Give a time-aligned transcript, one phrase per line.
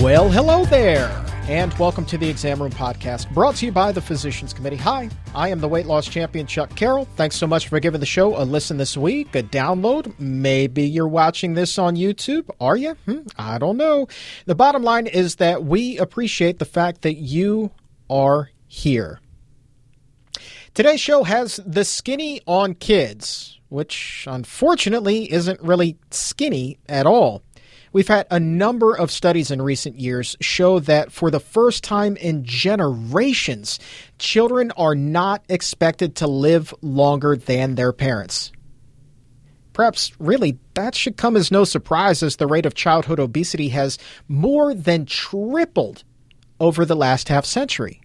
[0.00, 1.10] Well, hello there,
[1.48, 4.76] and welcome to the Exam Room Podcast, brought to you by the Physicians Committee.
[4.76, 7.06] Hi, I am the weight loss champion, Chuck Carroll.
[7.16, 10.14] Thanks so much for giving the show a listen this week, a download.
[10.20, 12.48] Maybe you're watching this on YouTube.
[12.60, 12.92] Are you?
[13.06, 14.06] Hmm, I don't know.
[14.46, 17.72] The bottom line is that we appreciate the fact that you
[18.08, 19.18] are here.
[20.74, 27.42] Today's show has the skinny on kids, which unfortunately isn't really skinny at all.
[27.92, 32.16] We've had a number of studies in recent years show that for the first time
[32.16, 33.78] in generations,
[34.18, 38.52] children are not expected to live longer than their parents.
[39.72, 43.96] Perhaps really that should come as no surprise as the rate of childhood obesity has
[44.26, 46.02] more than tripled
[46.58, 48.00] over the last half century.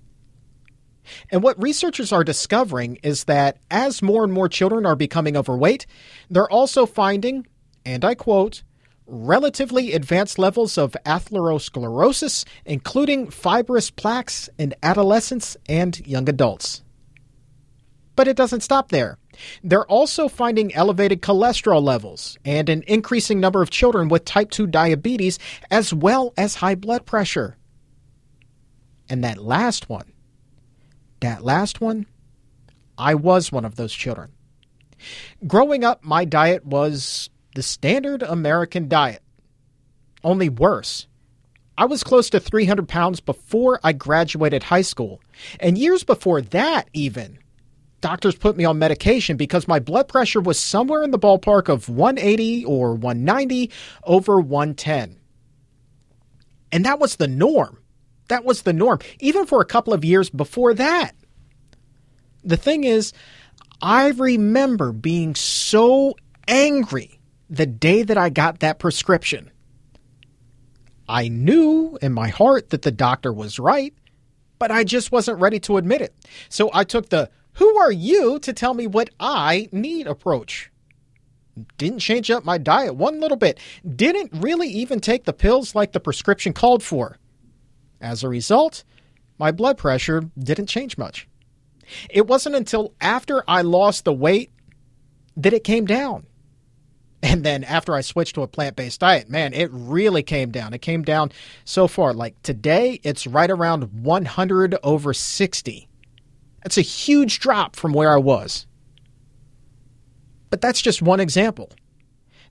[1.32, 5.86] And what researchers are discovering is that as more and more children are becoming overweight,
[6.30, 7.48] they're also finding,
[7.86, 8.64] and I quote,
[9.06, 16.84] relatively advanced levels of atherosclerosis, including fibrous plaques in adolescents and young adults.
[18.16, 19.18] But it doesn't stop there.
[19.64, 24.68] They're also finding elevated cholesterol levels and an increasing number of children with type 2
[24.68, 25.40] diabetes,
[25.72, 27.58] as well as high blood pressure.
[29.10, 30.14] And that last one,
[31.20, 32.06] that last one,
[32.98, 34.32] I was one of those children.
[35.48, 39.22] Growing up, my diet was the standard American diet,
[40.24, 41.08] only worse.
[41.78, 45.22] I was close to 300 pounds before I graduated high school.
[45.60, 47.40] And years before that, even,
[48.02, 51.90] doctors put me on medication because my blood pressure was somewhere in the ballpark of
[51.90, 53.72] 180 or 190
[54.04, 55.20] over 110.
[56.72, 57.80] And that was the norm.
[58.30, 61.12] That was the norm, even for a couple of years before that.
[62.44, 63.14] The thing is,
[63.82, 66.16] I remember being so
[66.48, 67.20] angry
[67.54, 69.52] the day that I got that prescription.
[71.08, 73.94] I knew in my heart that the doctor was right,
[74.58, 76.16] but I just wasn't ready to admit it.
[76.50, 80.72] So I took the who are you to tell me what I need approach.
[81.78, 83.60] Didn't change up my diet one little bit.
[83.88, 87.18] Didn't really even take the pills like the prescription called for.
[88.02, 88.84] As a result,
[89.38, 91.28] my blood pressure didn't change much.
[92.10, 94.52] It wasn't until after I lost the weight
[95.38, 96.26] that it came down.
[97.24, 100.74] And then after I switched to a plant based diet, man, it really came down.
[100.74, 101.32] It came down
[101.64, 102.14] so far.
[102.14, 105.88] Like today, it's right around 100 over 60.
[106.62, 108.68] That's a huge drop from where I was.
[110.50, 111.72] But that's just one example.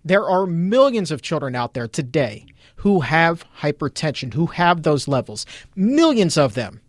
[0.06, 2.46] There are millions of children out there today
[2.76, 5.44] who have hypertension, who have those levels,
[5.76, 6.80] millions of them.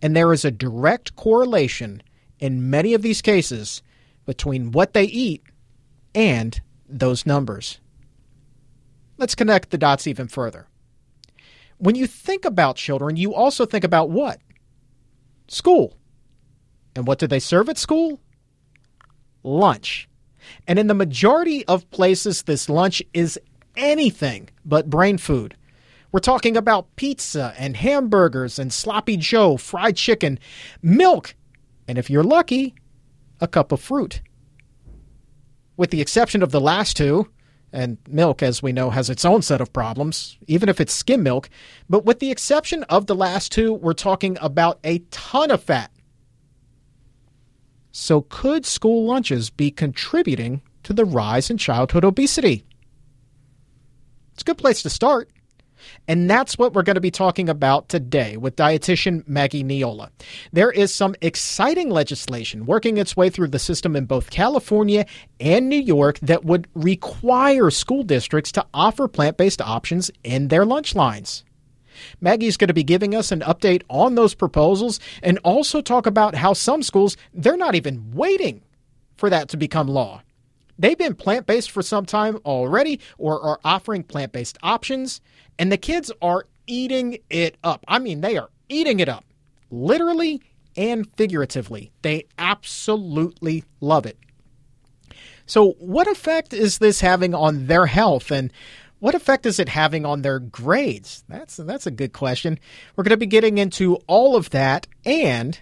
[0.00, 2.00] And there is a direct correlation
[2.38, 3.82] in many of these cases
[4.24, 5.42] between what they eat
[6.14, 6.60] and
[6.98, 7.80] those numbers.
[9.18, 10.66] Let's connect the dots even further.
[11.78, 14.40] When you think about children, you also think about what?
[15.48, 15.96] School.
[16.94, 18.20] And what do they serve at school?
[19.42, 20.08] Lunch.
[20.66, 23.38] And in the majority of places, this lunch is
[23.76, 25.56] anything but brain food.
[26.10, 30.38] We're talking about pizza and hamburgers and sloppy Joe, fried chicken,
[30.82, 31.34] milk,
[31.88, 32.74] and if you're lucky,
[33.40, 34.20] a cup of fruit
[35.76, 37.28] with the exception of the last two,
[37.72, 41.22] and milk, as we know, has its own set of problems, even if it's skim
[41.22, 41.48] milk.
[41.88, 45.90] But with the exception of the last two, we're talking about a ton of fat.
[47.90, 52.64] So, could school lunches be contributing to the rise in childhood obesity?
[54.32, 55.30] It's a good place to start.
[56.08, 60.10] And that's what we're going to be talking about today with dietitian Maggie Neola.
[60.52, 65.06] There is some exciting legislation working its way through the system in both California
[65.40, 70.64] and New York that would require school districts to offer plant based options in their
[70.64, 71.44] lunch lines.
[72.20, 76.34] Maggie's going to be giving us an update on those proposals and also talk about
[76.34, 78.62] how some schools, they're not even waiting
[79.16, 80.22] for that to become law.
[80.78, 85.20] They've been plant based for some time already or are offering plant based options,
[85.58, 87.84] and the kids are eating it up.
[87.88, 89.24] I mean, they are eating it up,
[89.70, 90.42] literally
[90.76, 91.92] and figuratively.
[92.02, 94.18] They absolutely love it.
[95.46, 98.52] So, what effect is this having on their health and
[99.00, 101.24] what effect is it having on their grades?
[101.28, 102.58] That's that's a good question.
[102.94, 105.60] We're going to be getting into all of that and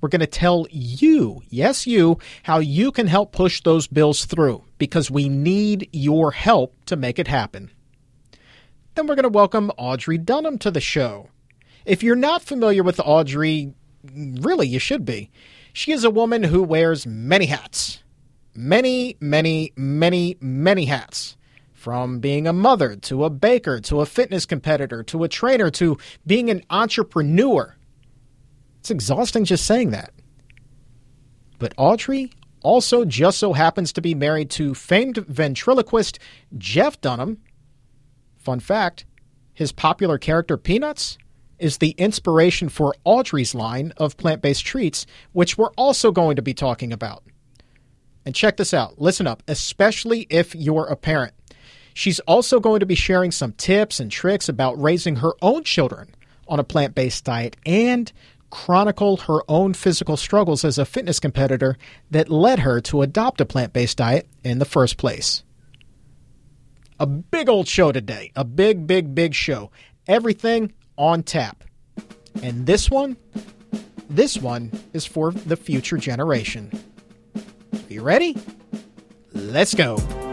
[0.00, 4.62] we're going to tell you, yes, you, how you can help push those bills through
[4.78, 7.70] because we need your help to make it happen.
[8.96, 11.28] Then we're going to welcome Audrey Dunham to the show.
[11.84, 13.74] If you're not familiar with Audrey,
[14.14, 15.30] really, you should be.
[15.74, 18.02] She is a woman who wears many hats.
[18.54, 21.36] Many, many, many, many hats
[21.74, 25.98] from being a mother to a baker to a fitness competitor to a trainer to
[26.26, 27.76] being an entrepreneur.
[28.80, 30.14] It's exhausting just saying that.
[31.58, 32.32] But Audrey
[32.62, 36.18] also just so happens to be married to famed ventriloquist
[36.56, 37.42] Jeff Dunham.
[38.46, 39.04] Fun fact
[39.52, 41.18] his popular character Peanuts
[41.58, 46.42] is the inspiration for Audrey's line of plant based treats, which we're also going to
[46.42, 47.24] be talking about.
[48.24, 51.34] And check this out listen up, especially if you're a parent.
[51.92, 56.14] She's also going to be sharing some tips and tricks about raising her own children
[56.46, 58.12] on a plant based diet and
[58.50, 61.76] chronicle her own physical struggles as a fitness competitor
[62.12, 65.42] that led her to adopt a plant based diet in the first place.
[66.98, 68.32] A big old show today.
[68.36, 69.70] A big, big, big show.
[70.06, 71.64] Everything on tap.
[72.42, 73.16] And this one,
[74.08, 76.70] this one is for the future generation.
[77.88, 78.36] You ready?
[79.32, 80.25] Let's go.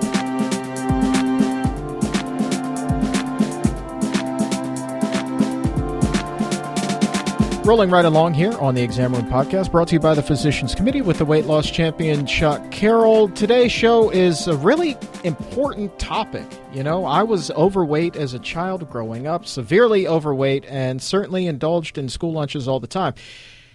[7.65, 10.75] Rolling right along here on the Exam Room Podcast, brought to you by the Physicians
[10.75, 13.29] Committee with the weight loss champion Chuck Carroll.
[13.29, 16.45] Today's show is a really important topic.
[16.73, 21.97] You know, I was overweight as a child growing up, severely overweight, and certainly indulged
[21.97, 23.13] in school lunches all the time.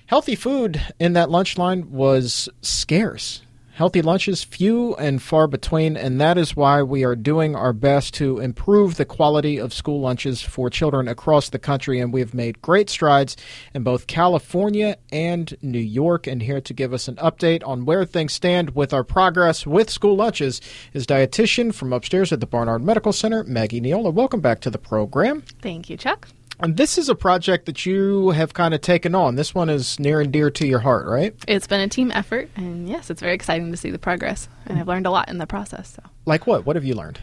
[0.05, 3.41] Healthy food in that lunch line was scarce.
[3.79, 8.13] Healthy lunches, few and far between, and that is why we are doing our best
[8.15, 12.01] to improve the quality of school lunches for children across the country.
[12.01, 13.37] And we've made great strides
[13.73, 16.27] in both California and New York.
[16.27, 19.91] And here to give us an update on where things stand with our progress with
[19.91, 20.61] school lunches
[20.93, 24.13] is dietitian from upstairs at the Barnard Medical Center, Maggie Neola.
[24.13, 25.45] Welcome back to the program.
[25.63, 26.27] Thank you, Chuck.
[26.61, 29.37] And this is a project that you have kind of taken on.
[29.37, 31.35] This one is near and dear to your heart, right?
[31.47, 34.49] It's been a team effort, and yes, it's very exciting to see the progress.
[34.67, 35.95] And I've learned a lot in the process.
[35.95, 36.03] So.
[36.27, 36.67] Like what?
[36.67, 37.21] What have you learned?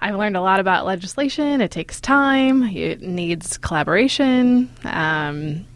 [0.00, 1.60] I've learned a lot about legislation.
[1.60, 2.62] It takes time.
[2.62, 4.70] It needs collaboration.
[4.84, 5.66] Um,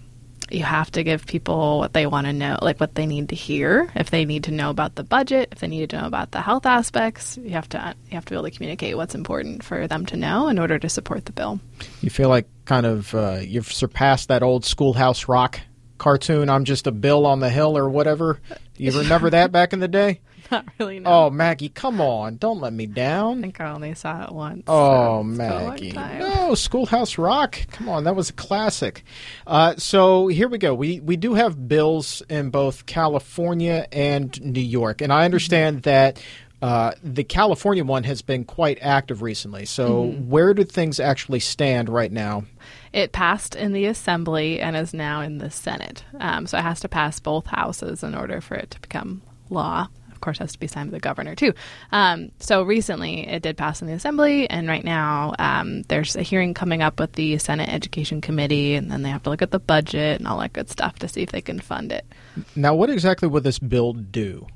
[0.50, 3.34] you have to give people what they want to know, like what they need to
[3.34, 3.90] hear.
[3.94, 6.40] If they need to know about the budget, if they need to know about the
[6.40, 9.86] health aspects, you have to you have to be able to communicate what's important for
[9.86, 11.60] them to know in order to support the bill.
[12.00, 15.60] You feel like kind of uh, you've surpassed that old Schoolhouse Rock
[15.98, 16.50] cartoon.
[16.50, 18.40] I'm just a bill on the hill or whatever.
[18.76, 20.20] Do you remember that back in the day?
[20.50, 21.00] Not really.
[21.00, 21.10] No.
[21.10, 22.36] Oh, Maggie, come on!
[22.36, 23.38] Don't let me down.
[23.38, 24.64] I think I only saw it once.
[24.66, 27.58] Oh, so Maggie, no, Schoolhouse Rock.
[27.70, 29.04] Come on, that was a classic.
[29.46, 30.74] Uh, so here we go.
[30.74, 35.90] We we do have bills in both California and New York, and I understand mm-hmm.
[35.90, 36.22] that.
[36.62, 39.66] Uh, the California one has been quite active recently.
[39.66, 40.30] So, mm-hmm.
[40.30, 42.44] where do things actually stand right now?
[42.90, 46.04] It passed in the Assembly and is now in the Senate.
[46.18, 49.20] Um, so, it has to pass both houses in order for it to become
[49.50, 49.88] law
[50.24, 51.52] course, has to be signed by the governor too.
[51.92, 56.22] Um, so recently, it did pass in the assembly, and right now um, there's a
[56.22, 59.50] hearing coming up with the Senate Education Committee, and then they have to look at
[59.50, 62.06] the budget and all that good stuff to see if they can fund it.
[62.56, 64.46] Now, what exactly would this bill do?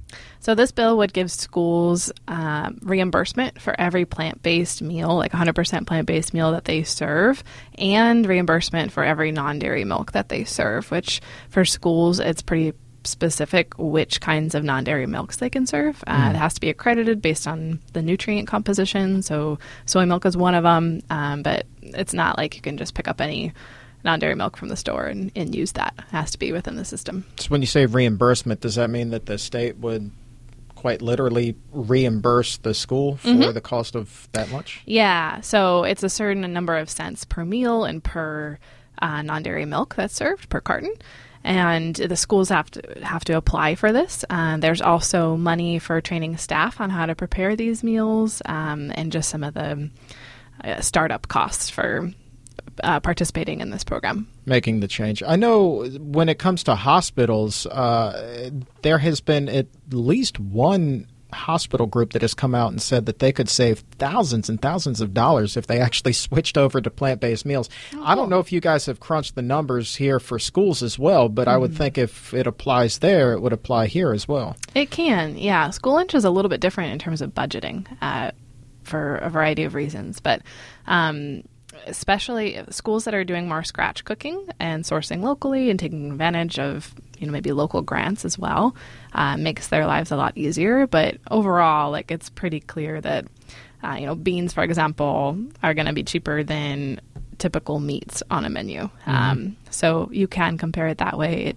[0.41, 6.33] So this bill would give schools um, reimbursement for every plant-based meal, like 100% plant-based
[6.33, 7.45] meal that they serve,
[7.77, 10.91] and reimbursement for every non-dairy milk that they serve.
[10.91, 12.73] Which for schools, it's pretty
[13.09, 16.03] specific which kinds of non dairy milks they can serve.
[16.07, 16.31] Uh, mm.
[16.31, 19.23] It has to be accredited based on the nutrient composition.
[19.23, 22.95] So, soy milk is one of them, um, but it's not like you can just
[22.95, 23.53] pick up any
[24.05, 25.95] non dairy milk from the store and, and use that.
[25.99, 27.25] It has to be within the system.
[27.39, 30.11] So, when you say reimbursement, does that mean that the state would
[30.75, 33.53] quite literally reimburse the school for mm-hmm.
[33.53, 34.83] the cost of that much?
[34.87, 35.41] Yeah.
[35.41, 38.59] So, it's a certain number of cents per meal and per
[39.01, 40.93] uh, non dairy milk that's served per carton
[41.45, 44.25] and the schools have to have to apply for this.
[44.31, 49.13] Uh, there's also money for training staff on how to prepare these meals, um, and
[49.13, 49.91] just some of the
[50.65, 52.11] uh, startup costs for
[52.83, 54.29] uh, participating in this program.
[54.47, 55.23] Making the change.
[55.23, 58.51] I know when it comes to hospitals, uh,
[58.83, 63.19] there has been at least one hospital group that has come out and said that
[63.19, 67.21] they could save thousands and thousands of dollars if they actually switched over to plant
[67.21, 67.69] based meals.
[67.95, 68.03] Oh.
[68.05, 71.29] I don't know if you guys have crunched the numbers here for schools as well,
[71.29, 71.53] but mm.
[71.53, 71.79] I would mm-hmm.
[71.79, 74.57] think if it applies there, it would apply here as well.
[74.75, 75.71] It can, yeah.
[75.71, 78.31] School lunch is a little bit different in terms of budgeting uh,
[78.85, 80.43] for a variety of reasons, but.
[80.87, 81.43] Um,
[81.87, 86.95] especially schools that are doing more scratch cooking and sourcing locally and taking advantage of
[87.19, 88.75] you know maybe local grants as well
[89.13, 90.87] uh, makes their lives a lot easier.
[90.87, 93.27] But overall like it's pretty clear that
[93.83, 97.01] uh, you know beans for example are going to be cheaper than
[97.39, 98.83] typical meats on a menu.
[98.83, 99.11] Mm-hmm.
[99.11, 101.47] um, so you can compare it that way.
[101.47, 101.57] It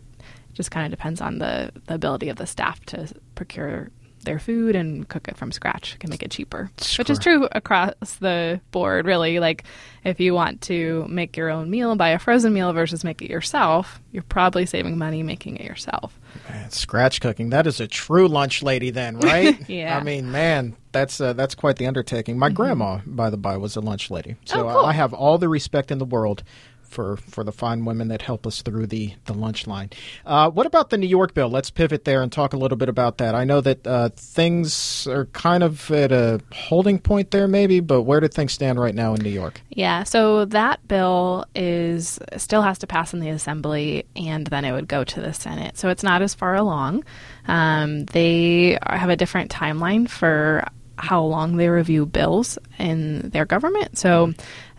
[0.54, 3.90] just kind of depends on the, the ability of the staff to procure
[4.22, 7.94] their food and cook it from scratch can make it cheaper, which is true across
[8.20, 9.40] the board, really.
[9.40, 9.63] Like
[10.04, 13.30] if you want to make your own meal, buy a frozen meal versus make it
[13.30, 16.18] yourself, you're probably saving money making it yourself.
[16.50, 17.50] Man, scratch cooking.
[17.50, 19.70] That is a true lunch lady, then, right?
[19.70, 19.98] yeah.
[19.98, 22.38] I mean, man, that's uh, that's quite the undertaking.
[22.38, 22.56] My mm-hmm.
[22.56, 24.86] grandma, by the by, was a lunch lady, so oh, cool.
[24.86, 26.44] I have all the respect in the world
[26.92, 29.90] for for the fine women that help us through the the lunch line.
[30.26, 31.50] Uh, what about the New York bill?
[31.50, 33.34] Let's pivot there and talk a little bit about that.
[33.34, 38.04] I know that uh, things are kind of at a holding point there, maybe, but
[38.04, 39.62] where do things stand right now in New York?
[39.70, 44.72] Yeah, so that bill is still has to pass in the Assembly, and then it
[44.72, 45.78] would go to the Senate.
[45.78, 47.04] So it's not as far along.
[47.48, 50.66] Um, they have a different timeline for
[50.98, 53.98] how long they review bills in their government.
[53.98, 54.34] So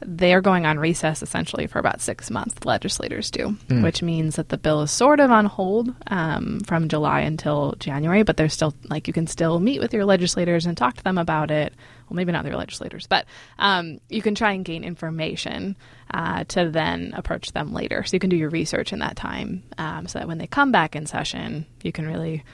[0.05, 3.83] they're going on recess essentially for about six months, legislators do, mm.
[3.83, 8.23] which means that the bill is sort of on hold um, from July until January,
[8.23, 11.19] but there's still, like, you can still meet with your legislators and talk to them
[11.19, 11.75] about it.
[12.09, 13.27] Well, maybe not their legislators, but
[13.59, 15.77] um, you can try and gain information
[16.13, 18.05] uh, to then approach them later.
[18.05, 20.73] So you can do your research in that time um, so that when they come
[20.73, 22.45] back in session, you can really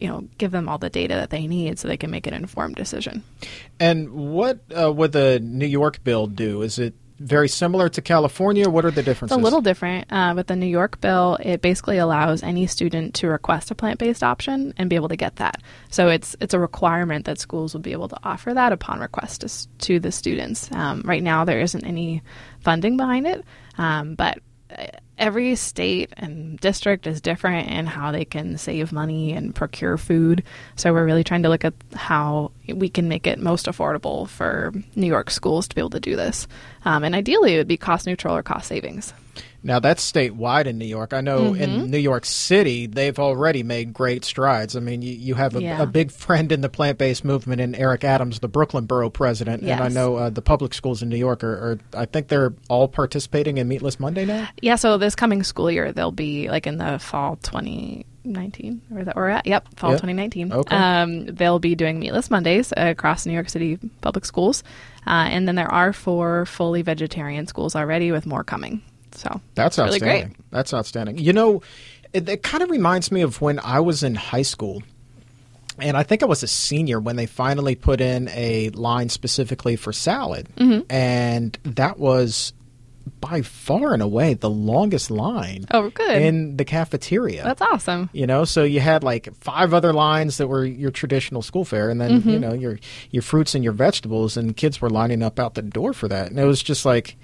[0.00, 2.34] you know, give them all the data that they need so they can make an
[2.34, 3.22] informed decision.
[3.78, 6.62] And what uh, would the New York bill do?
[6.62, 8.68] Is it very similar to California?
[8.68, 9.36] What are the differences?
[9.36, 10.12] It's a little different.
[10.12, 14.22] Uh, with the New York bill, it basically allows any student to request a plant-based
[14.22, 15.62] option and be able to get that.
[15.90, 19.42] So it's it's a requirement that schools will be able to offer that upon request
[19.42, 20.70] to, to the students.
[20.72, 22.22] Um, right now, there isn't any
[22.60, 23.44] funding behind it,
[23.78, 24.38] um, but
[25.18, 30.42] every state and district is different in how they can save money and procure food.
[30.76, 34.72] So we're really trying to look at how we can make it most affordable for
[34.96, 36.46] New York schools to be able to do this.
[36.84, 39.12] Um, and ideally, it would be cost neutral or cost savings.
[39.62, 41.12] Now that's statewide in New York.
[41.12, 41.62] I know mm-hmm.
[41.62, 44.76] in New York City they've already made great strides.
[44.76, 45.82] I mean, you, you have a, yeah.
[45.82, 49.78] a, big friend in the plant-based movement in Eric Adams, the Brooklyn Borough president, yes.
[49.78, 52.54] and I know uh, the public schools in New York are, are, I think they're
[52.68, 54.48] all participating in Meatless Monday now.
[54.60, 58.06] Yeah, so this coming school year they'll be like in the fall twenty.
[58.24, 59.96] 19 or that we're at yep fall yep.
[60.00, 60.76] 2019 okay.
[60.76, 64.62] Um, they'll be doing meatless mondays across new york city public schools
[65.08, 68.80] uh, and then there are four fully vegetarian schools already with more coming
[69.14, 70.28] so that's really outstanding.
[70.28, 70.50] Great.
[70.50, 71.18] That's outstanding.
[71.18, 71.62] You know,
[72.12, 74.82] it, it kind of reminds me of when I was in high school.
[75.78, 79.76] And I think I was a senior when they finally put in a line specifically
[79.76, 80.48] for salad.
[80.56, 80.92] Mm-hmm.
[80.92, 82.52] And that was
[83.20, 86.20] by far and away the longest line oh, good.
[86.20, 87.42] in the cafeteria.
[87.42, 88.10] That's awesome.
[88.12, 91.88] You know, so you had like five other lines that were your traditional school fare
[91.88, 92.30] and then, mm-hmm.
[92.30, 92.78] you know, your
[93.10, 96.30] your fruits and your vegetables and kids were lining up out the door for that.
[96.30, 97.16] And it was just like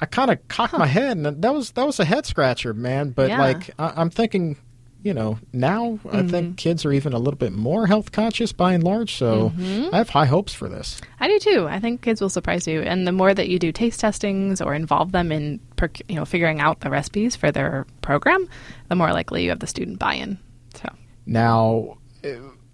[0.00, 0.78] I kind of cocked huh.
[0.78, 3.10] my head, and that was that was a head scratcher, man.
[3.10, 3.40] But yeah.
[3.40, 4.56] like, I, am thinking,
[5.02, 6.08] you know, now mm-hmm.
[6.08, 6.54] I think mm-hmm.
[6.54, 9.14] kids are even a little bit more health conscious by and large.
[9.14, 9.94] So mm-hmm.
[9.94, 11.00] I have high hopes for this.
[11.18, 11.66] I do too.
[11.68, 14.74] I think kids will surprise you, and the more that you do taste testings or
[14.74, 15.60] involve them in,
[16.08, 18.48] you know, figuring out the recipes for their program,
[18.88, 20.38] the more likely you have the student buy-in.
[20.74, 20.88] So
[21.26, 21.98] now.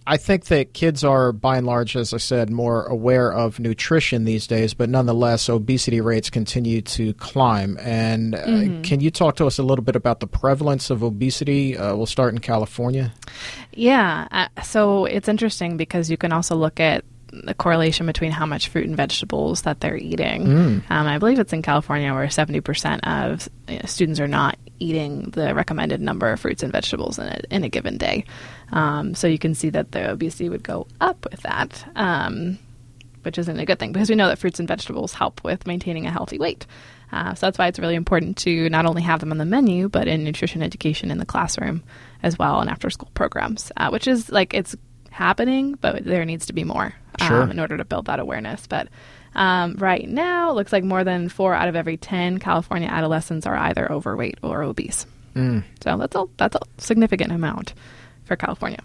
[0.07, 4.25] I think that kids are, by and large, as I said, more aware of nutrition
[4.25, 7.79] these days, but nonetheless, obesity rates continue to climb.
[7.81, 8.83] And uh, mm-hmm.
[8.83, 11.77] can you talk to us a little bit about the prevalence of obesity?
[11.77, 13.15] Uh, we'll start in California.
[13.73, 14.29] Yeah.
[14.31, 17.05] Uh, so it's interesting because you can also look at
[17.45, 20.47] the correlation between how much fruit and vegetables that they're eating.
[20.47, 20.91] Mm.
[20.91, 25.31] Um, I believe it's in California where 70% of you know, students are not eating
[25.31, 28.25] the recommended number of fruits and vegetables in a, in a given day.
[28.73, 32.59] Um, so you can see that the obesity would go up with that, um,
[33.23, 36.07] which isn't a good thing because we know that fruits and vegetables help with maintaining
[36.07, 36.67] a healthy weight.
[37.12, 39.88] Uh, so that's why it's really important to not only have them on the menu,
[39.88, 41.83] but in nutrition education in the classroom
[42.23, 44.75] as well and after school programs, uh, which is like it's
[45.14, 47.42] happening, but there needs to be more sure.
[47.42, 48.66] um, in order to build that awareness.
[48.66, 48.88] But
[49.35, 53.47] um, right now, it looks like more than four out of every 10 California adolescents
[53.47, 55.06] are either overweight or obese.
[55.35, 55.64] Mm.
[55.83, 57.75] So that's a, that's a significant amount
[58.25, 58.80] for California.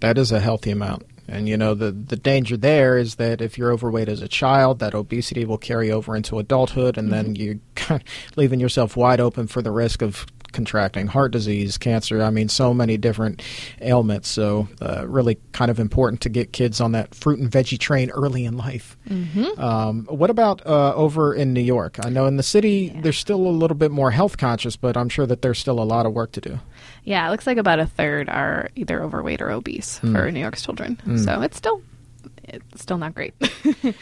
[0.00, 1.06] That is a healthy amount.
[1.26, 4.80] And you know the the danger there is that if you're overweight as a child,
[4.80, 7.32] that obesity will carry over into adulthood, and mm-hmm.
[7.32, 8.00] then you're
[8.36, 12.22] leaving yourself wide open for the risk of contracting heart disease, cancer.
[12.22, 13.42] I mean, so many different
[13.82, 14.28] ailments.
[14.28, 18.10] So, uh, really kind of important to get kids on that fruit and veggie train
[18.10, 18.96] early in life.
[19.08, 19.60] Mm-hmm.
[19.60, 21.98] Um, what about uh, over in New York?
[22.02, 23.02] I know in the city yeah.
[23.02, 25.84] there's still a little bit more health conscious, but I'm sure that there's still a
[25.84, 26.60] lot of work to do.
[27.04, 30.12] Yeah, it looks like about a third are either overweight or obese mm.
[30.12, 30.98] for New York's children.
[31.06, 31.22] Mm.
[31.22, 31.82] So it's still
[32.44, 33.34] it's still not great.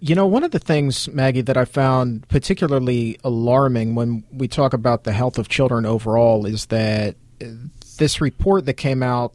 [0.00, 4.72] You know, one of the things, Maggie, that I found particularly alarming when we talk
[4.72, 7.16] about the health of children overall is that
[7.98, 9.34] this report that came out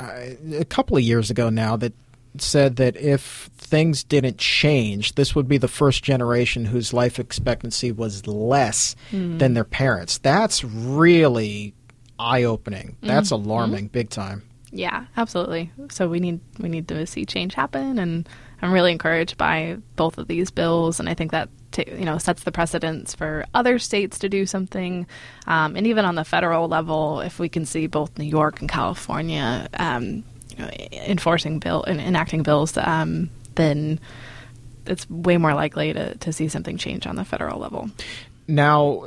[0.00, 0.10] uh,
[0.54, 1.92] a couple of years ago now that
[2.38, 7.92] said that if things didn't change, this would be the first generation whose life expectancy
[7.92, 9.38] was less mm.
[9.38, 10.18] than their parents.
[10.18, 11.74] That's really
[12.18, 12.96] eye opening.
[13.02, 13.48] That's mm-hmm.
[13.48, 14.42] alarming, big time.
[14.70, 15.72] Yeah, absolutely.
[15.90, 18.28] So we need we need to see change happen, and
[18.62, 21.48] I'm really encouraged by both of these bills, and I think that
[21.78, 25.06] you know sets the precedence for other states to do something,
[25.46, 28.68] um, and even on the federal level, if we can see both New York and
[28.68, 30.24] California um,
[30.92, 34.00] enforcing bill and enacting bills, um, then
[34.86, 37.90] it's way more likely to, to see something change on the federal level.
[38.48, 39.06] Now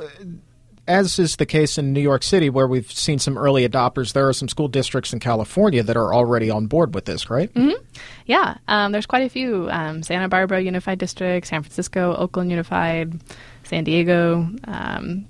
[0.90, 4.28] as is the case in New York City, where we've seen some early adopters, there
[4.28, 7.52] are some school districts in California that are already on board with this, right?
[7.54, 7.80] Mm-hmm.
[8.26, 13.20] Yeah, um, there's quite a few: um, Santa Barbara Unified District, San Francisco, Oakland Unified,
[13.62, 15.28] San Diego, um,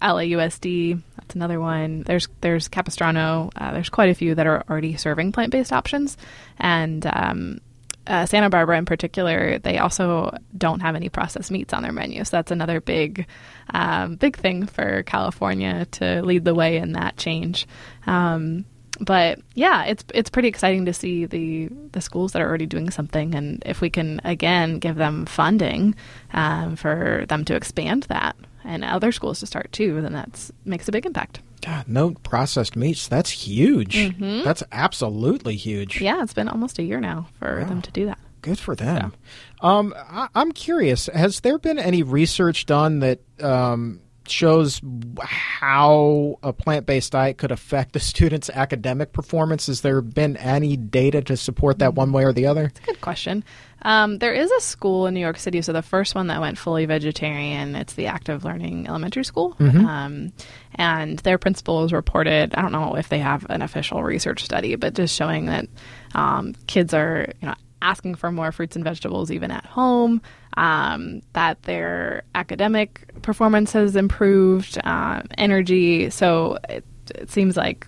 [0.00, 1.02] LAUSD.
[1.16, 2.02] That's another one.
[2.02, 3.50] There's there's Capistrano.
[3.56, 6.16] Uh, there's quite a few that are already serving plant based options,
[6.58, 7.60] and um,
[8.06, 12.24] uh, Santa Barbara in particular, they also don't have any processed meats on their menu.
[12.24, 13.26] So that's another big,
[13.70, 17.66] um, big thing for California to lead the way in that change.
[18.06, 18.64] Um,
[19.00, 22.90] but yeah, it's it's pretty exciting to see the the schools that are already doing
[22.90, 25.96] something, and if we can again give them funding
[26.32, 30.88] um, for them to expand that, and other schools to start too, then that makes
[30.88, 31.40] a big impact.
[31.64, 33.08] God, no processed meats.
[33.08, 33.96] That's huge.
[33.96, 34.42] Mm-hmm.
[34.44, 36.00] That's absolutely huge.
[36.00, 37.68] Yeah, it's been almost a year now for wow.
[37.68, 38.18] them to do that.
[38.42, 39.14] Good for them.
[39.62, 39.68] Yeah.
[39.68, 41.06] Um, I, am curious.
[41.06, 44.82] Has there been any research done that um, shows
[45.20, 49.68] how a plant-based diet could affect the student's academic performance?
[49.68, 52.64] Has there been any data to support that one way or the other?
[52.74, 53.42] That's a good question.
[53.84, 56.56] Um, there is a school in New York City, so the first one that went
[56.56, 59.54] fully vegetarian, it's the Active Learning Elementary School.
[59.60, 59.84] Mm-hmm.
[59.84, 60.32] Um,
[60.74, 64.94] and their principals reported, I don't know if they have an official research study, but
[64.94, 65.66] just showing that
[66.14, 70.22] um, kids are, you know, asking for more fruits and vegetables even at home,
[70.56, 76.08] um, that their academic performance has improved, uh, energy.
[76.08, 77.86] So it, it seems like,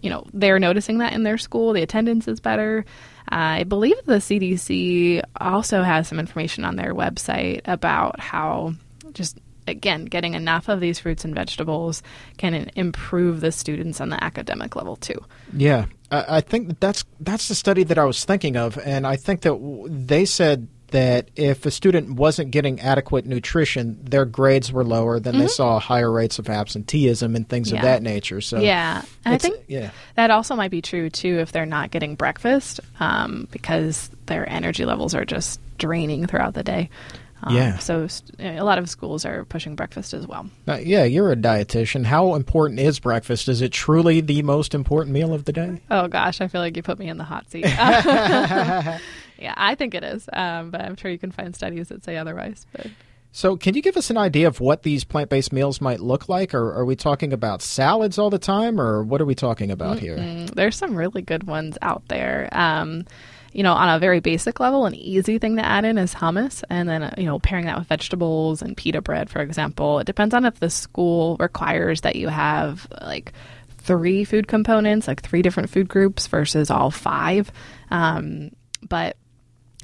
[0.00, 1.74] you know, they're noticing that in their school.
[1.74, 2.86] The attendance is better.
[3.28, 8.74] I believe the CDC also has some information on their website about how
[9.12, 12.02] just again getting enough of these fruits and vegetables
[12.36, 15.18] can improve the students on the academic level too.
[15.56, 19.42] Yeah, I think that's that's the study that I was thinking of, and I think
[19.42, 25.18] that they said that if a student wasn't getting adequate nutrition, their grades were lower.
[25.18, 25.42] Then mm-hmm.
[25.42, 27.78] they saw higher rates of absenteeism and things yeah.
[27.78, 28.40] of that nature.
[28.40, 29.90] So yeah, and I think yeah.
[30.14, 34.84] that also might be true too if they're not getting breakfast um, because their energy
[34.84, 36.90] levels are just draining throughout the day.
[37.42, 37.78] Um, yeah.
[37.78, 38.06] So
[38.38, 40.48] a lot of schools are pushing breakfast as well.
[40.68, 42.04] Uh, yeah, you're a dietitian.
[42.04, 43.48] How important is breakfast?
[43.48, 45.80] Is it truly the most important meal of the day?
[45.90, 47.66] Oh gosh, I feel like you put me in the hot seat.
[49.38, 52.16] Yeah, I think it is, um, but I'm sure you can find studies that say
[52.16, 52.66] otherwise.
[52.72, 52.86] But.
[53.32, 56.28] So, can you give us an idea of what these plant based meals might look
[56.28, 56.54] like?
[56.54, 59.96] Or are we talking about salads all the time, or what are we talking about
[59.96, 60.46] mm here?
[60.54, 62.48] There's some really good ones out there.
[62.52, 63.06] Um,
[63.52, 66.62] you know, on a very basic level, an easy thing to add in is hummus,
[66.70, 69.98] and then you know, pairing that with vegetables and pita bread, for example.
[69.98, 73.32] It depends on if the school requires that you have like
[73.78, 77.50] three food components, like three different food groups versus all five.
[77.90, 78.50] Um,
[78.88, 79.16] but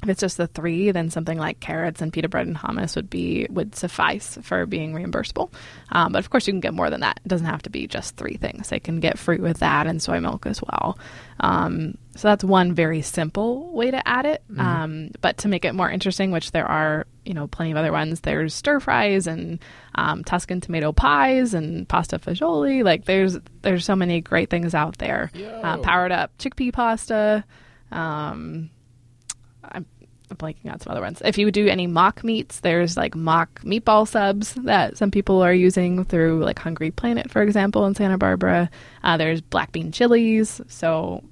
[0.03, 3.09] if it's just the three, then something like carrots and pita bread and hummus would
[3.09, 5.51] be would suffice for being reimbursable.
[5.91, 7.19] Um, but of course, you can get more than that.
[7.23, 8.69] It doesn't have to be just three things.
[8.69, 10.97] They can get fruit with that and soy milk as well.
[11.39, 14.43] Um, so that's one very simple way to add it.
[14.51, 14.59] Mm-hmm.
[14.59, 17.91] Um, but to make it more interesting, which there are you know plenty of other
[17.91, 18.21] ones.
[18.21, 19.59] There's stir fries and
[19.93, 22.83] um, Tuscan tomato pies and pasta fagioli.
[22.83, 25.31] Like there's there's so many great things out there.
[25.61, 27.43] Uh, powered up chickpea pasta.
[29.73, 29.85] I'm
[30.35, 31.21] blanking on some other ones.
[31.23, 35.53] If you do any mock meats, there's like mock meatball subs that some people are
[35.53, 38.69] using through like Hungry Planet, for example, in Santa Barbara.
[39.03, 40.61] Uh, there's black bean chilies.
[40.67, 41.23] So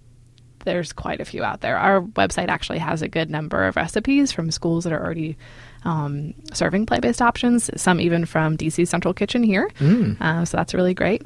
[0.66, 1.78] there's quite a few out there.
[1.78, 5.38] Our website actually has a good number of recipes from schools that are already
[5.86, 9.70] um, serving plant based options, some even from DC Central Kitchen here.
[9.80, 10.20] Mm.
[10.20, 11.24] Uh, so that's really great.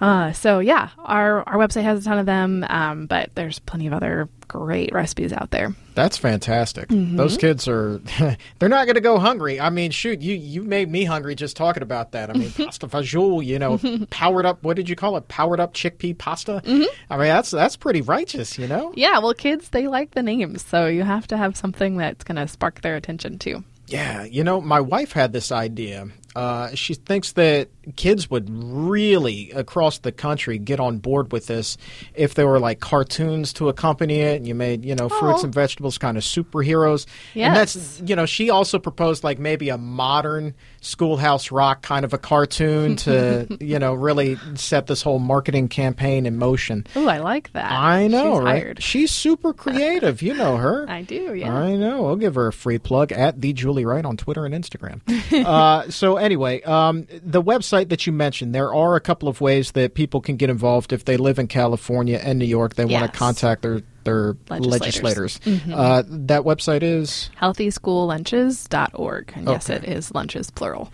[0.00, 3.86] Uh, so yeah, our our website has a ton of them, um, but there's plenty
[3.86, 5.74] of other great recipes out there.
[5.94, 6.88] That's fantastic.
[6.88, 7.16] Mm-hmm.
[7.16, 7.98] Those kids are
[8.58, 9.60] they're not going to go hungry.
[9.60, 12.30] I mean, shoot, you you made me hungry just talking about that.
[12.30, 13.78] I mean, pasta fagioli, you know,
[14.10, 14.62] powered up.
[14.62, 15.28] What did you call it?
[15.28, 16.62] Powered up chickpea pasta.
[16.64, 16.84] Mm-hmm.
[17.10, 18.92] I mean, that's that's pretty righteous, you know.
[18.96, 22.36] Yeah, well, kids they like the names, so you have to have something that's going
[22.36, 23.64] to spark their attention too.
[23.86, 29.50] Yeah, you know, my wife had this idea Uh, she thinks that kids would really
[29.50, 31.76] across the country get on board with this
[32.14, 35.44] if there were like cartoons to accompany it and you made you know fruits Oh.
[35.44, 39.78] and vegetables kind of superheroes and that's you know she also proposed like maybe a
[39.78, 45.66] modern schoolhouse rock kind of a cartoon to you know really set this whole marketing
[45.68, 47.72] campaign in motion Ooh, I like that.
[47.72, 48.82] i know She's right hired.
[48.82, 51.52] she's super creative you know her I do, yeah.
[51.52, 52.06] I know.
[52.08, 55.00] I'll give her a free plug at the Julie Wright on Twitter and Instagram.
[55.46, 59.72] uh, so anyway, um, the website that you mentioned, there are a couple of ways
[59.72, 62.74] that people can get involved if they live in California and New York.
[62.74, 64.70] They want to contact their their legislators.
[64.70, 65.40] Legislators.
[65.40, 65.74] Mm-hmm.
[65.74, 69.32] Uh, that website is healthyschoollunches.org.
[69.34, 70.92] And yes, it is lunches, plural.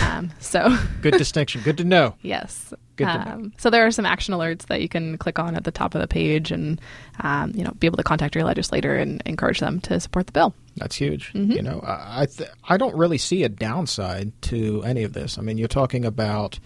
[0.00, 1.62] Um, so, good distinction.
[1.62, 2.14] Good to know.
[2.22, 2.72] yes.
[2.96, 3.30] Good to know.
[3.30, 5.94] Um, so there are some action alerts that you can click on at the top
[5.94, 6.80] of the page and,
[7.20, 10.32] um, you know, be able to contact your legislator and encourage them to support the
[10.32, 10.52] bill.
[10.76, 11.32] That's huge.
[11.32, 11.52] Mm-hmm.
[11.52, 15.38] You know, I I, th- I don't really see a downside to any of this.
[15.38, 16.58] I mean, you're talking about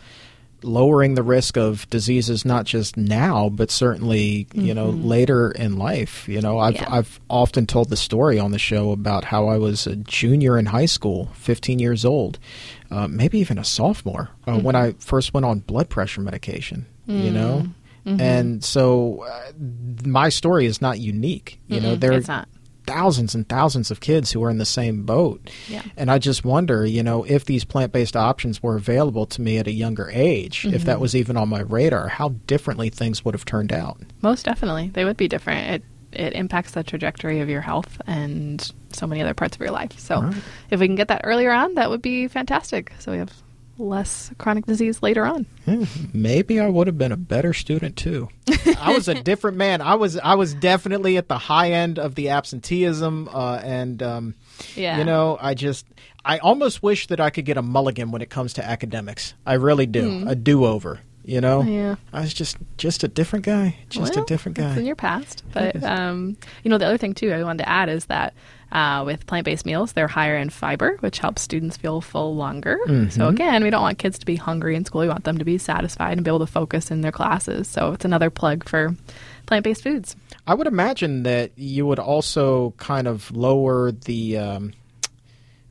[0.64, 6.28] lowering the risk of diseases not just now, but certainly you know later in life.
[6.28, 6.82] You know, I've Mm-hmm.
[6.92, 6.98] Yeah.
[6.98, 10.66] I've often told the story on the show about how I was a junior in
[10.66, 12.38] high school, 15 years old,
[12.90, 14.98] uh, maybe even a sophomore uh, when Mm-hmm.
[14.98, 16.86] I first went on blood pressure medication.
[17.06, 17.66] You know.
[18.06, 18.20] Mm-hmm.
[18.20, 19.52] And so, uh,
[20.04, 21.60] my story is not unique.
[21.68, 22.48] You know, Mm-mm, there it's not.
[22.86, 25.50] Thousands and thousands of kids who are in the same boat.
[25.68, 25.82] Yeah.
[25.96, 29.58] And I just wonder, you know, if these plant based options were available to me
[29.58, 30.86] at a younger age, if Mm-hmm.
[30.86, 34.00] that was even on my radar, how differently things would have turned out.
[34.20, 34.88] Most definitely.
[34.92, 35.68] They would be different.
[35.70, 39.70] It it impacts the trajectory of your health and so many other parts of your
[39.70, 39.98] life.
[39.98, 40.34] So Right.
[40.70, 42.92] if we can get that earlier on, that would be fantastic.
[42.98, 43.32] So we have
[43.82, 45.46] less chronic disease later on.
[45.64, 48.28] Hmm, Maybe I would have been a better student too.
[48.78, 49.80] I was a different man.
[49.80, 54.34] I was I was definitely at the high end of the absenteeism, uh, and um,
[54.76, 54.98] Yeah.
[54.98, 55.86] you know, I just
[56.24, 59.34] I almost wish that I could get a mulligan when it comes to academics.
[59.44, 61.00] I really do, a do over.
[61.24, 61.62] You know.
[61.62, 61.94] Yeah.
[62.12, 64.70] I was just just a different guy, just Well, a different guy.
[64.70, 65.44] It's in your past.
[65.52, 68.34] But um, you know, the other thing too I wanted to add is that
[68.72, 72.78] uh, with plant-based meals, they're higher in fiber, which helps students feel full longer.
[72.86, 73.10] Mm-hmm.
[73.10, 75.02] So again, we don't want kids to be hungry in school.
[75.02, 77.68] We want them to be satisfied and be able to focus in their classes.
[77.68, 78.96] So it's another plug for
[79.46, 80.16] plant-based foods.
[80.46, 84.72] I would imagine that you would also kind of lower the um,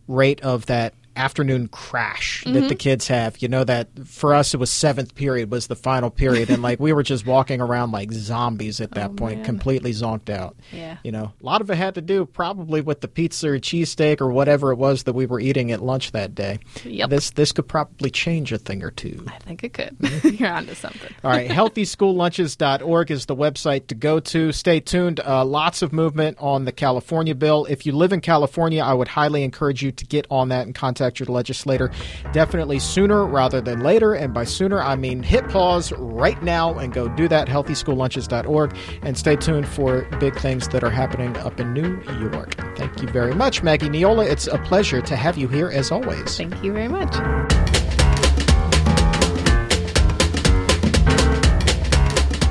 [0.07, 2.67] rate of that afternoon crash that Mm-hmm.
[2.67, 3.41] the kids have.
[3.41, 6.79] You know that for us it was seventh period was the final period, and like
[6.79, 9.45] we were just walking around like zombies at that Oh, point, man.
[9.45, 10.55] completely zonked out.
[10.71, 10.97] Yeah.
[11.03, 14.21] You know, a lot of it had to do probably with the pizza or cheesesteak
[14.21, 16.59] or whatever it was that we were eating at lunch that day.
[16.83, 17.09] Yep.
[17.09, 19.23] This this could probably change a thing or two.
[19.27, 19.97] I think it could.
[19.99, 20.27] Mm-hmm.
[20.43, 21.13] You're onto something.
[21.23, 24.51] All right, healthyschoollunches.org is the website to go to.
[24.51, 25.19] Stay tuned.
[25.19, 27.65] Uh, lots of movement on the California bill.
[27.65, 30.75] If you live in California, I would highly encourage you to get on that and
[30.75, 31.91] contact your legislator
[32.31, 34.13] definitely sooner rather than later.
[34.13, 37.47] And by sooner, I mean hit pause right now and go do that.
[37.47, 38.77] Healthyschoollunches.org.
[39.01, 42.55] And stay tuned for big things that are happening up in New York.
[42.77, 44.29] Thank you very much, Maggie Neola.
[44.29, 46.37] It's a pleasure to have you here as always.
[46.37, 47.15] Thank you very much.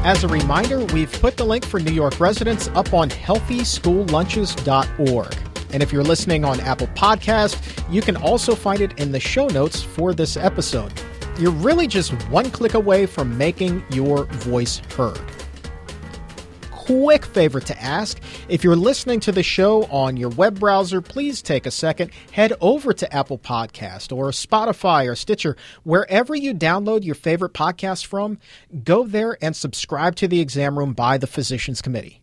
[0.02, 5.49] As a reminder, we've put the link for New York residents up on healthyschoollunches.org.
[5.72, 7.60] And if you're listening on Apple Podcast,
[7.92, 10.92] you can also find it in the show notes for this episode.
[11.38, 15.20] You're really just one click away from making your voice heard.
[16.70, 21.40] Quick favor to ask if you're listening to the show on your web browser, please
[21.40, 27.04] take a second, head over to Apple Podcast or Spotify or Stitcher, wherever you download
[27.04, 28.38] your favorite podcast from,
[28.82, 32.20] go there and subscribe to the exam room by the Physicians Committee.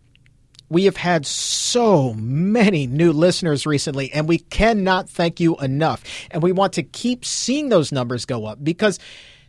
[0.70, 6.04] We have had so many new listeners recently, and we cannot thank you enough.
[6.30, 9.00] And we want to keep seeing those numbers go up because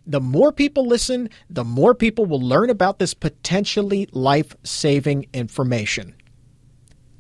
[0.07, 6.14] the more people listen, the more people will learn about this potentially life saving information.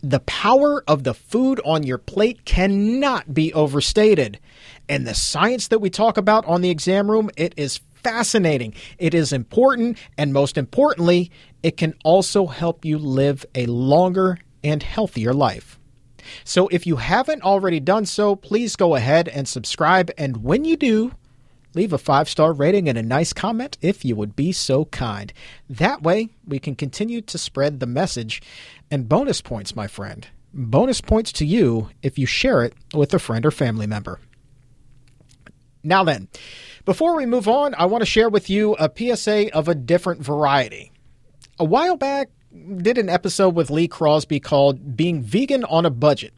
[0.00, 4.38] The power of the food on your plate cannot be overstated.
[4.88, 8.74] And the science that we talk about on the exam room, it is fascinating.
[8.98, 9.98] It is important.
[10.16, 11.30] And most importantly,
[11.62, 15.78] it can also help you live a longer and healthier life.
[16.44, 20.10] So if you haven't already done so, please go ahead and subscribe.
[20.18, 21.12] And when you do,
[21.74, 25.32] leave a five star rating and a nice comment if you would be so kind.
[25.68, 28.42] That way, we can continue to spread the message.
[28.90, 30.26] And bonus points, my friend.
[30.52, 34.18] Bonus points to you if you share it with a friend or family member.
[35.84, 36.28] Now, then,
[36.88, 40.22] before we move on, I want to share with you a PSA of a different
[40.22, 40.90] variety.
[41.58, 42.30] A while back,
[42.78, 46.32] did an episode with Lee Crosby called Being Vegan on a Budget.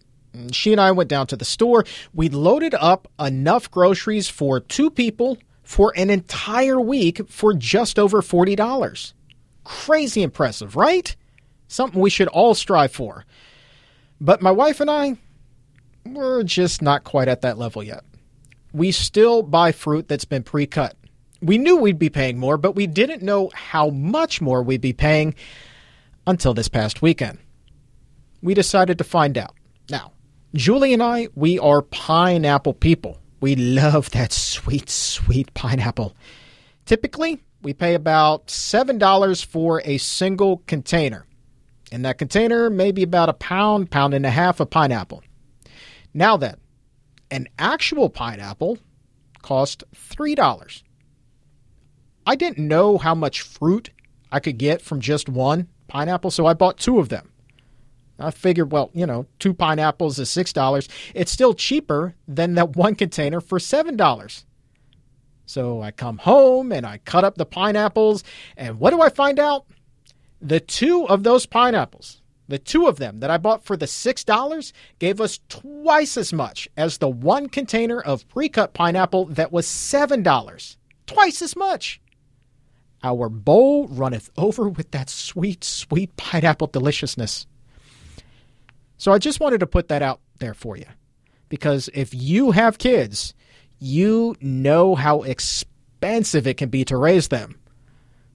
[0.50, 1.84] She and I went down to the store.
[2.12, 8.20] We loaded up enough groceries for two people for an entire week for just over
[8.20, 9.12] $40.
[9.62, 11.14] Crazy impressive, right?
[11.68, 13.24] Something we should all strive for.
[14.20, 15.16] But my wife and I,
[16.04, 18.02] we're just not quite at that level yet.
[18.72, 20.96] We still buy fruit that's been pre cut.
[21.42, 24.92] We knew we'd be paying more, but we didn't know how much more we'd be
[24.92, 25.34] paying
[26.26, 27.38] until this past weekend.
[28.42, 29.54] We decided to find out.
[29.90, 30.12] Now,
[30.54, 33.18] Julie and I, we are pineapple people.
[33.40, 36.14] We love that sweet, sweet pineapple.
[36.84, 41.26] Typically, we pay about $7 for a single container.
[41.92, 45.22] In that container, maybe about a pound, pound and a half of pineapple.
[46.14, 46.56] Now then,
[47.30, 48.78] an actual pineapple
[49.42, 50.82] cost $3.
[52.26, 53.90] I didn't know how much fruit
[54.30, 57.32] I could get from just one pineapple, so I bought two of them.
[58.18, 60.88] I figured, well, you know, two pineapples is $6.
[61.14, 64.44] It's still cheaper than that one container for $7.
[65.46, 68.22] So I come home and I cut up the pineapples,
[68.56, 69.66] and what do I find out?
[70.40, 72.19] The two of those pineapples,
[72.50, 76.68] the two of them that I bought for the $6, gave us twice as much
[76.76, 80.76] as the one container of pre cut pineapple that was $7.
[81.06, 82.00] Twice as much.
[83.02, 87.46] Our bowl runneth over with that sweet, sweet pineapple deliciousness.
[88.98, 90.84] So I just wanted to put that out there for you.
[91.48, 93.34] Because if you have kids,
[93.78, 97.58] you know how expensive it can be to raise them.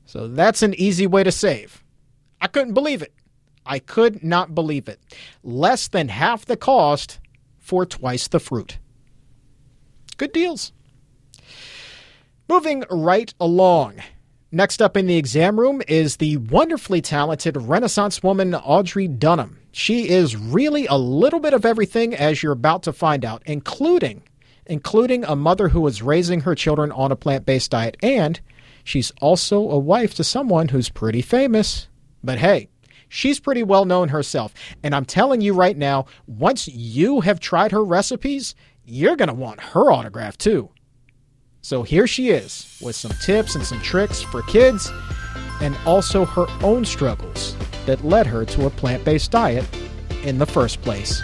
[0.06, 1.84] So that's an easy way to save.
[2.42, 3.14] I couldn't believe it.
[3.66, 5.00] I could not believe it.
[5.44, 7.20] Less than half the cost
[7.58, 8.78] for twice the fruit.
[10.18, 10.72] Good deals.
[12.48, 13.96] Moving right along.
[14.52, 19.60] Next up in the exam room is the wonderfully talented Renaissance woman Audrey Dunham.
[19.72, 24.24] She is really a little bit of everything as you're about to find out, including
[24.68, 28.40] including a mother who is raising her children on a plant-based diet and
[28.84, 31.88] she's also a wife to someone who's pretty famous.
[32.24, 32.70] But hey,
[33.10, 34.54] she's pretty well known herself.
[34.84, 39.34] And I'm telling you right now, once you have tried her recipes, you're going to
[39.34, 40.70] want her autograph too.
[41.62, 44.92] So here she is with some tips and some tricks for kids
[45.62, 49.66] and also her own struggles that led her to a plant based diet
[50.24, 51.22] in the first place.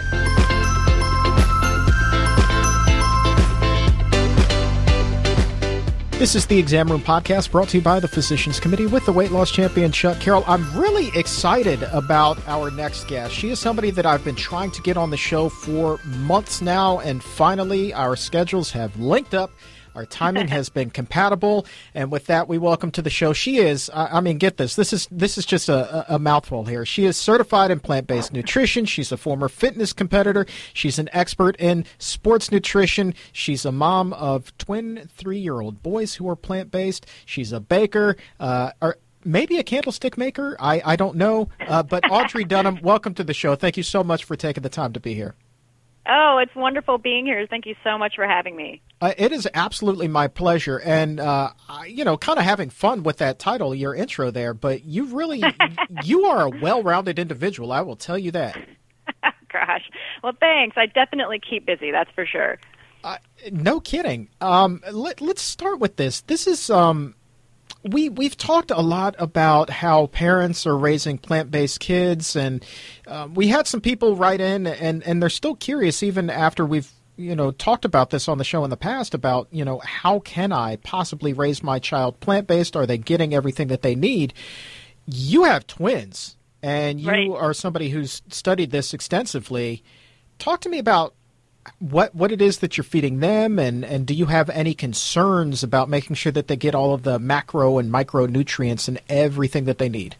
[6.22, 9.12] This is the Exam Room Podcast brought to you by the Physicians Committee with the
[9.12, 10.44] weight loss champion Chuck Carroll.
[10.46, 13.34] I'm really excited about our next guest.
[13.34, 17.00] She is somebody that I've been trying to get on the show for months now,
[17.00, 19.50] and finally our schedules have linked up
[19.94, 23.32] our timing has been compatible, and with that, we welcome to the show.
[23.32, 24.76] She is, I, mean, get this.
[24.76, 26.86] This is this is just a, a mouthful here.
[26.86, 28.84] She is certified in plant-based nutrition.
[28.84, 30.46] She's a former fitness competitor.
[30.72, 33.14] She's an expert in sports nutrition.
[33.32, 37.06] She's a mom of twin three-year-old boys who are plant-based.
[37.24, 38.16] She's a baker.
[38.40, 40.56] Uh, or, maybe a candlestick maker.
[40.58, 41.48] I, I don't know.
[41.60, 43.54] Uh, but Audrey Dunham, welcome to the show.
[43.54, 45.34] Thank you so much for taking the time to be here.
[46.06, 47.46] Oh, it's wonderful being here.
[47.46, 48.82] Thank you so much for having me.
[49.00, 51.50] Uh, it is absolutely my pleasure, and uh,
[51.86, 54.52] you know, kind of having fun with that title, your intro there.
[54.52, 55.42] But you really,
[56.02, 57.70] you are a well-rounded individual.
[57.70, 58.56] I will tell you that.
[59.52, 59.88] Gosh,
[60.24, 60.76] well, thanks.
[60.76, 61.92] I definitely keep busy.
[61.92, 62.58] That's for sure.
[63.04, 63.18] Uh,
[63.50, 64.28] no kidding.
[64.40, 66.20] Um, let, us start with this.
[66.22, 67.14] This is um,
[67.84, 72.64] we we've talked a lot about how parents are raising plant-based kids, and
[73.06, 76.90] uh, we had some people write in, and and they're still curious even after we've
[77.16, 80.20] you know talked about this on the show in the past about you know how
[80.20, 82.76] can I possibly raise my child plant-based?
[82.76, 84.32] Are they getting everything that they need?
[85.06, 87.30] You have twins, and you right.
[87.30, 89.82] are somebody who's studied this extensively.
[90.38, 91.14] Talk to me about
[91.78, 95.62] what what it is that you're feeding them, and and do you have any concerns
[95.62, 99.78] about making sure that they get all of the macro and micronutrients and everything that
[99.78, 100.16] they need?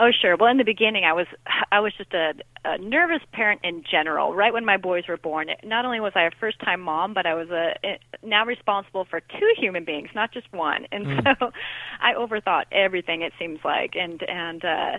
[0.00, 0.34] Oh, sure.
[0.34, 1.26] Well, in the beginning, I was
[1.70, 2.32] I was just a,
[2.64, 4.34] a nervous parent in general.
[4.34, 7.26] Right when my boys were born, not only was I a first time mom, but
[7.26, 10.86] I was a now responsible for two human beings, not just one.
[10.90, 11.38] And mm.
[11.38, 11.52] so,
[12.00, 13.20] I overthought everything.
[13.20, 14.98] It seems like, and and uh,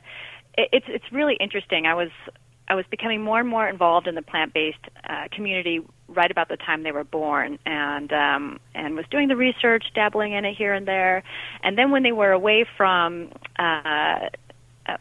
[0.56, 1.88] it, it's it's really interesting.
[1.88, 2.10] I was
[2.72, 6.56] I was becoming more and more involved in the plant-based uh, community right about the
[6.56, 10.74] time they were born, and um, and was doing the research, dabbling in it here
[10.74, 11.22] and there.
[11.64, 14.30] And then when they were away from uh,
[14.88, 14.98] uh,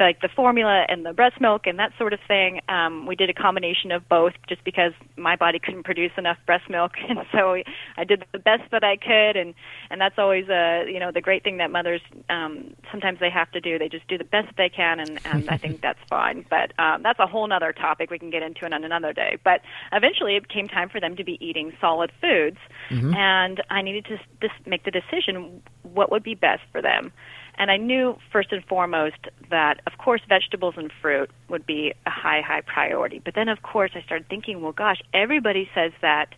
[0.00, 2.60] like the formula and the breast milk and that sort of thing.
[2.68, 6.68] Um, we did a combination of both, just because my body couldn't produce enough breast
[6.68, 7.62] milk, and so
[7.96, 9.36] I did the best that I could.
[9.36, 9.54] And
[9.90, 13.50] and that's always a you know the great thing that mothers um, sometimes they have
[13.52, 13.78] to do.
[13.78, 16.44] They just do the best they can, and and I think that's fine.
[16.54, 19.38] But um, that's a whole other topic we can get into on another day.
[19.42, 22.58] But eventually, it came time for them to be eating solid foods,
[22.90, 23.12] mm-hmm.
[23.14, 27.12] and I needed to just make the decision what would be best for them.
[27.56, 32.10] And I knew first and foremost that, of course, vegetables and fruit would be a
[32.10, 33.20] high, high priority.
[33.24, 36.34] But then, of course, I started thinking, well, gosh, everybody says that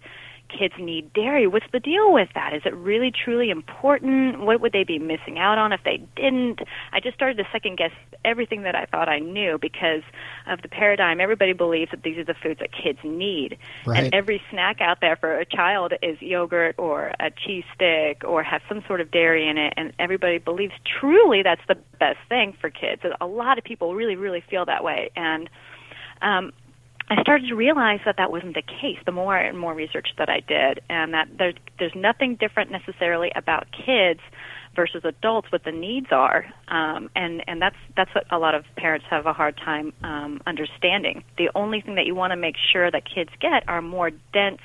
[0.48, 1.46] kids need dairy.
[1.46, 2.54] What's the deal with that?
[2.54, 4.40] Is it really truly important?
[4.40, 6.60] What would they be missing out on if they didn't?
[6.92, 7.92] I just started to second guess
[8.24, 10.02] everything that I thought I knew because
[10.46, 11.20] of the paradigm.
[11.20, 13.58] Everybody believes that these are the foods that kids need.
[13.84, 14.04] Right.
[14.04, 18.42] And every snack out there for a child is yogurt or a cheese stick or
[18.42, 19.74] has some sort of dairy in it.
[19.76, 23.02] And everybody believes truly that's the best thing for kids.
[23.20, 25.10] A lot of people really, really feel that way.
[25.16, 25.48] And
[26.22, 26.52] um,
[27.08, 30.28] I started to realize that that wasn't the case the more and more research that
[30.28, 34.20] I did, and that there's there's nothing different necessarily about kids
[34.74, 38.64] versus adults what the needs are, um, and and that's that's what a lot of
[38.76, 41.22] parents have a hard time um, understanding.
[41.38, 44.60] The only thing that you want to make sure that kids get are more dense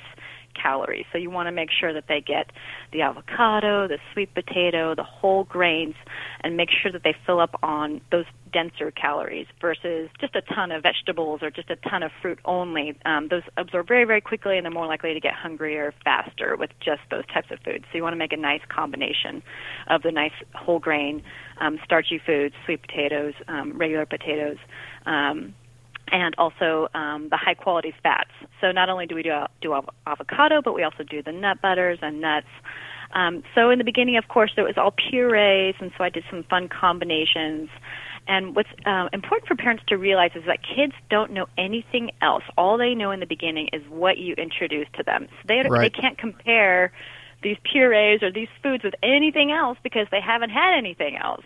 [0.54, 1.04] calories.
[1.12, 2.50] So you want to make sure that they get
[2.92, 5.94] the avocado, the sweet potato, the whole grains,
[6.42, 10.70] and make sure that they fill up on those denser calories versus just a ton
[10.70, 12.98] of vegetables or just a ton of fruit only.
[13.04, 16.70] Um, those absorb very, very quickly and they're more likely to get hungrier faster with
[16.84, 17.84] just those types of foods.
[17.90, 19.42] So you want to make a nice combination
[19.88, 21.22] of the nice whole grain,
[21.60, 24.58] um, starchy foods, sweet potatoes, um, regular potatoes.
[25.06, 25.54] Um,
[26.08, 28.30] and also um, the high quality fats.
[28.60, 31.98] So not only do we do, do avocado, but we also do the nut butters
[32.02, 32.46] and nuts.
[33.14, 36.24] Um, so in the beginning, of course, it was all purees, and so I did
[36.30, 37.68] some fun combinations.
[38.28, 42.44] And what's uh, important for parents to realize is that kids don't know anything else.
[42.56, 45.26] All they know in the beginning is what you introduce to them.
[45.30, 45.92] So they right.
[45.92, 46.92] they can't compare
[47.42, 51.44] these purees or these foods with anything else because they haven't had anything else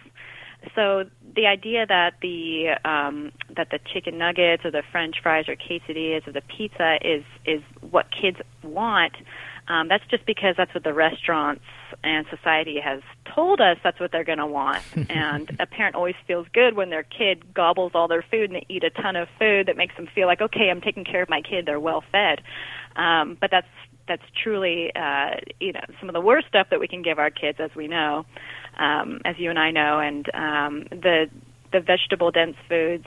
[0.74, 5.56] so the idea that the um, that the chicken nuggets or the French fries or
[5.56, 9.14] quesadillas or the pizza is is what kids want,
[9.68, 11.64] um, that's just because that's what the restaurants
[12.02, 13.00] and society has
[13.34, 14.82] told us that's what they're going to want.
[15.10, 18.66] and a parent always feels good when their kid gobbles all their food and they
[18.68, 21.28] eat a ton of food that makes them feel like okay, I'm taking care of
[21.28, 21.66] my kid.
[21.66, 22.42] They're well fed.
[22.96, 23.68] Um, but that's
[24.08, 27.30] that's truly uh, you know some of the worst stuff that we can give our
[27.30, 28.24] kids, as we know
[28.76, 31.26] um, as you and I know, and um, the
[31.72, 33.06] the vegetable dense foods,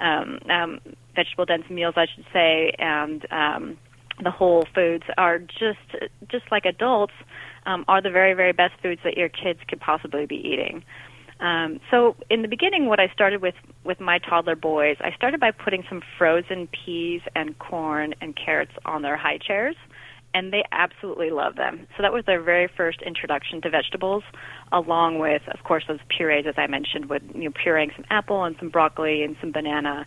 [0.00, 0.80] um, um,
[1.14, 3.78] vegetable dense meals, I should say, and um,
[4.22, 7.14] the whole foods are just just like adults
[7.66, 10.84] um, are the very very best foods that your kids could possibly be eating.
[11.40, 13.54] Um, so in the beginning, what I started with
[13.84, 18.72] with my toddler boys, I started by putting some frozen peas and corn and carrots
[18.84, 19.76] on their high chairs
[20.34, 21.86] and they absolutely love them.
[21.96, 24.22] So that was their very first introduction to vegetables,
[24.72, 28.44] along with, of course, those purees, as I mentioned, with you know pureeing some apple
[28.44, 30.06] and some broccoli and some banana.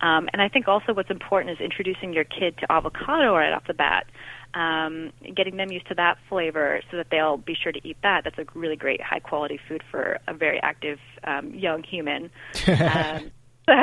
[0.00, 3.66] Um, and I think also what's important is introducing your kid to avocado right off
[3.66, 4.06] the bat,
[4.54, 8.24] um, getting them used to that flavor so that they'll be sure to eat that.
[8.24, 12.30] That's a really great high quality food for a very active um, young human.
[12.66, 13.30] um,
[13.68, 13.74] so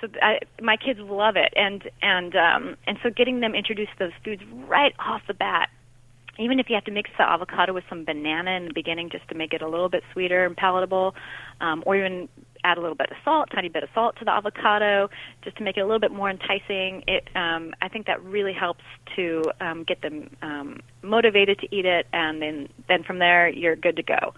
[0.00, 4.06] so I, my kids love it and and um and so getting them introduced to
[4.06, 5.68] those foods right off the bat
[6.42, 9.26] even if you have to mix the avocado with some banana in the beginning just
[9.28, 11.14] to make it a little bit sweeter and palatable
[11.60, 12.28] um or even
[12.64, 15.08] add a little bit of salt tiny bit of salt to the avocado
[15.42, 18.52] just to make it a little bit more enticing it um i think that really
[18.52, 18.84] helps
[19.16, 23.76] to um get them um motivated to eat it and then then from there you're
[23.76, 24.34] good to go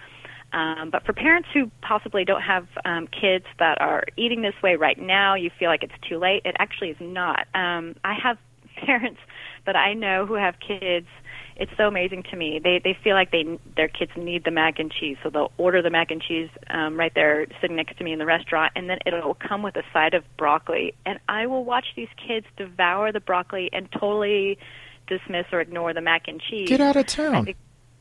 [0.54, 4.76] um, but for parents who possibly don't have um, kids that are eating this way
[4.76, 6.42] right now, you feel like it's too late.
[6.44, 7.48] It actually is not.
[7.54, 8.38] Um, I have
[8.86, 9.18] parents
[9.66, 11.08] that I know who have kids.
[11.56, 12.60] It's so amazing to me.
[12.62, 15.82] They they feel like they their kids need the mac and cheese, so they'll order
[15.82, 18.90] the mac and cheese um, right there, sitting next to me in the restaurant, and
[18.90, 20.94] then it'll come with a side of broccoli.
[21.06, 24.58] And I will watch these kids devour the broccoli and totally
[25.06, 26.68] dismiss or ignore the mac and cheese.
[26.68, 27.54] Get out of town.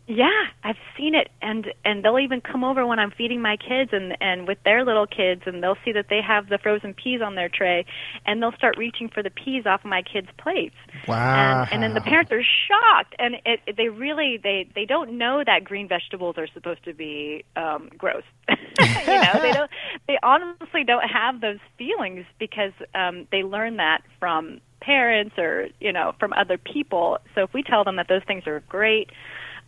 [0.06, 0.28] Yeah,
[0.66, 4.18] I've seen it, and and they'll even come over when I'm feeding my kids, and
[4.20, 7.36] and with their little kids, and they'll see that they have the frozen peas on
[7.36, 7.86] their tray,
[8.26, 10.76] and they'll start reaching for the peas off of my kids' plates.
[11.08, 11.64] Wow!
[11.64, 15.18] And, and then the parents are shocked, and it, it they really they they don't
[15.18, 18.24] know that green vegetables are supposed to be um gross.
[18.50, 19.72] you know, they don't
[20.08, 25.94] they honestly don't have those feelings because um they learn that from parents or you
[25.94, 27.20] know from other people.
[27.36, 29.10] So if we tell them that those things are great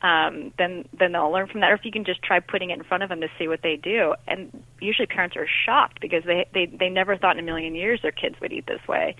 [0.06, 1.72] um, then then they'll learn from that.
[1.72, 3.62] Or if you can just try putting it in front of them to see what
[3.64, 4.14] they do.
[4.28, 8.01] And usually parents are shocked because they they they never thought in a million years
[8.03, 9.16] their kids would eat this way.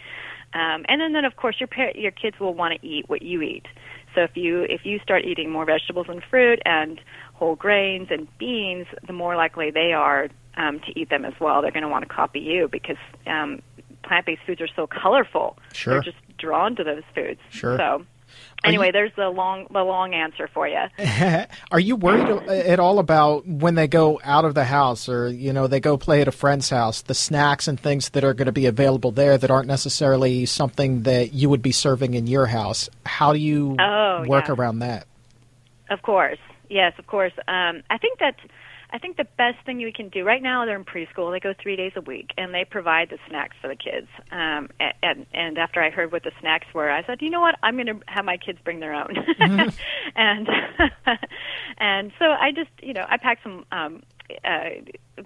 [0.54, 3.24] Um, and then then of course your par- your kids will want to eat what
[3.24, 3.66] you eat.
[4.14, 7.02] So if you if you start eating more vegetables and fruit and
[7.34, 11.64] whole grains and beans, the more likely they are um, to eat them as well.
[11.64, 13.64] They're going to want to copy you because um,
[14.04, 15.58] plant-based foods are so colorful.
[15.74, 15.96] Sure.
[15.96, 17.40] They're just drawn to those foods.
[17.50, 17.76] Sure.
[17.76, 18.06] So
[18.68, 20.82] anyway, you- there's the long the long answer for you.
[21.72, 25.54] Are you worried at all about when they go out of the house or, you
[25.54, 28.46] know, they go play at a friend's house, the snacks and things that are going
[28.48, 32.46] to be available there that aren't necessarily something that you would be serving in your
[32.48, 32.90] house?
[33.06, 34.54] How do you Oh, work yeah.
[34.54, 35.06] around that?
[35.90, 36.40] Of course,
[36.70, 37.34] yes, of course.
[37.48, 38.36] Um, I think that
[38.96, 40.66] I think the best thing you can do right now.
[40.66, 41.30] They're in preschool.
[41.30, 44.08] They go three days a week, and they provide the snacks for the kids.
[44.32, 44.70] Um,
[45.04, 47.76] and and after I heard what the snacks were, I said, you know what, I'm
[47.76, 49.14] going to have my kids bring their own.
[50.16, 50.50] and
[51.78, 53.66] and so I just you know I packed some.
[53.74, 54.04] Um,
[54.46, 54.70] uh,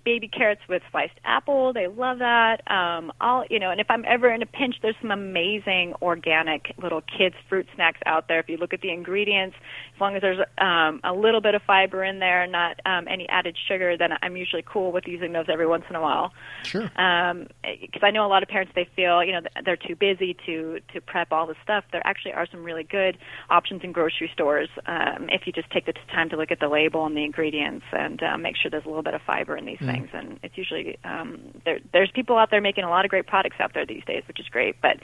[0.03, 1.73] baby carrots with sliced apple.
[1.73, 2.61] They love that.
[2.69, 6.73] Um, I'll, you know, and if I'm ever in a pinch, there's some amazing organic
[6.81, 8.39] little kids fruit snacks out there.
[8.39, 9.55] If you look at the ingredients,
[9.95, 13.27] as long as there's um, a little bit of fiber in there, not um, any
[13.29, 16.31] added sugar, then I'm usually cool with using those every once in a while.
[16.63, 16.83] Sure.
[16.83, 20.79] Because I know a lot of parents, they feel, you know, they're too busy to
[20.93, 21.83] to prep all the stuff.
[21.91, 23.17] There actually are some really good
[23.49, 26.67] options in grocery stores um, if you just take the time to look at the
[26.67, 29.65] label and the ingredients and uh, make sure there's a little bit of fiber in
[29.65, 30.09] these things.
[30.13, 31.80] And it's usually um, there.
[31.91, 34.39] There's people out there making a lot of great products out there these days, which
[34.39, 34.75] is great.
[34.82, 34.97] But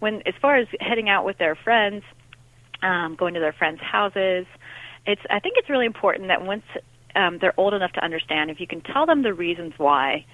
[0.00, 2.02] when, as far as heading out with their friends,
[2.82, 4.46] um, going to their friends' houses,
[5.06, 5.22] it's.
[5.30, 6.64] I think it's really important that once
[7.14, 10.24] um, they're old enough to understand, if you can tell them the reasons why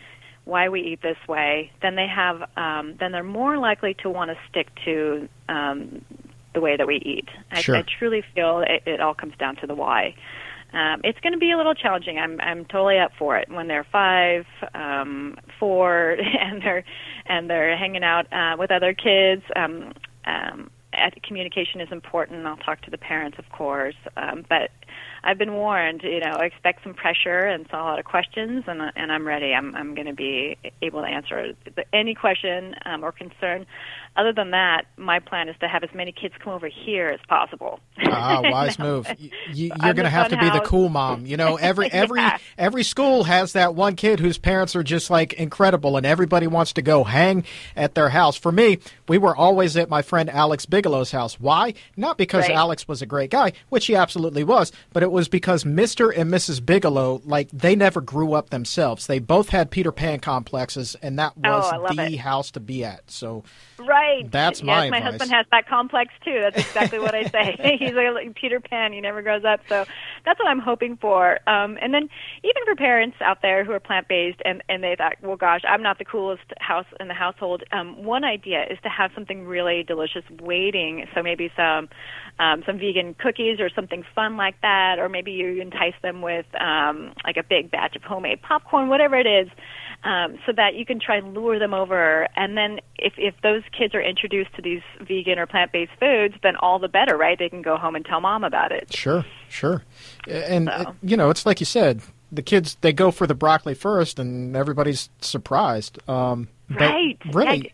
[0.44, 4.30] why we eat this way, then they have um, then they're more likely to want
[4.30, 6.04] to stick to um,
[6.54, 7.28] the way that we eat.
[7.50, 7.76] I, Sure.
[7.76, 10.14] I truly feel it, it all comes down to the why.
[10.72, 12.18] Um, it's going to be a little challenging.
[12.18, 14.44] I'm I'm totally up for it when they're five,
[14.74, 16.84] um, four, and they're
[17.26, 19.42] and they're hanging out uh, with other kids.
[19.56, 19.92] Um,
[20.26, 20.70] um,
[21.26, 22.46] communication is important.
[22.46, 24.70] I'll talk to the parents, of course, um, but
[25.24, 26.02] I've been warned.
[26.02, 29.52] You know, expect some pressure and a lot of questions, and and I'm ready.
[29.54, 31.52] I'm I'm going to be able to answer
[31.92, 33.66] any question um, or concern.
[34.16, 37.20] Other than that, my plan is to have as many kids come over here as
[37.28, 37.78] possible.
[38.04, 39.06] Ah, wise move.
[39.06, 41.24] Y- y- I'm you're going to have to be the cool mom.
[41.24, 42.38] You know, every every Yeah.
[42.56, 46.72] every school has that one kid whose parents are just like incredible, and everybody wants
[46.74, 47.44] to go hang
[47.76, 48.36] at their house.
[48.36, 51.38] For me, we were always at my friend Alex Bigelow's house.
[51.38, 51.74] Why?
[51.96, 52.56] Not because Right.
[52.56, 56.16] Alex was a great guy, which he absolutely was, but it was because Mr.
[56.16, 56.64] and Mrs.
[56.64, 59.08] Bigelow, like they never grew up themselves.
[59.08, 62.16] They both had Peter Pan complexes, and that was Oh, the it.
[62.18, 63.10] house to be at.
[63.10, 63.42] So
[63.78, 64.30] Right.
[64.30, 66.40] That's yes, my husband has that complex too.
[66.40, 67.56] That's exactly what I say.
[67.78, 68.92] He's like Peter Pan.
[68.92, 69.60] He never grows up.
[69.68, 69.84] So
[70.24, 71.38] that's what I'm hoping for.
[71.48, 72.08] Um, and then
[72.42, 75.62] even for parents out there who are plant based and and they thought, well, gosh,
[75.66, 77.62] I'm not the coolest house in the household.
[77.72, 81.06] Um, one idea is to have something really delicious waiting.
[81.14, 81.88] So maybe some
[82.38, 86.46] um, some vegan cookies or something fun like that, or maybe you entice them with
[86.60, 89.48] um, like a big batch of homemade popcorn, whatever it is
[90.04, 92.28] um, so that you can try and lure them over.
[92.36, 96.34] And then if if those kids are introduced to these vegan or plant based foods,
[96.42, 97.38] then all the better, right?
[97.38, 98.92] They can go home and tell mom about it.
[98.94, 99.82] Sure, sure.
[100.28, 100.72] And, So.
[100.72, 104.18] uh, you know, it's like you said, the kids, they go for the broccoli first,
[104.18, 105.98] and everybody's surprised.
[106.08, 107.18] Um, Right.
[107.32, 107.70] Really, Yeah.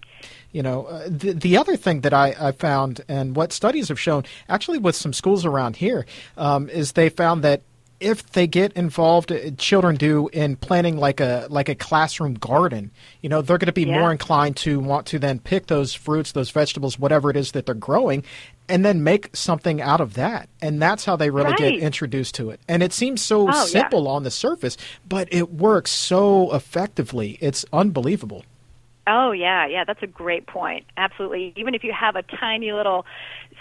[0.55, 4.01] You know, uh, the, the other thing that I, I found, and what studies have
[4.01, 6.07] shown, actually with some schools around here,
[6.39, 7.61] um, is they found that
[8.01, 12.91] if they get involved, uh, children do in planning like a like a classroom garden.
[13.23, 13.99] You know, they're going to be Yeah.
[14.01, 17.67] more inclined to want to then pick those fruits, those vegetables, whatever it is that
[17.67, 18.25] they're growing,
[18.69, 20.49] and then make something out of that.
[20.61, 21.59] And that's how they really Right.
[21.59, 22.61] get introduced to it.
[22.69, 23.65] And it seems so Oh, yeah.
[23.65, 24.77] simple on the surface,
[25.09, 27.39] but it works so effectively.
[27.41, 28.45] It's unbelievable.
[29.07, 30.87] Oh yeah, yeah, that's a great point.
[30.97, 31.53] Absolutely.
[31.57, 33.05] Even if you have a tiny little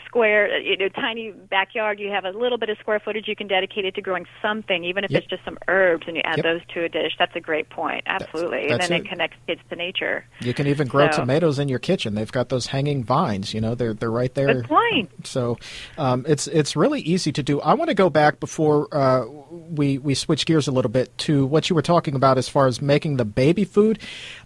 [0.07, 3.47] square, you know, tiny backyard, you have a little bit of square footage you can
[3.47, 5.23] dedicate it to growing something, even if Yep.
[5.23, 6.43] it's just some herbs, and you add Yep.
[6.43, 7.13] those to a dish.
[7.17, 8.03] That's a great point.
[8.05, 8.67] Absolutely.
[8.69, 9.05] that's and then it.
[9.05, 10.25] it connects kids to nature.
[10.39, 12.15] You can even grow So- tomatoes in your kitchen.
[12.15, 13.53] They've got those hanging vines.
[13.53, 14.53] You know, they're they're right there.
[14.53, 15.09] Good point.
[15.27, 15.57] So
[15.97, 17.59] um, it's it's really easy to do.
[17.61, 21.45] I want to go back before uh, we we switch gears a little bit to
[21.45, 23.99] what you were talking about as far as making the baby food.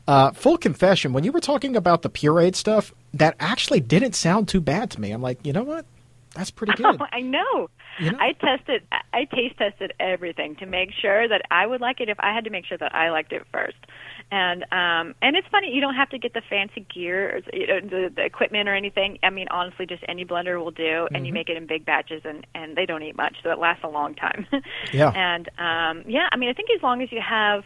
[0.08, 4.48] Uh, full confession, when you were talking about the pureed stuff, that actually didn't sound
[4.48, 5.12] too bad to me.
[5.12, 5.86] I'm like, you know what?
[6.36, 7.02] That's pretty good.
[7.12, 7.70] I know.
[8.00, 8.20] You know?
[8.20, 12.10] I tested, I taste tested everything to make sure that I would like it.
[12.10, 13.76] If I had to make sure that I liked it first,
[14.30, 17.66] and um, and it's funny, you don't have to get the fancy gear, or, you
[17.66, 19.18] know, the, the equipment or anything.
[19.24, 21.26] I mean, honestly, just any blender will do, and Mm-hmm.
[21.26, 23.84] you make it in big batches, and and they don't eat much, so it lasts
[23.84, 24.46] a long time.
[24.94, 25.12] Yeah.
[25.16, 27.64] And um, yeah, I mean, I think as long as you have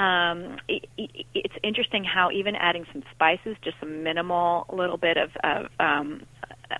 [0.00, 5.16] um, it, it, it's interesting how even adding some spices, just a minimal little bit
[5.18, 6.22] of, of um,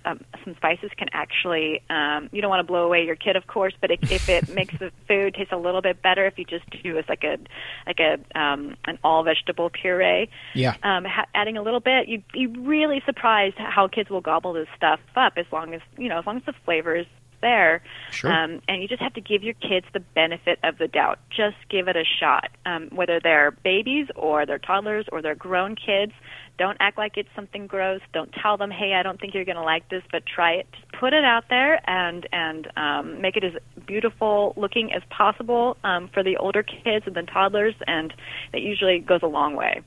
[0.05, 3.45] um, some spices can actually um, you don't want to blow away your kid, of
[3.45, 6.45] course, but if, if it makes the food taste a little bit better, if you
[6.45, 7.37] just do as like a
[7.85, 10.75] like a um, an all vegetable puree, Yeah.
[10.81, 14.67] um, ha- adding a little bit, you you really surprised how kids will gobble this
[14.75, 17.05] stuff up as long as you know as long as the flavor is
[17.41, 17.81] there.
[18.11, 18.31] Sure.
[18.31, 21.19] Um, and you just have to give your kids the benefit of the doubt.
[21.29, 25.75] Just give it a shot, um, whether they're babies or they're toddlers or they're grown
[25.75, 26.13] kids.
[26.57, 28.01] Don't act like it's something gross.
[28.13, 30.67] Don't tell them, "Hey, I don't think you're going to like this," but try it.
[30.73, 33.53] Just put it out there and and um, make it as
[33.87, 38.13] beautiful looking as possible um, for the older kids and the toddlers, and
[38.51, 39.81] that usually goes a long way.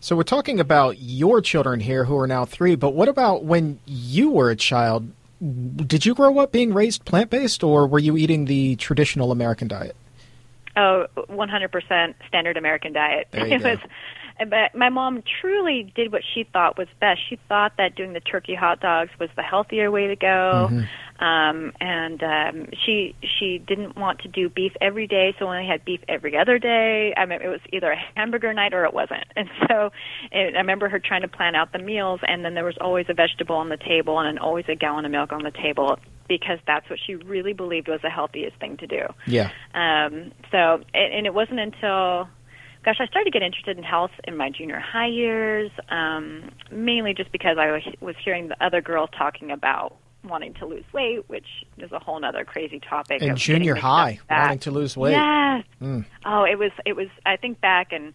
[0.00, 3.78] So we're talking about your children here who are now three, but what about when
[3.86, 5.08] you were a child?
[5.40, 9.68] Did you grow up being raised plant based, or were you eating the traditional American
[9.68, 9.96] diet?
[10.76, 13.28] Oh, 100% standard American diet.
[13.32, 13.70] It go.
[13.70, 13.78] was
[14.38, 17.20] but my mom truly did what she thought was best.
[17.28, 20.68] She thought that doing the turkey hot dogs was the healthier way to go.
[20.70, 20.80] Mm-hmm.
[21.18, 25.84] Um and um she she didn't want to do beef every day, so only had
[25.84, 27.14] beef every other day.
[27.16, 29.24] I mean it was either a hamburger night or it wasn't.
[29.34, 29.90] And so
[30.32, 33.06] it, I remember her trying to plan out the meals and then there was always
[33.08, 35.98] a vegetable on the table and then always a gallon of milk on the table
[36.28, 39.02] because that's what she really believed was the healthiest thing to do.
[39.26, 39.50] Yeah.
[39.74, 42.28] Um, so, and, and it wasn't until,
[42.84, 47.14] gosh, I started to get interested in health in my junior high years, um, mainly
[47.14, 49.96] just because I was, was hearing the other girls talking about
[50.28, 51.46] wanting to lose weight, which
[51.78, 53.22] is a whole other crazy topic.
[53.22, 54.42] In junior high, up with that.
[54.42, 55.12] wanting to lose weight.
[55.12, 55.64] Yes.
[55.82, 56.04] Mm.
[56.24, 56.72] Oh, it was.
[56.84, 57.08] It was.
[57.24, 58.12] I think back and.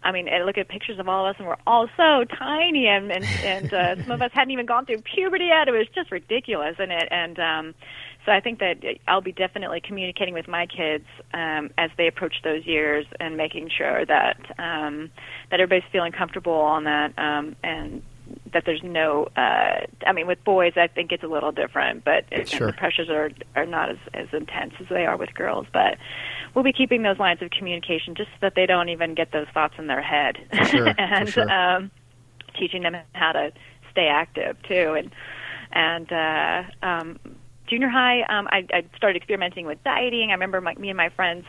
[0.00, 2.86] I mean, I look at pictures of all of us, and we're all so tiny,
[2.86, 5.66] and and, and uh, some of us hadn't even gone through puberty yet.
[5.66, 7.74] It was just ridiculous, and it and um,
[8.24, 8.76] so I think that
[9.08, 13.70] I'll be definitely communicating with my kids um, as they approach those years, and making
[13.76, 15.10] sure that um,
[15.50, 18.02] that everybody's feeling comfortable on that, um, and
[18.52, 19.28] that there's no.
[19.36, 22.68] Uh, I mean, with boys, I think it's a little different, but it, Sure.
[22.68, 25.96] the pressures are are not as as intense as they are with girls, but
[26.54, 29.46] we'll be keeping those lines of communication just so that they don't even get those
[29.52, 30.36] thoughts in their head.
[30.70, 31.50] Sure, and sure.
[31.50, 31.90] um
[32.58, 33.52] teaching them how to
[33.92, 35.10] stay active too and
[35.72, 37.18] and uh um
[37.68, 40.30] junior high um I, I started experimenting with dieting.
[40.30, 41.44] I remember my, me and my friends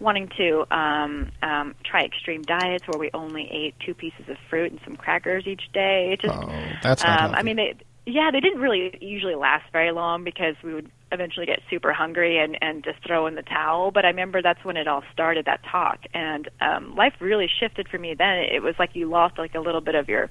[0.00, 4.72] wanting to um um try extreme diets where we only ate two pieces of fruit
[4.72, 6.10] and some crackers each day.
[6.12, 6.48] It just Oh,
[6.82, 7.74] that's not um, I mean, they,
[8.06, 12.38] yeah, they didn't really usually last very long because we would eventually get super hungry
[12.38, 13.90] and and just throw in the towel.
[13.90, 17.88] But I remember that's when it all started, that talk, and um, life really shifted
[17.88, 18.14] for me.
[18.16, 20.28] Then it was like you lost like a little bit of your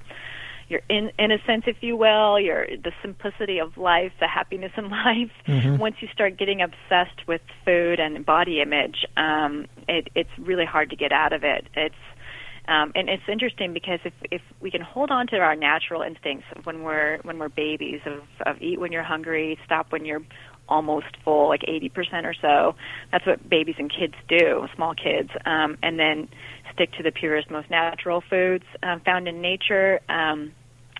[0.68, 5.30] your in, innocence, if you will, your the simplicity of life, the happiness in life.
[5.46, 5.76] Mm-hmm.
[5.78, 10.90] Once you start getting obsessed with food and body image, um, it, it's really hard
[10.90, 11.66] to get out of it.
[11.74, 11.94] It's
[12.66, 16.46] um, and it's interesting because if if we can hold on to our natural instincts
[16.64, 20.22] when we're when we're babies of, of eat when you're hungry, stop when you're
[20.68, 22.74] almost full, like 80% or so.
[23.12, 26.28] That's what babies and kids do, small kids, um, and then
[26.72, 30.00] stick to the purest, most natural foods um, found in nature.
[30.08, 30.52] Um,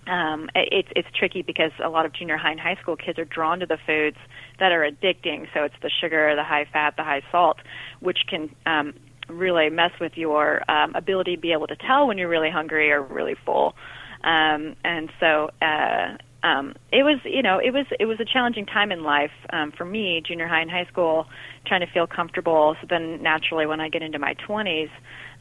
[0.06, 3.18] um, it- it's it's tricky because a lot of junior high and high school kids
[3.18, 4.18] are drawn to the foods
[4.58, 5.48] that are addicting.
[5.54, 7.58] So it's the sugar, the high fat, the high salt,
[8.00, 8.94] which can um,
[9.28, 12.92] really mess with your um, ability to be able to tell when you're really hungry
[12.92, 13.74] or really full.
[14.22, 18.66] Um, and so uh, um, it was, you know, it was it was a challenging
[18.66, 21.26] time in life um, for me, junior high and high school,
[21.66, 22.76] trying to feel comfortable.
[22.82, 24.90] So then naturally, when I get into my 20s,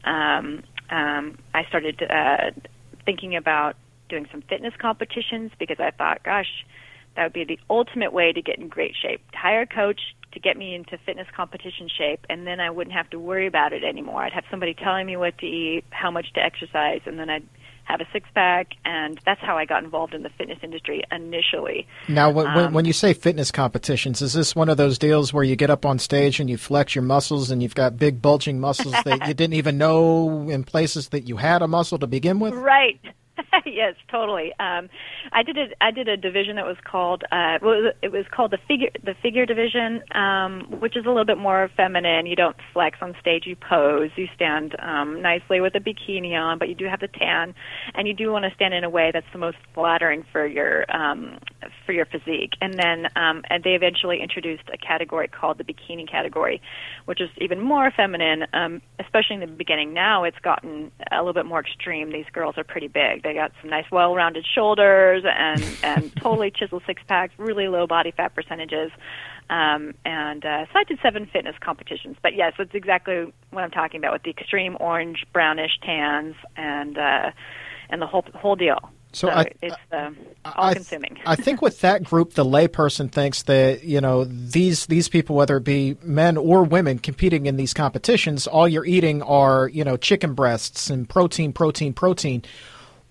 [0.06, 2.52] um, um, I started uh,
[3.06, 3.76] thinking about
[4.08, 6.66] doing some fitness competitions because I thought, gosh,
[7.18, 9.22] that would be the ultimate way to get in great shape.
[9.34, 10.00] Hire a coach
[10.32, 13.74] to get me into fitness competition shape, and then I wouldn't have to worry about
[13.74, 14.24] it anymore.
[14.24, 17.48] I'd have somebody telling me what to eat, how much to exercise, and then I'd
[17.86, 21.88] have a six pack, and that's how I got involved in the fitness industry initially.
[22.08, 25.34] Now, when, when, Um, when you say fitness competitions, is this one of those deals
[25.34, 28.22] where you get up on stage and you flex your muscles and you've got big
[28.22, 32.08] bulging muscles that you didn't even know in places that you had a muscle to
[32.08, 32.54] begin with?
[32.54, 33.00] Right.
[33.66, 34.52] yes, totally.
[34.60, 34.90] Um,
[35.32, 37.58] I did a I did a division that was called uh,
[38.02, 41.70] it was called the figure the figure division, um, which is a little bit more
[41.76, 42.26] feminine.
[42.26, 44.12] You don't flex on stage; you pose.
[44.16, 47.56] You stand um, nicely with a bikini on, but you do have the tan,
[47.96, 50.86] and you do want to stand in a way that's the most flattering for your
[50.96, 51.40] um,
[51.86, 52.54] for your physique.
[52.62, 56.62] And then um, and they eventually introduced a category called the bikini category,
[57.06, 59.94] which is even more feminine, um, especially in the beginning.
[59.94, 62.12] Now it's gotten a little bit more extreme.
[62.12, 63.23] These girls are pretty big.
[63.24, 68.12] They got some nice, well-rounded shoulders and and totally chiseled six packs, really low body
[68.12, 68.92] fat percentages.
[69.50, 72.18] Um, and uh, so I did seven fitness competitions.
[72.22, 76.98] But yes, that's exactly what I'm talking about with the extreme orange, brownish tans and
[76.98, 77.32] uh,
[77.90, 78.92] and the whole whole deal.
[79.14, 80.10] So, so I, it's uh,
[80.44, 81.20] all consuming.
[81.26, 85.36] I, I think with that group, the layperson thinks that you know these these people,
[85.36, 89.84] whether it be men or women competing in these competitions, all you're eating are you
[89.84, 92.44] know chicken breasts and protein, protein, protein.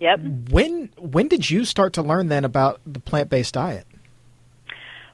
[0.03, 0.51] Yep.
[0.51, 3.87] When when did you start to learn then about the plant based diet?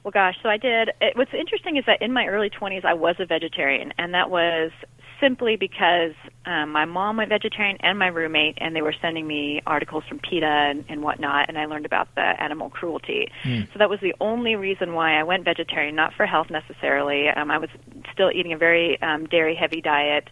[0.03, 0.89] Well, gosh, so I did.
[0.99, 4.31] It, what's interesting is that in my early 20s, I was a vegetarian, and that
[4.31, 4.71] was
[5.19, 6.13] simply because
[6.45, 10.17] um, my mom went vegetarian and my roommate, and they were sending me articles from
[10.17, 13.29] PETA and, and whatnot, and I learned about the animal cruelty.
[13.43, 13.71] Mm.
[13.71, 17.27] So that was the only reason why I went vegetarian, not for health necessarily.
[17.27, 17.69] Um, I was
[18.11, 20.29] still eating a very um, dairy heavy diet.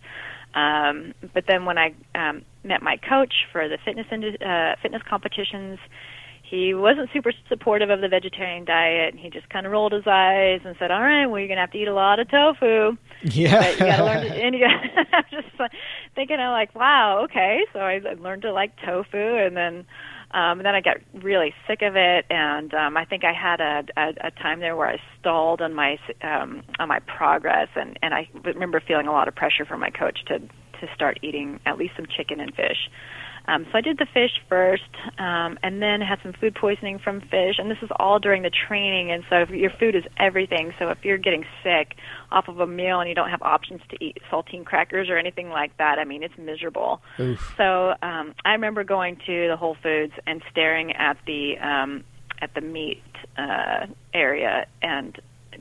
[0.58, 5.78] Um, but then when I um, met my coach for the fitness uh, fitness competitions,
[6.50, 9.16] he wasn't super supportive of the vegetarian diet.
[9.16, 11.72] He just kind of rolled his eyes and said, "All right, well, you're gonna have
[11.72, 12.98] to eat a lot of tofu.
[13.24, 15.74] Yeah, but you gotta learn to." And you got, I'm just
[16.16, 19.86] thinking, I'm like, "Wow, okay." So I learned to like tofu, and then
[20.32, 23.62] um, and then I got really sick of it, and um, I think I had
[23.62, 27.98] a, a, a time there where I stalled on my um, on my progress, and
[28.02, 31.60] and I remember feeling a lot of pressure from my coach to to start eating
[31.66, 32.90] at least some chicken and fish.
[33.48, 34.84] Um, so I did the fish first,
[35.18, 37.56] um, and then had some food poisoning from fish.
[37.58, 39.12] And this is all during the training.
[39.12, 40.74] And so your food is everything.
[40.80, 41.96] So if you're getting sick
[42.32, 45.50] off of a meal and you don't have options to eat saltine crackers or anything
[45.50, 47.02] like that, I mean it's miserable.
[47.20, 47.54] Oof.
[47.58, 52.04] So um, I remember going to the Whole Foods and staring at the um,
[52.42, 53.02] at the meat
[53.38, 55.20] uh, area and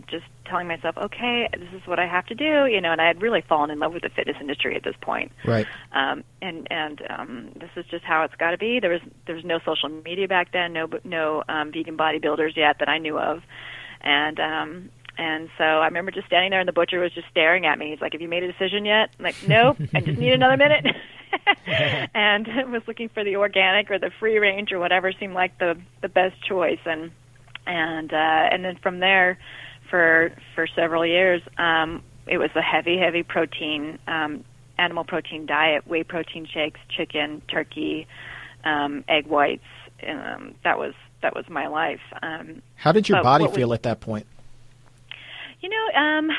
[0.09, 3.07] just telling myself, okay, this is what I have to do, you know, and I
[3.07, 5.33] had really fallen in love with the fitness industry at this point.
[5.45, 5.67] Right.
[5.93, 8.81] Um, and and um, this is just how it's got to be.
[8.81, 12.79] There was there was no social media back then, no no um, vegan bodybuilders yet
[12.79, 13.43] that I knew of,
[14.01, 17.67] and um, and so I remember just standing there, and the butcher was just staring
[17.67, 17.91] at me.
[17.91, 20.57] He's like, "Have you made a decision yet?" I'm like, "Nope, I just need another
[20.57, 20.87] minute."
[22.15, 25.77] and was looking for the organic or the free range or whatever seemed like the
[26.03, 27.11] the best choice, and
[27.67, 29.39] and uh, and then from there
[29.89, 31.43] for for several years.
[31.59, 34.45] Um, it was a heavy, heavy protein, um,
[34.79, 38.07] animal protein diet, whey protein shakes, chicken, turkey,
[38.65, 39.65] um, egg whites.
[40.07, 42.01] Um, that was that was my life.
[42.23, 44.27] Um, How did your body feel was, at that point?
[45.61, 46.31] You know, um,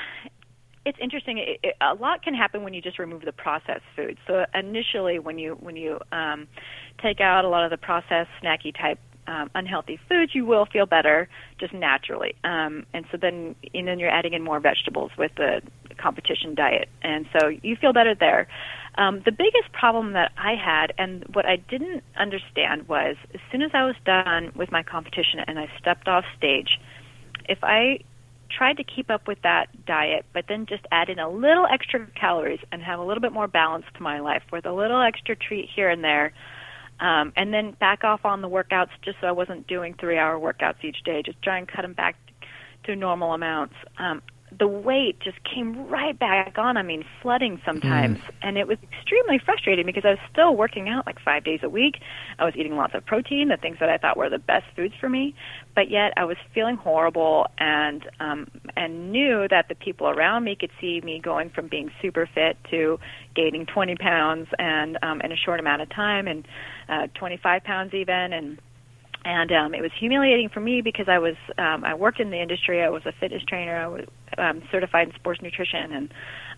[0.86, 1.39] it's interesting.
[1.39, 4.18] It, it, a lot can happen when you just remove the processed food.
[4.28, 6.48] So initially, when you when you um,
[7.02, 10.86] take out a lot of the processed snacky type um, unhealthy foods, you will feel
[10.86, 11.28] better
[11.59, 12.36] just naturally.
[12.43, 15.61] Um, and so then, and then you're adding in more vegetables with the
[15.97, 18.47] competition diet, and so you feel better there.
[18.97, 23.61] Um, the biggest problem that I had, and what I didn't understand, was as soon
[23.61, 26.80] as I was done with my competition and I stepped off stage,
[27.47, 27.99] if I
[28.49, 32.07] tried to keep up with that diet, but then just add in a little extra
[32.19, 35.36] calories and have a little bit more balance to my life with a little extra
[35.36, 36.34] treat here and there
[37.00, 40.39] um, and then back off on the workouts just so I wasn't doing three hour
[40.39, 41.22] workouts each day.
[41.24, 42.16] Just try and cut them back
[42.86, 43.76] to normal amounts.
[44.00, 44.22] Um,
[44.58, 46.78] the weight just came right back on.
[46.78, 48.34] I mean, flooding sometimes, mm.
[48.41, 51.70] and it was extremely frustrating because I was still working out like five days a
[51.70, 52.00] week.
[52.39, 54.93] I was eating lots of protein, the things that I thought were the best foods
[55.00, 55.36] for me,
[55.76, 60.56] but yet I was feeling horrible and um, and knew that the people around me
[60.56, 63.00] could see me going from being super fit to
[63.36, 66.48] gaining 20 pounds and um, in a short amount of time, and
[66.88, 68.60] uh, 25 pounds even, and
[69.26, 72.41] and um, it was humiliating for me because I was um, I worked in the
[72.41, 72.82] industry.
[72.82, 73.76] I was a fitness trainer.
[73.76, 74.05] I was
[74.38, 76.13] um, certified in sports nutrition, and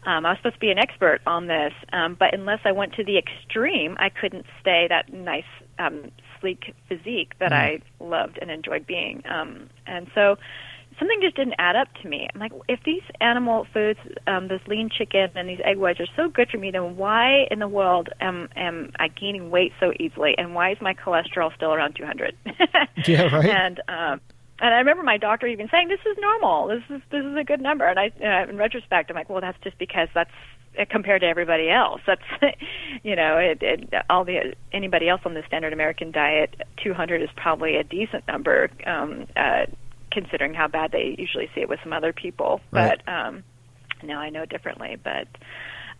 [0.05, 1.74] um, I was supposed to be an expert on this.
[1.91, 5.43] Um, but unless I went to the extreme, I couldn't stay that nice,
[5.78, 7.55] um, sleek physique that mm.
[7.55, 9.24] I loved and enjoyed being.
[9.30, 10.38] Um, and so
[11.00, 12.28] something just didn't add up to me.
[12.34, 16.08] I'm like, if these animal foods, um, this lean chicken and these egg whites are
[16.16, 19.93] so good for me, then why in the world am am I gaining weight so
[20.00, 20.36] easily?
[20.38, 22.36] And why is my cholesterol still around 200?
[23.08, 23.50] yeah, right.
[23.50, 24.22] And um,
[24.62, 26.68] and I remember my doctor even saying, "This is normal.
[26.68, 29.41] This is this is a good number." And I, uh, in retrospect, I'm like, "Well,
[29.41, 30.32] that's just because that's
[30.89, 32.02] compared to everybody else.
[32.06, 32.22] That's
[33.04, 37.30] you know, it, it, all the anybody else on the standard American diet, 200 is
[37.36, 39.66] probably a decent number um, uh,
[40.12, 42.62] considering how bad they usually see it with some other people.
[42.72, 43.01] Right.
[43.05, 43.43] But um,
[44.03, 44.97] now I know differently.
[45.01, 45.28] But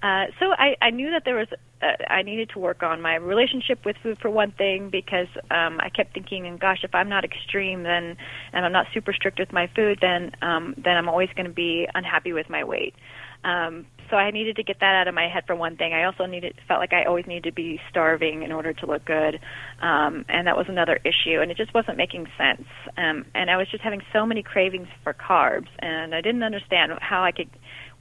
[0.02, 1.48] uh, so I, I knew that there was
[1.82, 5.80] uh, I needed to work on my relationship with food for one thing because um,
[5.80, 8.18] I kept thinking, and gosh, if I'm not extreme, then
[8.54, 11.54] and I'm not super strict with my food, then um, then I'm always going to
[11.54, 12.96] be unhappy with my weight.
[13.44, 15.94] Um, so I needed to get that out of my head for one thing.
[15.94, 19.06] I also needed felt like I always needed to be starving in order to look
[19.06, 19.40] good,
[19.82, 21.42] um, and that was another issue.
[21.42, 22.68] And it just wasn't making sense.
[22.98, 26.92] Um, and I was just having so many cravings for carbs, and I didn't understand
[27.00, 27.50] how I could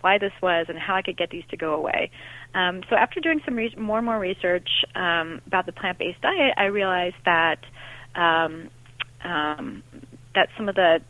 [0.00, 2.11] why this was and how I could get these to go away.
[2.54, 6.54] Um, so after doing some re- more and more research um, about the plant-based diet,
[6.56, 7.59] I realized that
[8.14, 8.70] um,
[9.24, 9.82] um,
[10.34, 11.00] that some of the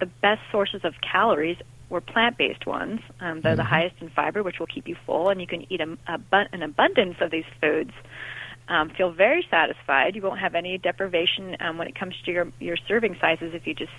[0.00, 1.56] the best sources of calories
[1.94, 3.00] were plant-based ones.
[3.20, 3.66] Um, they're the Mhm.
[3.76, 6.50] highest in fiber, which will keep you full, and you can eat a, a, bu-
[6.52, 7.92] an abundance of these foods.
[8.68, 10.16] Um, feel very satisfied.
[10.16, 13.66] You won't have any deprivation um, when it comes to your your serving sizes if
[13.66, 13.92] you just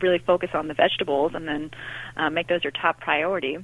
[0.00, 1.70] really focus on the vegetables and then
[2.16, 3.58] uh, make those your top priority.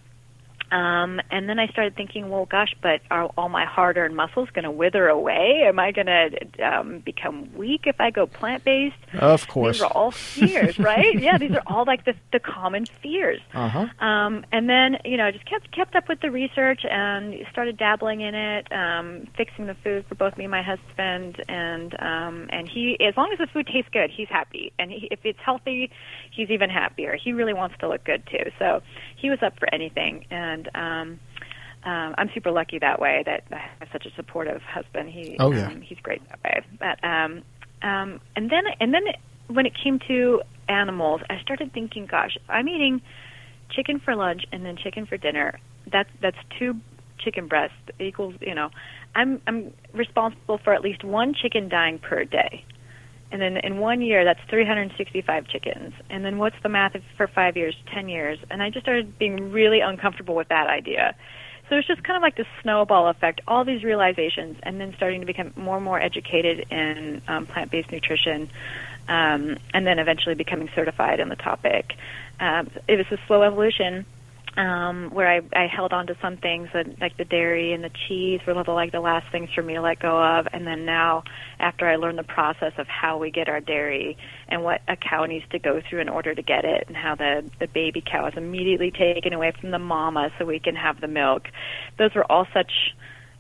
[0.73, 4.65] Um, and then I started thinking, well, gosh, but are all my hard-earned muscles going
[4.65, 5.65] to wither away?
[5.67, 6.31] Am I going to
[6.67, 8.97] um, become weak if I go plant-based?
[9.15, 9.77] Of course.
[9.77, 11.19] These are all fears, right?
[11.19, 13.41] yeah, these are all like the the common fears.
[13.53, 14.05] Uh huh.
[14.05, 17.77] Um, and then you know, I just kept kept up with the research and started
[17.77, 21.43] dabbling in it, um, fixing the food for both me and my husband.
[21.49, 24.73] And um, and he, as long as the food tastes good, he's happy.
[24.79, 25.91] And he, if it's healthy,
[26.31, 27.17] he's even happier.
[27.23, 28.51] He really wants to look good too.
[28.59, 28.81] So
[29.17, 30.25] he was up for anything.
[30.31, 31.19] And um,
[31.85, 35.11] um, I'm super lucky that way that I have such a supportive husband.
[35.11, 35.67] He, Oh, yeah.
[35.67, 36.61] um, he's great that way.
[36.79, 37.43] But um,
[37.83, 39.03] um, and then and then
[39.49, 43.03] when it came to animals, I started thinking, gosh, I'm eating
[43.71, 45.59] chicken for lunch and then chicken for dinner.
[45.91, 46.77] That's that's two
[47.19, 48.71] chicken breasts equals, you know,
[49.15, 52.65] I'm I'm responsible for at least one chicken dying per day.
[53.33, 55.95] And then in one year, that's 365 chickens.
[56.11, 58.39] And then what's the math for five years, 10 years?
[58.51, 61.15] And I just started being really uncomfortable with that idea.
[61.71, 65.21] So it's just kind of like the snowball effect, all these realizations, and then starting
[65.21, 68.51] to become more and more educated in um, plant-based nutrition,
[69.09, 71.97] um, and then eventually becoming certified in the topic.
[72.39, 74.05] Um, it was a slow evolution
[74.57, 77.91] um, where I, I held on to some things that, like the dairy and the
[78.09, 80.47] cheese were the, like the last things for me to let go of.
[80.53, 81.25] And then now,
[81.59, 84.17] after I learned the process of how we get our dairy
[84.49, 87.15] and what a cow needs to go through in order to get it, and how
[87.15, 91.01] the the baby cow is immediately taken away from the mama so we can have
[91.01, 91.49] the milk,
[91.99, 92.73] those were all such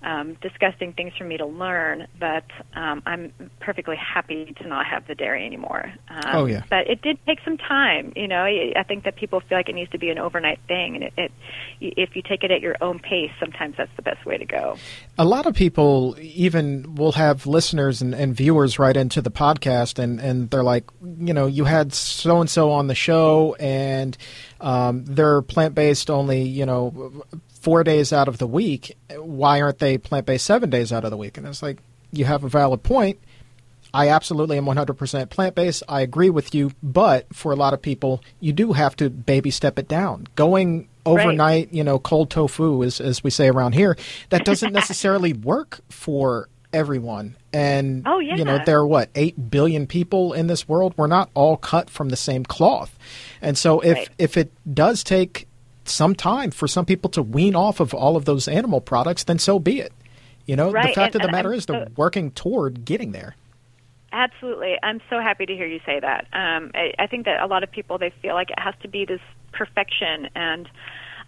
[0.02, 2.44] um, disgusting things for me to learn, but
[2.74, 5.92] um, I'm perfectly happy to not have the dairy anymore.
[6.08, 6.62] Um, Oh, yeah.
[6.68, 8.12] But it did take some time.
[8.16, 10.96] You know, I think that people feel like it needs to be an overnight thing,
[10.96, 11.32] and it, it
[11.80, 14.76] if you take it at your own pace, sometimes that's the best way to go.
[15.18, 19.98] A lot of people even will have listeners and, and viewers write into the podcast
[19.98, 20.84] and, and they're like,
[21.18, 24.16] you know, you had so and so on the show and
[24.60, 27.24] um, they're plant based only, you know,
[27.62, 28.96] four days out of the week.
[29.16, 31.38] Why aren't they plant based seven days out of the week?
[31.38, 31.78] And it's like,
[32.10, 33.18] you have a valid point.
[33.94, 35.82] I absolutely am 100% plant based.
[35.88, 36.72] I agree with you.
[36.82, 40.26] But for a lot of people, you do have to baby step it down.
[40.34, 43.96] Going overnight, you know, cold tofu, as, as we say around here,
[44.30, 47.36] that doesn't necessarily work for everyone.
[47.52, 48.36] And, Oh, yeah.
[48.36, 50.94] you know, there are what, 8 billion people in this world?
[50.96, 52.98] We're not all cut from the same cloth.
[53.42, 54.08] And so if, Right.
[54.18, 55.46] if it does take
[55.84, 59.38] some time for some people to wean off of all of those animal products, then
[59.38, 59.92] so be it.
[60.46, 63.36] You know, the fact and- of the matter I'm is they're working toward getting there.
[64.12, 64.74] Absolutely.
[64.82, 66.26] I'm so happy to hear you say that.
[66.34, 68.88] Um, I, I think that a lot of people they feel like it has to
[68.88, 69.22] be this
[69.52, 70.68] perfection, and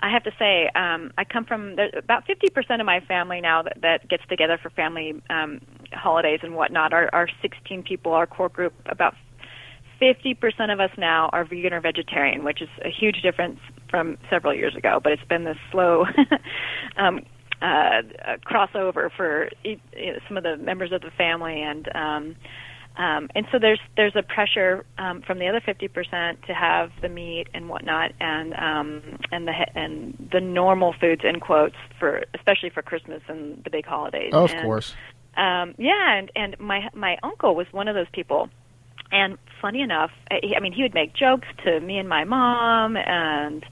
[0.00, 3.62] I have to say, um, I come from there, about 50% of my family now
[3.62, 6.92] that, that gets together for family um, holidays and whatnot.
[6.92, 9.14] Our, our 16 people, our core group, about
[10.00, 14.54] 50% of us now are vegan or vegetarian, which is a huge difference from several
[14.54, 15.00] years ago.
[15.02, 16.04] But it's been this slow
[16.96, 17.20] um,
[17.62, 18.02] uh, uh,
[18.44, 22.36] crossover for e- you know, some of the members of the family, and um,
[22.96, 27.08] um, and so there's there's a pressure um, from the other 50% to have the
[27.08, 32.24] meat and whatnot, and um, and the he- and the normal foods in quotes for
[32.34, 34.30] especially for Christmas and the big holidays.
[34.32, 34.94] Oh, Of And, course.
[35.36, 38.48] um, yeah, and and my my uncle was one of those people.
[39.14, 42.96] And funny enough, I I mean, he would make jokes to me and my mom,
[42.96, 43.64] and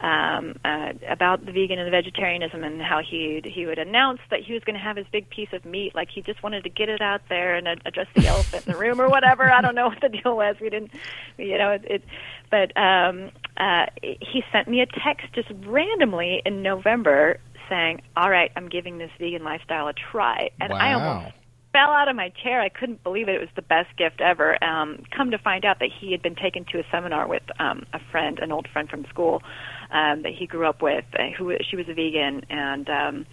[0.00, 4.40] um, uh, about the vegan and the vegetarianism and how he he would announce that
[4.40, 6.70] he was going to have his big piece of meat, like he just wanted to
[6.70, 9.50] get it out there and address the elephant in the room or whatever.
[9.50, 10.56] I don't know what the deal was.
[10.60, 10.90] We didn't,
[11.38, 11.84] you know, it.
[11.84, 12.04] it
[12.50, 17.38] but um, uh, he sent me a text just randomly in November
[17.68, 20.78] saying, "All right, I'm giving this vegan lifestyle a try," and wow.
[20.78, 21.39] I almost
[21.72, 22.60] fell out of my chair.
[22.60, 23.36] I couldn't believe it.
[23.36, 24.62] It was the best gift ever.
[24.62, 27.86] Um, come to find out that he had been taken to a seminar with um,
[27.92, 29.42] a friend, an old friend from school
[29.90, 33.26] um, that he grew up with, uh, who she was a vegan, and um,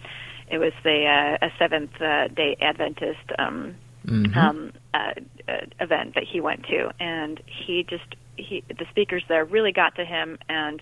[0.50, 3.74] it was the uh, a Seventh uh, Day Adventist um,
[4.06, 4.38] mm-hmm.
[4.38, 5.12] um, uh,
[5.48, 9.96] uh, event that he went to, and he just he the speakers there really got
[9.96, 10.80] to him, and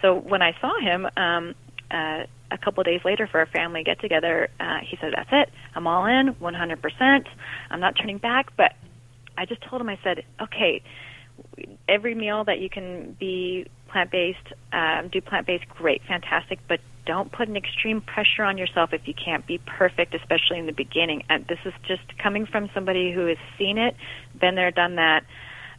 [0.00, 1.06] so when I saw him.
[1.16, 1.54] Um,
[1.92, 5.50] uh, a couple days later for a family get together, uh, he said, "That's it.
[5.74, 7.28] I'm all in, 100%.
[7.70, 8.74] I'm not turning back." But
[9.36, 10.82] I just told him, I said, "Okay,
[11.88, 17.48] every meal that you can be plant-based, um, do plant-based, great, fantastic, but don't put
[17.48, 21.24] an extreme pressure on yourself if you can't be perfect, especially in the beginning.
[21.28, 23.94] And this is just coming from somebody who has seen it,
[24.38, 25.24] been there, done that."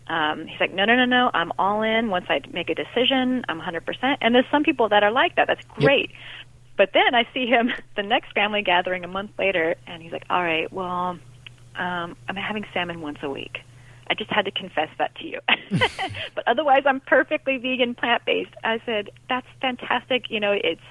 [0.07, 1.31] Um, he's like, no, no, no, no.
[1.33, 2.09] I'm all in.
[2.09, 4.17] Once I make a decision, I'm 100%.
[4.21, 5.47] And there's some people that are like that.
[5.47, 6.09] That's great.
[6.09, 6.19] Yep.
[6.77, 10.25] But then I see him the next family gathering a month later, and he's like,
[10.29, 11.17] "All right, well,
[11.75, 13.59] um, I'm having salmon once a week.
[14.07, 15.39] I just had to confess that to you.
[16.35, 20.29] but otherwise, I'm perfectly vegan, plant based." I said, "That's fantastic.
[20.29, 20.81] You know, it's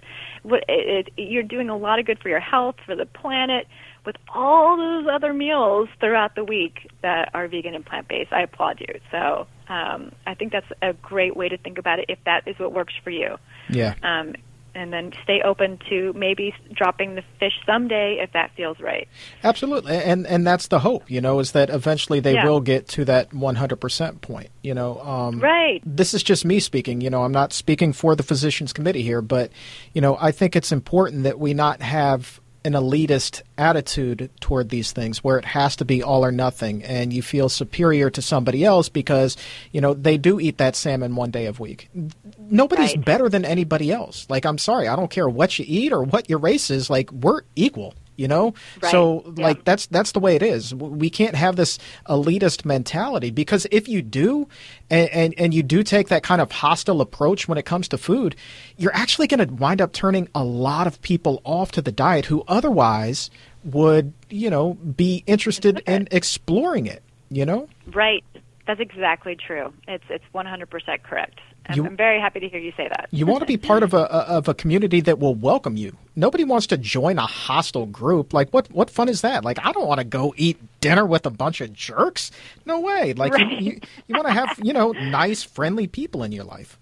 [0.42, 3.66] what it, it, you're doing a lot of good for your health, for the planet."
[4.04, 8.42] With all those other meals throughout the week that are vegan and plant based, I
[8.42, 9.00] applaud you.
[9.10, 12.58] So um, I think that's a great way to think about it if that is
[12.58, 13.36] what works for you.
[13.68, 13.94] Yeah.
[14.02, 14.34] Um,
[14.74, 19.08] and then stay open to maybe dropping the fish someday if that feels right.
[19.44, 22.46] Absolutely, and and that's the hope, you know, is that eventually they yeah.
[22.46, 24.48] will get to that 100% point.
[24.62, 25.82] You know, um, right.
[25.84, 27.00] This is just me speaking.
[27.00, 29.50] You know, I'm not speaking for the physicians committee here, but
[29.92, 34.92] you know, I think it's important that we not have an elitist attitude toward these
[34.92, 38.64] things where it has to be all or nothing and you feel superior to somebody
[38.64, 39.36] else because
[39.72, 41.90] you know they do eat that salmon one day a week.
[42.38, 43.04] Nobody's right.
[43.04, 44.26] better than anybody else.
[44.28, 47.10] Like i'm sorry i don't care what you eat or what your race is like
[47.12, 48.90] we're equal you know right.
[48.90, 49.44] so yeah.
[49.44, 53.88] like that's that's the way it is we can't have this elitist mentality because if
[53.88, 54.46] you do
[54.90, 57.98] and, and, and you do take that kind of hostile approach when it comes to
[57.98, 58.36] food
[58.76, 62.26] you're actually going to wind up turning a lot of people off to the diet
[62.26, 63.30] who otherwise
[63.64, 68.24] would you know be interested in exploring it you know right
[68.66, 71.40] that's exactly true it's it's 100% correct
[71.74, 73.08] you, I'm very happy to hear you say that.
[73.10, 75.96] you want to be part of a of a community that will welcome you.
[76.16, 78.32] Nobody wants to join a hostile group.
[78.32, 79.44] Like what what fun is that?
[79.44, 82.30] Like I don't want to go eat dinner with a bunch of jerks.
[82.66, 83.14] No way.
[83.14, 83.48] Like right.
[83.60, 86.78] you, you, you want to have you know nice friendly people in your life.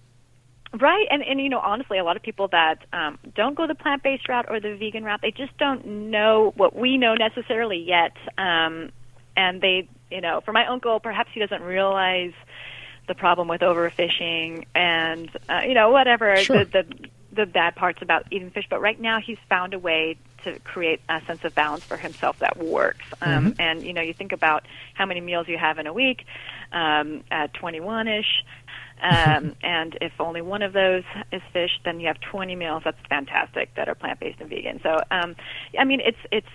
[0.79, 3.75] Right, and and you know honestly, a lot of people that um, don't go the
[3.75, 7.85] plant based route or the vegan route, they just don't know what we know necessarily
[7.85, 8.91] yet, um,
[9.37, 12.33] and they you know for my uncle, perhaps he doesn't realize
[13.09, 16.65] the problem with overfishing and uh, you know whatever sure.
[16.65, 18.67] the, the the bad parts about eating fish.
[18.69, 22.39] But right now, he's found a way to create a sense of balance for himself
[22.39, 23.05] that works.
[23.21, 23.61] Um, mm-hmm.
[23.61, 26.25] And you know, you think about how many meals you have in a week,
[26.73, 28.45] um, at 21 ish.
[29.03, 32.83] Um, and if only one of those is fish, then you have 20 meals.
[32.85, 34.81] That's fantastic that are plant based and vegan.
[34.83, 35.37] So, um,
[35.79, 36.47] I mean, it's it's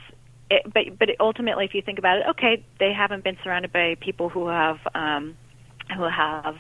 [0.50, 3.96] it, but but ultimately, if you think about it, okay, they haven't been surrounded by
[4.00, 5.38] people who have um,
[5.96, 6.56] who have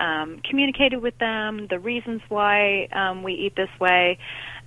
[0.00, 4.18] um, communicated with them the reasons why um, we eat this way.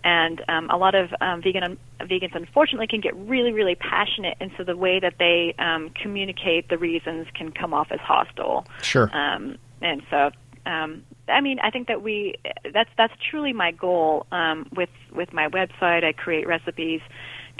[0.01, 4.49] And um, a lot of um, vegan vegans, unfortunately, can get really, really passionate, and
[4.57, 8.65] so the way that they um, communicate the reasons can come off as hostile.
[8.81, 9.09] Sure.
[9.13, 10.31] Um, and so,
[10.65, 12.35] um, I mean, I think that we
[12.73, 16.05] that's that's truly my goal um, with with my website.
[16.05, 17.01] I create recipes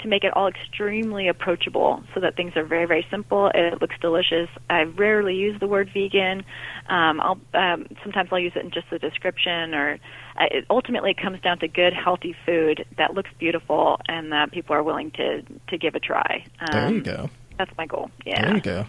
[0.00, 3.50] to make it all extremely approachable so that things are very, very simple.
[3.52, 4.48] And it looks delicious.
[4.68, 6.44] I rarely use the word vegan.
[6.88, 9.98] Um, I'll, um, sometimes I'll use it in just the description or
[10.36, 14.74] uh, it ultimately comes down to good, healthy food that looks beautiful and that people
[14.74, 16.44] are willing to, to give a try.
[16.60, 17.30] Um, there you go.
[17.58, 18.10] That's my goal.
[18.24, 18.42] Yeah.
[18.42, 18.86] There you go.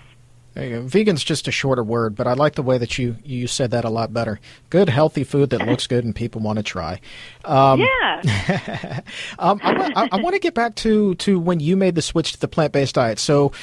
[0.54, 0.82] There you go.
[0.82, 3.86] Vegan's just a shorter word, but I like the way that you, you said that
[3.86, 4.40] a lot better.
[4.70, 7.00] Good, healthy food that looks good and people want to try.
[7.46, 9.02] Um, yeah.
[9.40, 12.34] um, I, I, I, want to get back to, to when you made the switch
[12.34, 13.18] to the plant based diet.
[13.18, 13.54] So,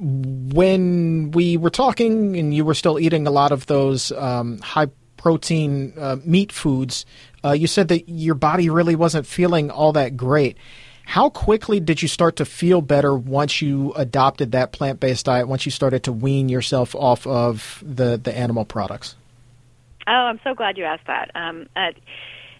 [0.00, 4.86] when we were talking and you were still eating a lot of those um, high
[5.16, 7.04] protein uh, meat foods,
[7.44, 10.56] uh, you said that your body really wasn't feeling all that great.
[11.08, 15.48] How quickly did you start to feel better once you adopted that plant based diet,
[15.48, 19.16] once you started to wean yourself off of the, the animal products?
[20.06, 21.30] Oh, I'm so glad you asked that.
[21.34, 21.92] Um, uh,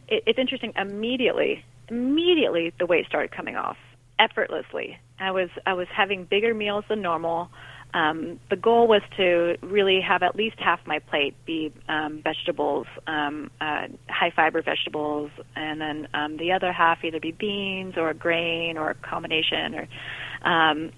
[0.09, 0.73] it, it's interesting.
[0.77, 3.77] Immediately, immediately the weight started coming off
[4.19, 4.99] effortlessly.
[5.21, 7.51] I was I was having bigger meals than normal.
[7.95, 12.87] Um, the goal was to really have at least half my plate be um, vegetables,
[13.07, 18.11] um, uh, high fiber vegetables, and then um, the other half either be beans or
[18.11, 19.75] a grain or a combination.
[19.75, 19.89] Or,
[20.49, 20.93] um,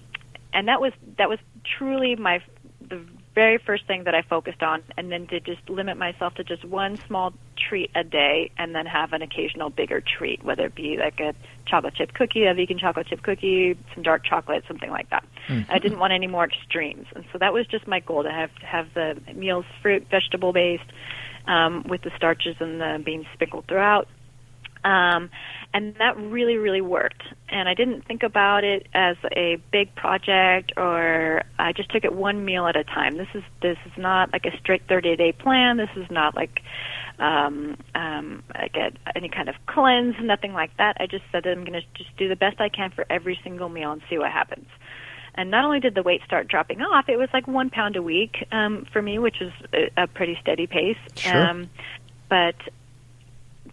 [0.53, 1.39] and that was that was
[1.77, 2.39] truly my
[2.81, 3.05] the
[3.41, 6.63] very first thing that I focused on, and then to just limit myself to just
[6.63, 10.97] one small treat a day, and then have an occasional bigger treat, whether it be
[10.97, 11.33] like a
[11.65, 15.25] chocolate chip cookie, a vegan chocolate chip cookie, some dark chocolate, something like that.
[15.47, 15.71] Mm-hmm.
[15.71, 18.53] I didn't want any more extremes, and so that was just my goal to have
[18.59, 20.89] to have the meals fruit, vegetable based,
[21.47, 24.07] um, with the starches and the beans sprinkled throughout.
[24.83, 25.29] Um,
[25.73, 27.23] and that really, really worked.
[27.49, 32.13] And I didn't think about it as a big project, or I just took it
[32.13, 33.17] one meal at a time.
[33.17, 35.77] This is this is not like a strict 30 day plan.
[35.77, 36.61] This is not like
[37.19, 40.97] um, um, like a, any kind of cleanse, nothing like that.
[40.99, 43.39] I just said that I'm going to just do the best I can for every
[43.43, 44.67] single meal and see what happens.
[45.35, 48.01] And not only did the weight start dropping off, it was like one pound a
[48.01, 50.97] week um, for me, which is a, a pretty steady pace.
[51.15, 51.49] Sure.
[51.49, 51.69] Um,
[52.27, 52.55] but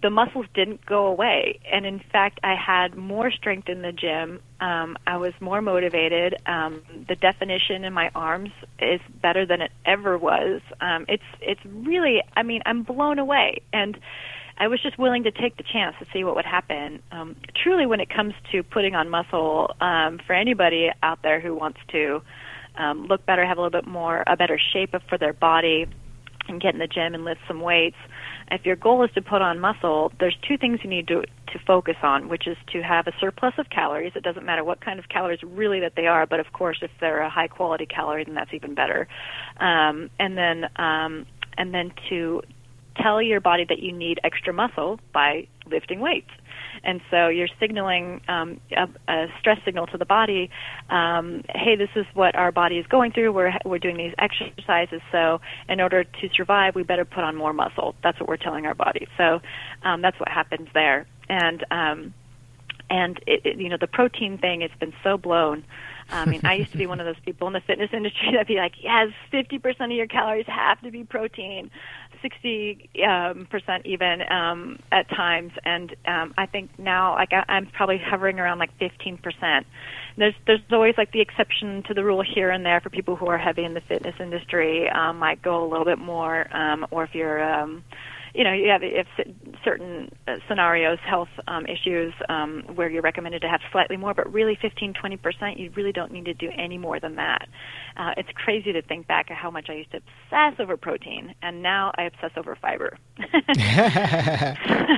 [0.03, 1.59] the muscles didn't go away.
[1.71, 4.41] And in fact i had more strength in the gym.
[4.61, 6.37] Um, i was more motivated.
[6.47, 10.61] Um, the definition in my arms is better than it ever was.
[10.81, 13.63] Um, it's it's really i mean i'm blown away.
[13.73, 13.99] And
[14.59, 17.03] i was just willing to take the chance to see what would happen.
[17.13, 21.55] Um, truly when it comes to putting on muscle um, for anybody out there who
[21.55, 22.23] wants to
[22.77, 25.87] um, look better have a little bit more a better shape for their body
[26.49, 27.97] and get in the gym and lift some weights
[28.51, 31.23] if your goal is to put on muscle, there's two things you need to
[31.53, 34.13] to focus on, which is to have a surplus of calories.
[34.15, 36.91] It doesn't matter what kind of calories really that they are, but of course, if
[37.01, 39.09] they're a high quality calorie, then that's even better.
[39.59, 41.27] Um, and then um,
[41.57, 42.43] and then to
[42.97, 46.31] tell your body that you need extra muscle by lifting weights
[46.85, 50.51] and so you're signaling um, a, a, stress signal to the body.
[50.91, 53.33] Um, hey, this is what our body is going through.
[53.33, 57.53] We're we're doing these exercises, so in order to survive, we better put on more
[57.53, 57.95] muscle.
[58.03, 59.07] That's what we're telling our body.
[59.17, 59.41] So
[59.83, 62.15] um, that's what happens there, and um,
[62.91, 64.63] and it, it, you know the protein thing.
[64.63, 65.65] It's been so blown.
[66.11, 68.47] I mean, I used to be one of those people in the fitness industry that'd
[68.47, 71.71] be like, yes, 50% of your calories have to be protein,
[72.23, 75.53] 60 um, percent even um, at times.
[75.65, 79.65] And um, I think now, like, I, I'm probably hovering around like 15%.
[80.17, 83.27] There's there's always like the exception to the rule here and there for people who
[83.29, 87.05] are heavy in the fitness industry um, might go a little bit more, um, or
[87.05, 87.85] if you're um,
[88.35, 89.07] you know, you have if
[89.65, 94.33] certain uh, scenarios, health um, issues, um, where you're recommended to have slightly more, but
[94.33, 97.49] really 15, 20 percent, you really don't need to do any more than that.
[97.97, 101.35] Uh, it's crazy to think back at how much I used to obsess over protein,
[101.43, 102.99] and now I obsess over fiber.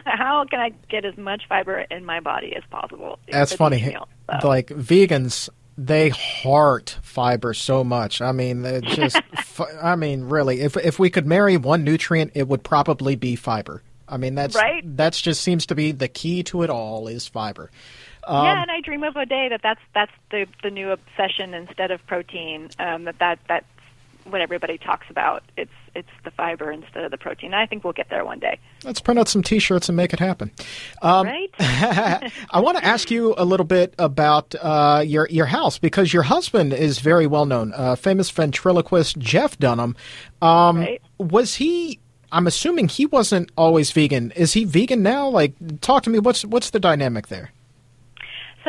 [0.05, 3.19] how can I get as much fiber in my body as possible?
[3.31, 3.83] That's funny.
[3.83, 4.09] Meal,
[4.41, 4.49] so.
[4.49, 5.49] Like vegans
[5.87, 8.21] they heart fiber so much.
[8.21, 9.21] I mean, it just.
[9.83, 13.83] I mean, really, if if we could marry one nutrient, it would probably be fiber.
[14.09, 14.83] I mean, that's right.
[14.85, 17.71] That's just seems to be the key to it all is fiber.
[18.25, 21.55] Um, yeah, and I dream of a day that that's that's the the new obsession
[21.55, 22.71] instead of protein.
[22.79, 23.65] Um, that that that
[24.25, 25.43] what everybody talks about.
[25.57, 27.53] It's it's the fiber instead of the protein.
[27.55, 28.59] I think we'll get there one day.
[28.85, 30.53] Let's print out some T-shirts and make it happen.
[31.03, 31.51] Um, right.
[31.59, 36.23] I want to ask you a little bit about uh, your your house because your
[36.25, 39.97] husband is very well known, uh, famous ventriloquist Jeff Dunham.
[40.41, 41.03] Um, right.
[41.19, 41.99] Was he?
[42.33, 44.31] I'm assuming he wasn't always vegan.
[44.33, 45.29] Is he vegan now?
[45.29, 46.21] Like, talk to me.
[46.21, 47.51] What's what's the dynamic there?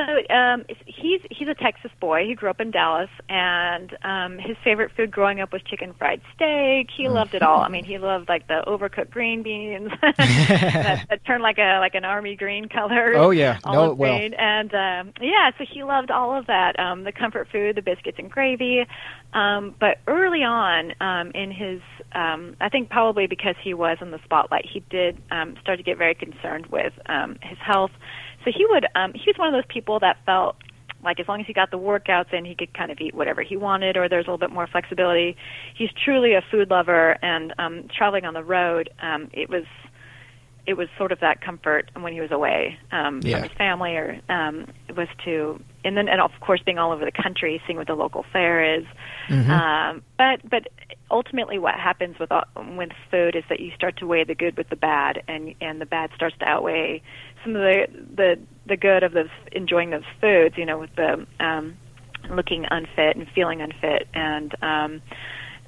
[0.05, 2.25] So um, he's he's a Texas boy.
[2.25, 6.21] He grew up in Dallas, and um, his favorite food growing up was chicken fried
[6.35, 6.89] steak.
[6.95, 7.13] He mm.
[7.13, 7.61] loved it all.
[7.61, 11.95] I mean, he loved like the overcooked green beans that, that turned like a like
[11.95, 13.13] an army green color.
[13.15, 16.79] Oh yeah, no, well, and um, yeah, so he loved all of that.
[16.79, 18.85] Um, the comfort food, the biscuits and gravy.
[19.33, 21.79] Um, but early on um, in his,
[22.11, 25.83] um, I think probably because he was in the spotlight, he did um, start to
[25.83, 27.91] get very concerned with um, his health
[28.43, 30.55] so he would um he was one of those people that felt
[31.03, 33.41] like as long as he got the workouts in, he could kind of eat whatever
[33.41, 35.35] he wanted, or there's a little bit more flexibility.
[35.75, 39.65] He's truly a food lover, and um, traveling on the road, um, it was
[40.67, 43.37] it was sort of that comfort when he was away um, yeah.
[43.37, 46.91] from his family, or um, it was to, and then and of course being all
[46.91, 48.85] over the country, seeing what the local fare is.
[49.27, 49.49] Mm-hmm.
[49.49, 50.67] Um, but but
[51.09, 52.43] ultimately, what happens with uh,
[52.77, 55.81] with food is that you start to weigh the good with the bad, and and
[55.81, 57.01] the bad starts to outweigh
[57.43, 61.25] some of the the the good of those enjoying those foods, you know, with the
[61.39, 61.77] um,
[62.29, 65.01] looking unfit and feeling unfit, and um,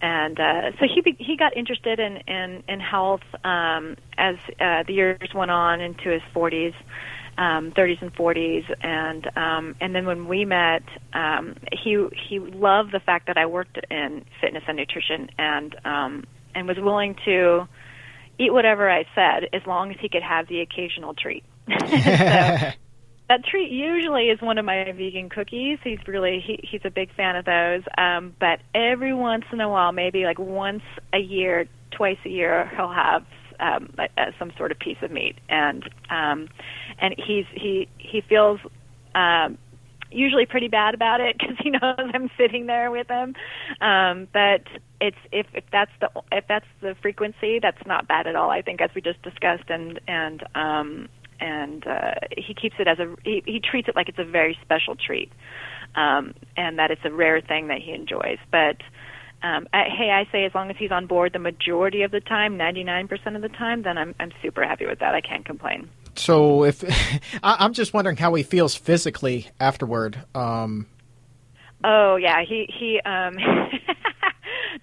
[0.01, 4.83] and uh, so he be, he got interested in in, in health um, as uh,
[4.85, 6.73] the years went on into his 40s,
[7.37, 12.91] um, 30s and 40s, and um, and then when we met, um, he he loved
[12.91, 17.67] the fact that I worked in fitness and nutrition, and um, and was willing to
[18.37, 21.43] eat whatever I said as long as he could have the occasional treat.
[21.79, 22.77] so,
[23.29, 25.79] that treat usually is one of my vegan cookies.
[25.83, 27.81] He's really he, he's a big fan of those.
[27.97, 30.83] Um, but every once in a while, maybe like once
[31.13, 33.25] a year, twice a year, he'll have
[33.59, 36.49] um, a, a, some sort of piece of meat, and um,
[36.99, 38.59] and he's he he feels
[39.15, 39.57] um,
[40.11, 43.35] usually pretty bad about it because he knows I'm sitting there with him.
[43.81, 44.63] Um, but
[45.01, 48.49] it's if if that's the if that's the frequency, that's not bad at all.
[48.49, 51.09] I think as we just discussed, and and um,
[51.43, 54.57] and uh, he keeps it as a he, he treats it like it's a very
[54.61, 55.31] special treat,
[55.95, 58.37] um, and that it's a rare thing that he enjoys.
[58.49, 58.77] But
[59.43, 62.21] um, I, hey, I say as long as he's on board the majority of the
[62.21, 65.13] time, 99% of the time, then I'm I'm super happy with that.
[65.13, 65.89] I can't complain.
[66.15, 66.81] So if
[67.43, 70.23] I'm just wondering how he feels physically afterward.
[70.33, 70.87] Um,
[71.83, 73.37] oh yeah, he he um,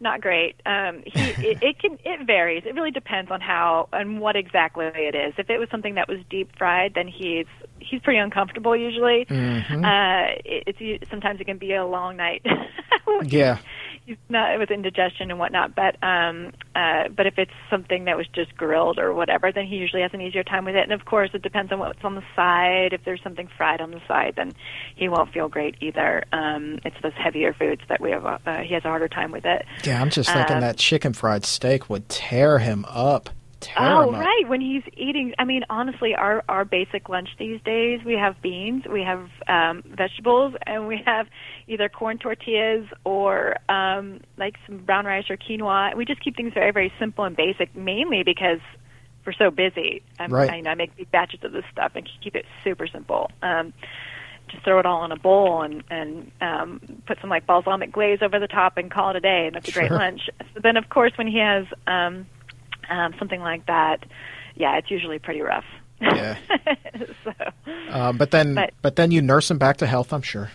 [0.01, 0.61] not great.
[0.67, 2.63] Um, he it, it can it varies.
[2.67, 5.35] It really depends on how and what exactly it is.
[5.39, 7.47] If it was something that was deep fried, then he's
[7.79, 9.27] he's pretty uncomfortable usually.
[9.27, 9.85] Mm-hmm.
[9.85, 12.45] Uh, it, it's sometimes it can be a long night.
[13.25, 13.59] yeah
[14.07, 15.75] he's not with indigestion and whatnot.
[15.75, 19.77] But um, uh, but if it's something that was just grilled or whatever, then he
[19.77, 20.83] usually has an easier time with it.
[20.83, 22.93] And of course, it depends on what's on the side.
[22.93, 24.53] If there's something fried on the side, then
[24.97, 26.25] he won't feel great either.
[26.33, 28.25] Um, it's those heavier foods that we have.
[28.25, 29.65] Uh, he has a harder time with it.
[29.85, 33.31] Yeah, I'm just thinking um, that chicken fried steak would tear him up.
[33.77, 34.49] Oh, right.
[34.49, 38.85] When he's eating, I mean, honestly, our our basic lunch these days, we have beans,
[38.91, 41.27] we have um, vegetables, and we have
[41.69, 45.95] either corn tortillas or um, like some brown rice or quinoa.
[45.97, 48.61] We just keep things very, very simple and basic, mainly because
[49.27, 50.03] we're so busy.
[50.19, 50.51] I'm, right.
[50.51, 53.31] I, you know, I make big batches of this stuff and keep it super simple.
[53.43, 53.73] Um,
[54.49, 58.19] just throw it all in a bowl and and um, put some like balsamic glaze
[58.23, 60.23] over the top and call it a day, and that's a great lunch.
[60.55, 62.27] So then, of course, when he has um,
[62.91, 64.05] um, something like that,
[64.57, 65.65] yeah, it's usually pretty rough.
[66.01, 66.39] Yeah.
[67.25, 67.33] so,
[67.91, 70.13] um, but then, but, but then you nurse him back to health.
[70.13, 70.51] I'm sure.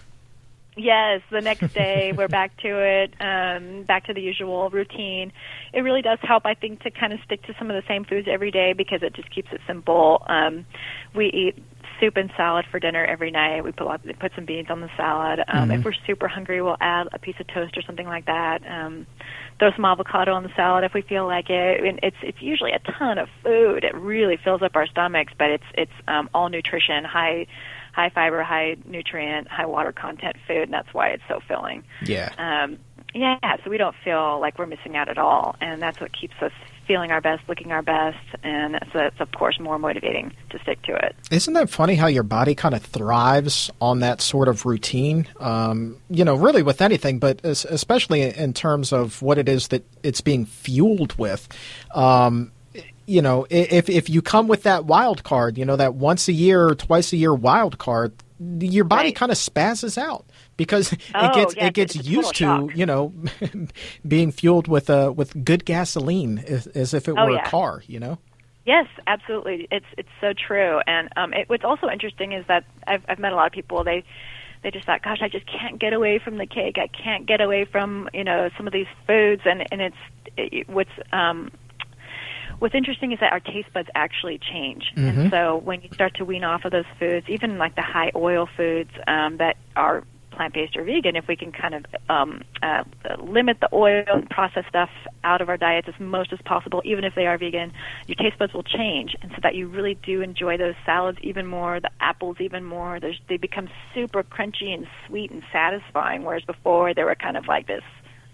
[0.78, 5.32] Yes, the next day we're back to it, um, back to the usual routine.
[5.74, 8.06] It really does help, I think, to kind of stick to some of the same
[8.06, 10.24] foods every day because it just keeps it simple.
[10.28, 10.66] Um,
[11.14, 11.64] we eat
[12.00, 13.64] soup and salad for dinner every night.
[13.64, 13.88] We put
[14.20, 15.40] put some beans on the salad.
[15.48, 15.72] Um, mm-hmm.
[15.72, 18.62] If we're super hungry, we'll add a piece of toast or something like that.
[18.68, 19.06] Um,
[19.60, 21.84] throw some avocado on the salad if we feel like it.
[21.84, 23.84] And it's it's usually a ton of food.
[23.84, 27.48] It really fills up our stomachs, but it's it's um, all nutrition, high
[27.94, 31.84] high fiber, high nutrient, high water content food, and that's why it's so filling.
[32.04, 32.32] Yeah.
[32.38, 32.80] Um,
[33.14, 36.36] yeah, so we don't feel like we're missing out at all, and that's what keeps
[36.42, 36.52] us
[36.88, 40.82] feeling our best, looking our best, and so that's of course more motivating to stick
[40.84, 41.16] to it.
[41.32, 45.28] Isn't that funny how your body kind of thrives on that sort of routine?
[45.40, 49.84] Um, you know, really with anything, but especially in terms of what it is that
[50.04, 51.48] it's being fueled with.
[51.94, 52.52] Um,
[53.08, 56.34] you know, if if you come with that wild card, you know that once a
[56.34, 59.16] year, or twice a year wild card, your body right.
[59.16, 60.26] kind of spazzes out
[60.58, 63.14] because oh, it gets yeah, it gets used to you know
[64.08, 67.46] being fueled with uh with good gasoline as, as if it oh, were yeah.
[67.46, 68.18] a car you know?
[68.66, 69.68] Yes absolutely.
[69.72, 70.82] It's it's so true.
[70.88, 73.84] And um it, what's also interesting is that I've I've met a lot of people.
[73.84, 74.04] They
[74.64, 76.78] they just thought gosh I just can't get away from the cake.
[76.78, 79.44] I can't get away from you know some of these foods.
[79.46, 79.98] And and it's
[80.36, 81.52] it, what's um
[82.60, 84.92] what's interesting is that our taste buds actually change.
[84.96, 85.20] Mm-hmm.
[85.20, 88.12] And so when you start to wean off of those foods, even like the high
[88.16, 92.42] oil foods um, that are plant based or vegan, if we can kind of um,
[92.62, 92.84] uh,
[93.20, 94.90] limit the oil and processed stuff
[95.24, 97.72] out of our diets as most as possible, even if they are vegan,
[98.08, 101.48] your taste buds will change, and so that you really do enjoy those salads even
[101.48, 103.00] more, the apples even more.
[103.00, 107.48] There's, they become super crunchy and sweet and satisfying, whereas before they were kind of
[107.48, 107.84] like this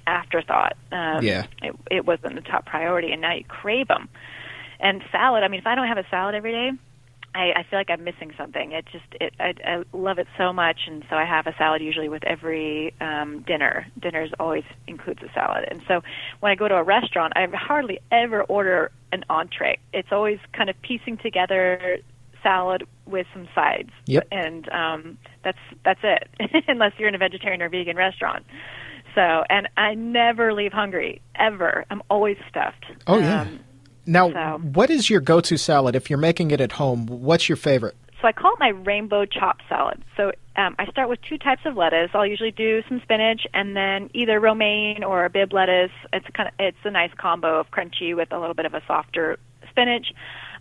[0.07, 0.77] afterthought.
[0.91, 1.45] Um, Yeah.
[1.61, 4.09] it, it wasn't the top priority, and now you crave them.
[4.79, 6.71] And salad, I mean, if I don't have a salad every day,
[7.33, 8.73] I, I feel like I'm missing something.
[8.73, 11.81] It just, it, I, I love it so much, and so I have a salad
[11.81, 13.87] usually with every um, dinner.
[13.99, 16.01] Dinners always includes a salad, and so
[16.41, 19.77] when I go to a restaurant, I hardly ever order an entree.
[19.93, 21.99] It's always kind of piecing together
[22.43, 24.27] salad with some sides, Yep.
[24.31, 26.27] and um, that's that's it.
[26.67, 28.45] Unless you're in a vegetarian or vegan restaurant.
[29.15, 31.85] So, and I never leave hungry ever.
[31.89, 32.85] I'm always stuffed.
[33.07, 33.41] Oh, yeah.
[33.41, 33.59] Um,
[34.05, 37.55] now so- what is your go-to salad if you're making it at home what's your
[37.55, 40.03] favorite so I call it my rainbow chop salad.
[40.15, 42.11] So um, I start with two types of lettuce.
[42.13, 45.91] I'll usually do some spinach and then either romaine or a Bibb lettuce.
[46.13, 48.81] It's kind of it's a nice combo of crunchy with a little bit of a
[48.85, 49.39] softer
[49.69, 50.13] spinach.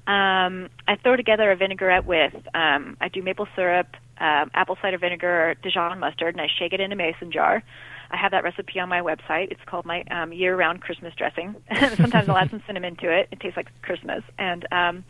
[0.07, 3.89] Um, I throw together a vinaigrette with um, I do maple syrup,
[4.21, 7.63] um, apple cider vinegar, Dijon mustard, and I shake it in a mason jar.
[8.11, 9.53] I have that recipe on my website.
[9.53, 11.55] It's called my um, year-round Christmas dressing.
[11.97, 13.29] Sometimes I'll add some cinnamon to it.
[13.31, 14.23] It tastes like Christmas.
[14.39, 15.05] And um,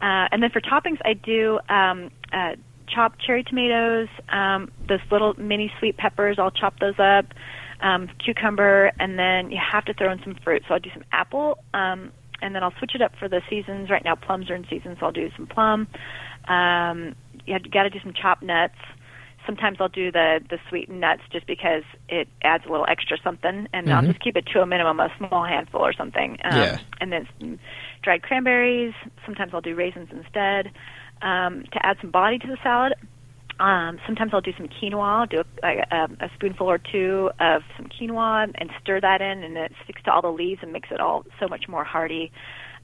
[0.00, 2.56] uh, and then for toppings, I do um, uh,
[2.92, 6.38] chopped cherry tomatoes, um, those little mini sweet peppers.
[6.38, 7.26] I'll chop those up.
[7.80, 10.62] Um, cucumber, and then you have to throw in some fruit.
[10.68, 13.90] So I'll do some apple, um, and then I'll switch it up for the seasons.
[13.90, 15.88] Right now, plums are in season, so I'll do some plum.
[16.48, 17.14] Um,
[17.46, 18.74] you got to do some chopped nuts.
[19.44, 23.66] Sometimes I'll do the the sweetened nuts just because it adds a little extra something,
[23.72, 23.96] and mm-hmm.
[23.96, 26.38] I'll just keep it to a minimum, a small handful or something.
[26.44, 26.78] Um, yeah.
[27.00, 27.58] And then some
[28.02, 28.94] dried cranberries.
[29.26, 30.70] Sometimes I'll do raisins instead
[31.22, 32.94] um, to add some body to the salad.
[33.58, 35.20] Um, sometimes I'll do some quinoa.
[35.20, 39.42] I'll do a, a, a spoonful or two of some quinoa and stir that in,
[39.42, 42.32] and it sticks to all the leaves and makes it all so much more hearty.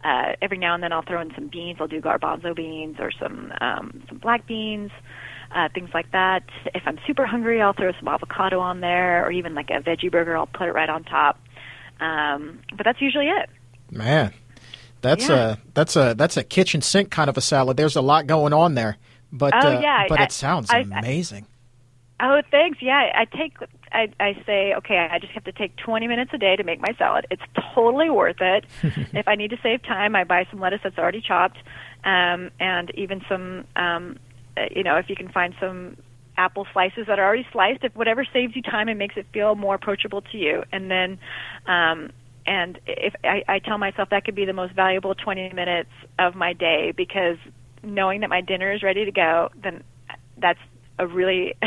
[0.05, 1.79] Uh, every now and then I'll throw in some beans.
[1.81, 4.93] I'll do garbanzo beans or some um, some black beans
[5.55, 6.45] uh, things like that.
[6.75, 10.11] If I'm super hungry, I'll throw some avocado on there, or even like a veggie
[10.11, 10.37] burger.
[10.37, 11.39] I'll put it right on top.
[12.01, 13.49] Um, but that's usually it.
[13.91, 14.33] Man,
[15.01, 15.53] that's yeah.
[15.53, 17.77] a that's a that's a kitchen sink kind of a salad.
[17.77, 18.99] There's a lot going on there,
[19.33, 21.47] but oh, uh, yeah, but I, it sounds I, amazing.
[22.20, 22.79] I, oh, thanks.
[22.83, 23.57] Yeah, I take
[23.93, 25.09] I, I say okay.
[25.10, 27.27] I just have to take 20 minutes a day to make my salad.
[27.31, 27.43] It's
[27.74, 28.65] totally worth it.
[28.82, 31.59] if I need to save time, I buy some lettuce that's already chopped,
[32.05, 34.19] um, and even some um,
[34.59, 35.97] uh, you know, if you can find some
[36.36, 39.55] apple slices that are already sliced, if whatever saves you time and makes it feel
[39.55, 41.19] more approachable to you, and then,
[41.66, 42.10] um,
[42.47, 46.35] and if I, I tell myself that could be the most valuable 20 minutes of
[46.35, 47.36] my day because
[47.82, 49.82] knowing that my dinner is ready to go, then
[50.39, 50.60] that's
[50.99, 51.55] a really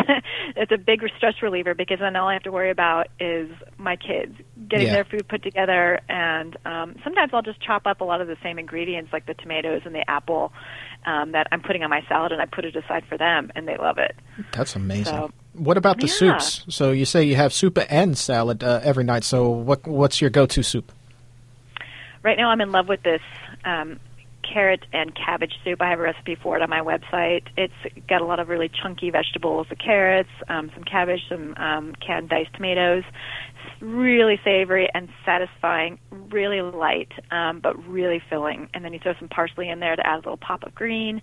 [0.56, 3.96] it's a big stress reliever because then all I have to worry about is my
[3.96, 4.36] kids
[4.68, 4.94] getting yeah.
[4.94, 8.38] their food put together and um sometimes I'll just chop up a lot of the
[8.44, 10.52] same ingredients like the tomatoes and the apple
[11.06, 13.68] um that I'm putting on my salad and I put it aside for them and
[13.68, 14.16] they love it.
[14.52, 15.06] That's amazing.
[15.06, 16.38] So, what about the yeah.
[16.38, 16.66] soups?
[16.70, 19.24] So you say you have soup and salad uh, every night.
[19.24, 20.92] So what what's your go-to soup?
[22.24, 23.22] Right now I'm in love with this
[23.66, 24.00] um
[24.52, 25.82] carrot and cabbage soup.
[25.82, 27.44] I have a recipe for it on my website.
[27.58, 27.74] It's
[28.08, 32.30] got a lot of really chunky vegetables, the carrots, um, some cabbage, some um, canned
[32.30, 33.04] diced tomatoes.
[33.06, 38.70] It's really savory and satisfying, really light, um, but really filling.
[38.74, 41.22] And then you throw some parsley in there to add a little pop of green.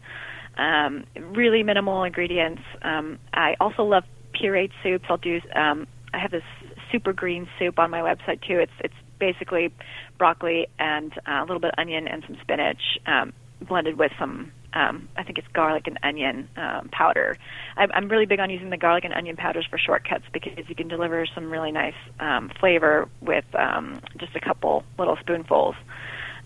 [0.57, 2.63] Um, really minimal ingredients.
[2.83, 5.05] Um, I also love pureed soups.
[5.09, 5.41] I'll do.
[5.55, 6.43] Um, I have this
[6.91, 8.59] super green soup on my website too.
[8.59, 9.73] It's it's basically
[10.19, 13.32] broccoli and uh, a little bit of onion and some spinach um,
[13.66, 17.39] blended with some um, I think it's garlic and onion um, powder.
[17.77, 20.89] I'm, really big on using the garlic and onion powders for shortcuts because you can
[20.89, 25.74] deliver some really nice um, flavor with um, just a couple little spoonfuls.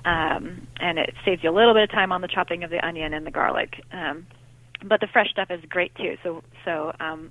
[0.04, 2.84] Um, and it saves you a little bit of time on the chopping of the
[2.84, 3.82] onion and the garlic.
[3.92, 4.26] Um,
[4.84, 6.16] but the fresh stuff is great too.
[6.22, 7.30] So so um,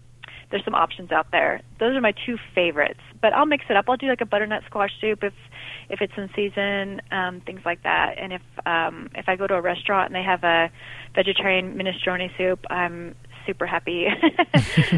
[0.52, 1.62] there's some options out there.
[1.80, 3.00] Those are my two favorites.
[3.22, 3.86] But I'll mix it up.
[3.88, 5.34] I'll do like a butternut squash soup if
[5.90, 8.16] if it's in season, um, things like that.
[8.18, 10.72] And if um, if I go to a restaurant and they have a
[11.16, 13.16] vegetarian minestrone soup, I'm
[13.46, 14.06] super happy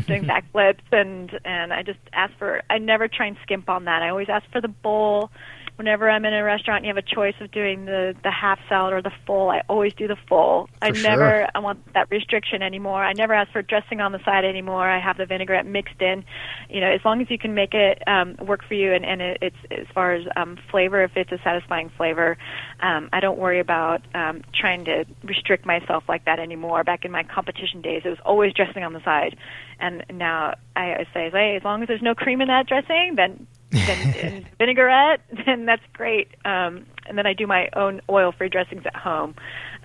[0.07, 4.01] doing backflips and and I just ask for I never try and skimp on that.
[4.01, 5.29] I always ask for the bowl
[5.75, 8.59] whenever I'm in a restaurant and you have a choice of doing the the half
[8.69, 10.69] salad or the full, I always do the full.
[10.79, 11.09] For I sure.
[11.09, 13.03] never I want that restriction anymore.
[13.03, 14.87] I never ask for dressing on the side anymore.
[14.87, 16.23] I have the vinaigrette mixed in.
[16.69, 19.21] You know, as long as you can make it um, work for you and, and
[19.21, 22.37] it, it's as far as um, flavor, if it's a satisfying flavor,
[22.81, 26.83] um, I don't worry about um, trying to restrict myself like that anymore.
[26.83, 29.37] Back in my competition days, it was always dressing on the side,
[29.79, 33.47] and now I say, hey, as long as there's no cream in that dressing, then
[33.73, 36.29] and vinaigrette, then that's great.
[36.45, 39.35] Um, and then I do my own oil-free dressings at home,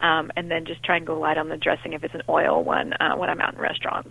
[0.01, 2.63] um, and then just try and go light on the dressing if it's an oil
[2.63, 4.11] one uh, when I'm out in restaurants.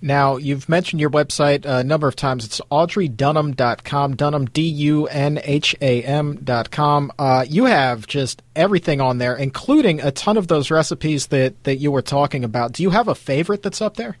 [0.00, 2.44] Now, you've mentioned your website a number of times.
[2.44, 7.12] It's audreydunham.com, Dunham, D U N H A M.com.
[7.18, 11.76] Uh, you have just everything on there, including a ton of those recipes that, that
[11.76, 12.72] you were talking about.
[12.72, 14.16] Do you have a favorite that's up there?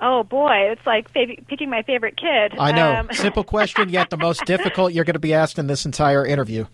[0.00, 2.58] Oh boy, it's like fav- picking my favorite kid.
[2.58, 2.94] I know.
[2.96, 6.26] Um, Simple question, yet the most difficult you're going to be asked in this entire
[6.26, 6.66] interview.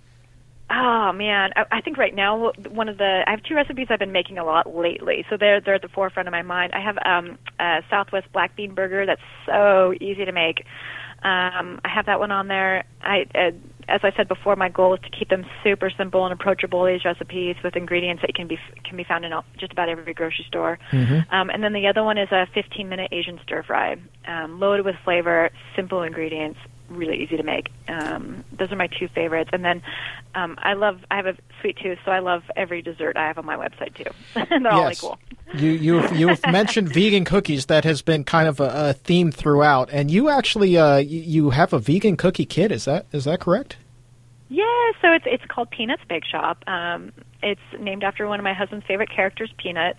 [0.71, 3.99] Oh man, I, I think right now one of the I have two recipes I've
[3.99, 6.73] been making a lot lately, so they're they're at the forefront of my mind.
[6.73, 10.65] I have um, a Southwest black bean burger that's so easy to make.
[11.23, 12.85] Um, I have that one on there.
[13.03, 13.51] I uh,
[13.89, 16.85] as I said before, my goal is to keep them super simple and approachable.
[16.85, 20.45] These recipes with ingredients that can be can be found in just about every grocery
[20.49, 20.79] store.
[20.93, 21.35] Mm-hmm.
[21.35, 23.97] Um, and then the other one is a 15 minute Asian stir fry,
[24.27, 26.59] um, loaded with flavor, simple ingredients,
[26.97, 27.71] really easy to make.
[27.89, 29.51] Um, those are my two favorites.
[29.53, 29.83] And then
[30.35, 33.39] um, I love I have a sweet tooth, so I love every dessert I have
[33.39, 34.11] on my website too.
[34.35, 35.03] They're yes.
[35.03, 35.19] all
[35.53, 35.61] cool.
[35.61, 37.67] you you've, you've mentioned vegan cookies.
[37.67, 39.91] That has been kind of a, a theme throughout.
[39.93, 42.73] And you actually uh, you have a vegan cookie kit.
[42.73, 43.77] Is that is that correct?
[44.49, 44.65] Yeah,
[45.01, 46.63] so it's it's called Peanuts Bake Shop.
[46.67, 47.13] Um,
[47.43, 49.97] it's named after one of my husband's favorite characters, Peanut.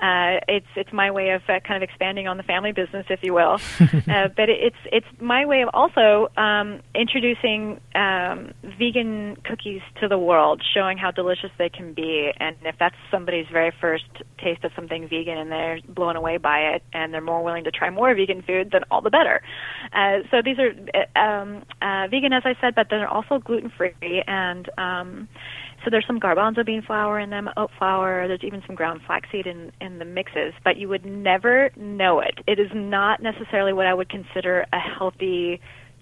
[0.00, 3.22] Uh, it's it's my way of uh, kind of expanding on the family business, if
[3.22, 3.58] you will.
[3.80, 10.18] uh, but it's it's my way of also um, introducing um, vegan cookies to the
[10.18, 12.30] world, showing how delicious they can be.
[12.38, 14.04] And if that's somebody's very first
[14.38, 17.70] taste of something vegan and they're blown away by it, and they're more willing to
[17.70, 19.42] try more vegan food, then all the better.
[19.92, 23.70] Uh, so these are uh, um, uh, vegan, as I said, but they're also gluten
[23.76, 25.28] free and um,
[25.84, 28.28] so there's some garbanzo bean flour in them, oat flour.
[28.28, 32.38] There's even some ground flaxseed in in the mixes, but you would never know it.
[32.46, 35.60] It is not necessarily what I would consider a healthy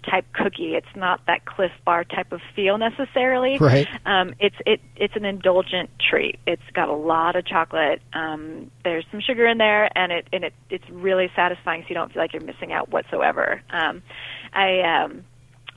[0.09, 0.75] type cookie.
[0.75, 3.59] It's not that Clif Bar type of feel necessarily.
[3.59, 3.87] Right.
[4.07, 6.39] Um, it's it it's an indulgent treat.
[6.47, 8.01] It's got a lot of chocolate.
[8.13, 11.83] Um, there's some sugar in there, and it and it it's really satisfying.
[11.83, 13.63] So you don't feel like you're missing out whatsoever.
[13.71, 14.03] Um,
[14.53, 15.25] I um,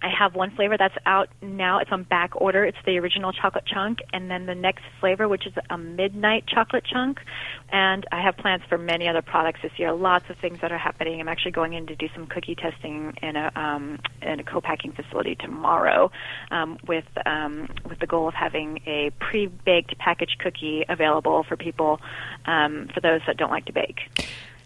[0.01, 1.77] I have one flavor that's out now.
[1.77, 2.65] It's on back order.
[2.65, 6.83] It's the original chocolate chunk, and then the next flavor, which is a midnight chocolate
[6.83, 7.19] chunk.
[7.69, 9.93] And I have plans for many other products this year.
[9.93, 11.19] Lots of things that are happening.
[11.19, 14.93] I'm actually going in to do some cookie testing in a um, in a co-packing
[14.93, 16.11] facility tomorrow,
[16.49, 22.01] um, with um, with the goal of having a pre-baked packaged cookie available for people
[22.45, 23.99] um, for those that don't like to bake.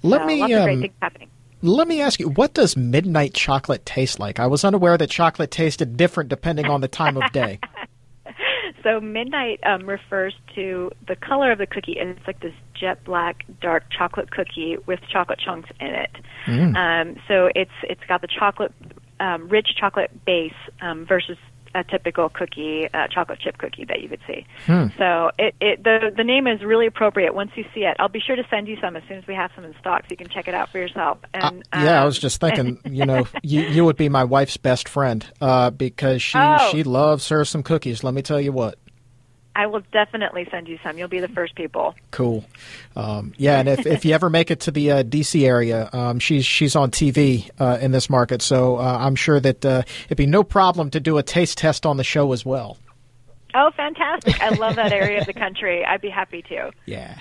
[0.02, 0.40] Let so me.
[0.40, 1.30] Lots of great um, things happening
[1.62, 4.40] let me ask you, what does midnight chocolate taste like?
[4.40, 7.60] I was unaware that chocolate tasted different depending on the time of day.
[8.84, 13.04] so midnight um, refers to the color of the cookie, and it's like this jet
[13.04, 16.12] black, dark chocolate cookie with chocolate chunks in it.
[16.46, 16.76] Mm.
[16.76, 18.72] Um, so it's it's got the chocolate,
[19.20, 21.38] um, rich chocolate base um, versus
[21.76, 24.48] a typical cookie, uh, chocolate chip cookie that you would see.
[24.66, 24.88] Hmm.
[24.98, 27.36] So it, it the the name is really appropriate.
[27.36, 29.36] Once you see it, I'll be sure to send you some as soon as we
[29.36, 31.20] have some in stock, so you can check it out for yourself.
[31.34, 34.08] Uh, and uh, yeah, um, I was just thinking, you know, you you would be
[34.08, 36.70] my wife's best friend uh, because she oh.
[36.72, 38.04] she loves her some cookies.
[38.04, 38.80] Let me tell you what.
[39.56, 40.98] I will definitely send you some.
[40.98, 41.96] You'll be the first people.
[42.12, 42.44] Cool.
[42.96, 46.20] Um, yeah, and if, if you ever make it to the uh, DC area, um,
[46.20, 50.18] she's she's on TV uh, in this market, so uh, I'm sure that uh, it'd
[50.18, 52.78] be no problem to do a taste test on the show as well.
[53.58, 54.42] Oh, fantastic!
[54.42, 55.86] I love that area of the country.
[55.86, 56.72] I'd be happy to.
[56.86, 57.18] Yeah.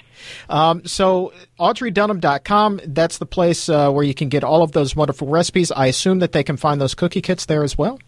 [0.48, 5.28] Um, so AudreyDunham.com, that's the place uh, where you can get all of those wonderful
[5.28, 5.70] recipes.
[5.70, 8.00] I assume that they can find those cookie kits there as well.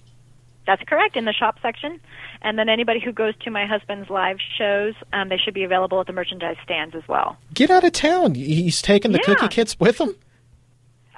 [0.66, 2.01] That's correct in the shop section.
[2.47, 5.98] And then anybody who goes to my husband's live shows, um, they should be available
[6.01, 7.36] at the merchandise stands as well.
[7.52, 8.36] Get out of town!
[8.36, 9.35] He's taking the yeah.
[9.35, 10.14] cookie kits with him.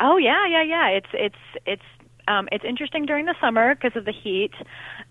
[0.00, 0.88] Oh yeah, yeah, yeah.
[0.88, 1.36] It's it's
[1.66, 1.82] it's
[2.28, 4.52] um, it's interesting during the summer because of the heat,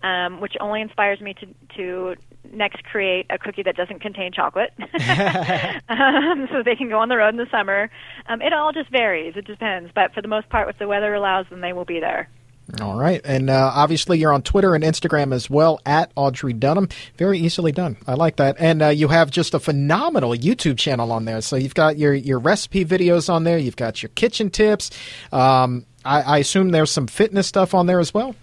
[0.02, 1.46] um, which only inspires me to
[1.76, 2.16] to
[2.52, 4.72] next create a cookie that doesn't contain chocolate,
[5.88, 7.92] um, so they can go on the road in the summer.
[8.28, 9.34] Um, it all just varies.
[9.36, 12.00] It depends, but for the most part, if the weather allows, then they will be
[12.00, 12.28] there.
[12.80, 13.20] All right.
[13.24, 16.88] And uh, obviously, you're on Twitter and Instagram as well at Audrey Dunham.
[17.16, 17.96] Very easily done.
[18.06, 18.56] I like that.
[18.58, 21.40] And uh, you have just a phenomenal YouTube channel on there.
[21.40, 24.90] So you've got your, your recipe videos on there, you've got your kitchen tips.
[25.32, 28.36] Um, I, I, assume there's some fitness stuff on there as well.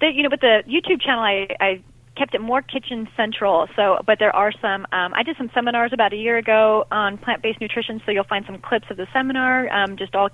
[0.00, 1.82] The, you know, with the YouTube channel, I, I
[2.16, 3.66] kept it more kitchen central.
[3.76, 4.86] So, but there are some.
[4.92, 8.44] Um, I did some seminars about a year ago on plant-based nutrition, so you'll find
[8.46, 10.28] some clips of the seminar, um, just all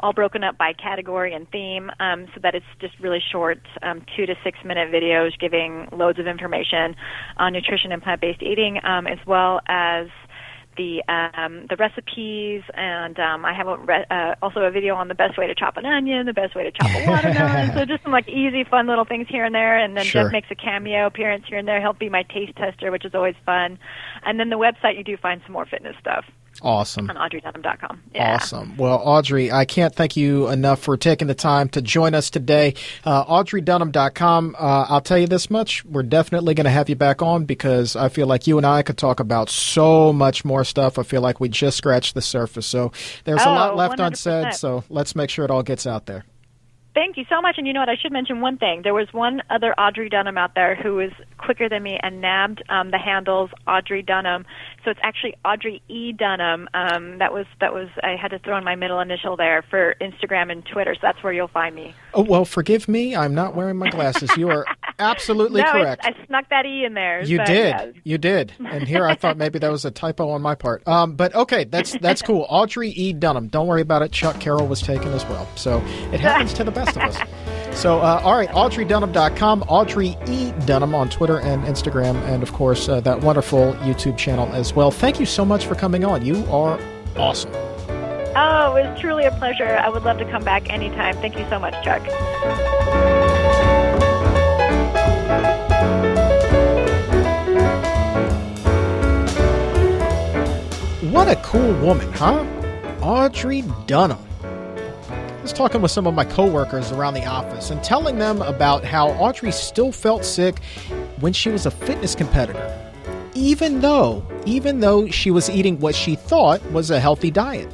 [0.00, 4.04] all broken up by category and theme, um, so that it's just really short, um,
[4.16, 6.94] two to six minute videos giving loads of information
[7.38, 10.08] on nutrition and plant-based eating, um, as well as
[10.76, 15.08] the um, the recipes, and um, I have a re- uh, also a video on
[15.08, 17.72] the best way to chop an onion, the best way to chop a watermelon.
[17.74, 19.78] so just some like easy, fun little things here and there.
[19.78, 20.24] And then sure.
[20.24, 21.80] Jeff makes a cameo appearance here and there.
[21.80, 23.78] He'll be my taste tester, which is always fun.
[24.24, 26.24] And then the website, you do find some more fitness stuff.
[26.64, 27.10] Awesome.
[27.10, 28.00] On AudreyDunham.com.
[28.14, 28.36] Yeah.
[28.36, 28.78] Awesome.
[28.78, 32.74] Well, Audrey, I can't thank you enough for taking the time to join us today.
[33.04, 34.56] Uh, AudreyDunham.com.
[34.58, 35.84] Uh, I'll tell you this much.
[35.84, 38.82] We're definitely going to have you back on because I feel like you and I
[38.82, 40.98] could talk about so much more stuff.
[40.98, 42.66] I feel like we just scratched the surface.
[42.66, 42.92] So
[43.24, 44.06] there's oh, a lot left 100%.
[44.06, 44.54] unsaid.
[44.54, 46.24] So let's make sure it all gets out there.
[46.94, 47.56] Thank you so much.
[47.58, 47.88] And you know what?
[47.88, 48.82] I should mention one thing.
[48.84, 52.62] There was one other Audrey Dunham out there who was quicker than me and nabbed
[52.68, 54.46] um, the handles Audrey Dunham.
[54.84, 56.68] So it's actually Audrey E Dunham.
[56.72, 59.96] Um, that was that was I had to throw in my middle initial there for
[60.00, 60.94] Instagram and Twitter.
[60.94, 61.94] So that's where you'll find me.
[62.12, 63.16] Oh well, forgive me.
[63.16, 64.30] I'm not wearing my glasses.
[64.36, 64.64] You are
[65.00, 66.04] absolutely no, correct.
[66.04, 67.24] I snuck that E in there.
[67.24, 67.74] You did.
[67.74, 67.86] yeah.
[68.04, 68.52] You did.
[68.64, 70.86] And here I thought maybe that was a typo on my part.
[70.86, 72.46] Um, but okay, that's that's cool.
[72.48, 73.12] Audrey E.
[73.12, 73.48] Dunham.
[73.48, 74.12] Don't worry about it.
[74.12, 75.48] Chuck Carroll was taken as well.
[75.56, 75.78] So
[76.12, 77.18] it happens to the best of us.
[77.74, 80.52] So, uh, all right, AudreyDunham.com, Audrey E.
[80.64, 84.90] Dunham on Twitter and Instagram, and of course, uh, that wonderful YouTube channel as well.
[84.90, 86.24] Thank you so much for coming on.
[86.24, 86.78] You are
[87.16, 87.50] awesome.
[88.36, 89.76] Oh, it was truly a pleasure.
[89.76, 91.14] I would love to come back anytime.
[91.16, 92.02] Thank you so much, Chuck.
[101.12, 102.44] What a cool woman, huh?
[103.00, 104.23] Audrey Dunham.
[105.44, 109.08] Was talking with some of my coworkers around the office and telling them about how
[109.08, 110.58] Audrey still felt sick
[111.20, 112.94] when she was a fitness competitor,
[113.34, 117.70] even though, even though she was eating what she thought was a healthy diet.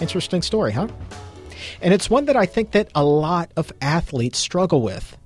[0.00, 0.86] Interesting story, huh?
[1.82, 5.18] And it's one that I think that a lot of athletes struggle with.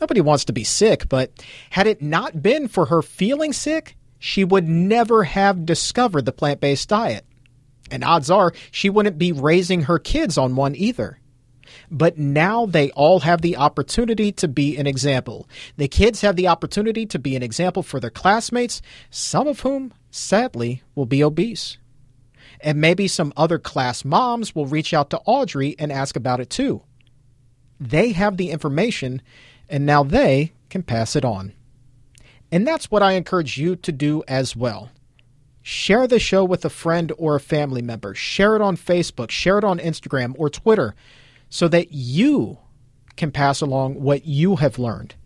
[0.00, 1.32] Nobody wants to be sick, but
[1.68, 6.60] had it not been for her feeling sick, she would never have discovered the plant
[6.62, 7.26] based diet.
[7.90, 11.18] And odds are she wouldn't be raising her kids on one either.
[11.90, 15.48] But now they all have the opportunity to be an example.
[15.76, 19.92] The kids have the opportunity to be an example for their classmates, some of whom,
[20.10, 21.78] sadly, will be obese.
[22.60, 26.50] And maybe some other class moms will reach out to Audrey and ask about it
[26.50, 26.82] too.
[27.78, 29.20] They have the information,
[29.68, 31.52] and now they can pass it on.
[32.50, 34.90] And that's what I encourage you to do as well.
[35.68, 38.14] Share the show with a friend or a family member.
[38.14, 40.94] Share it on Facebook, share it on Instagram or Twitter
[41.48, 42.58] so that you
[43.16, 45.16] can pass along what you have learned.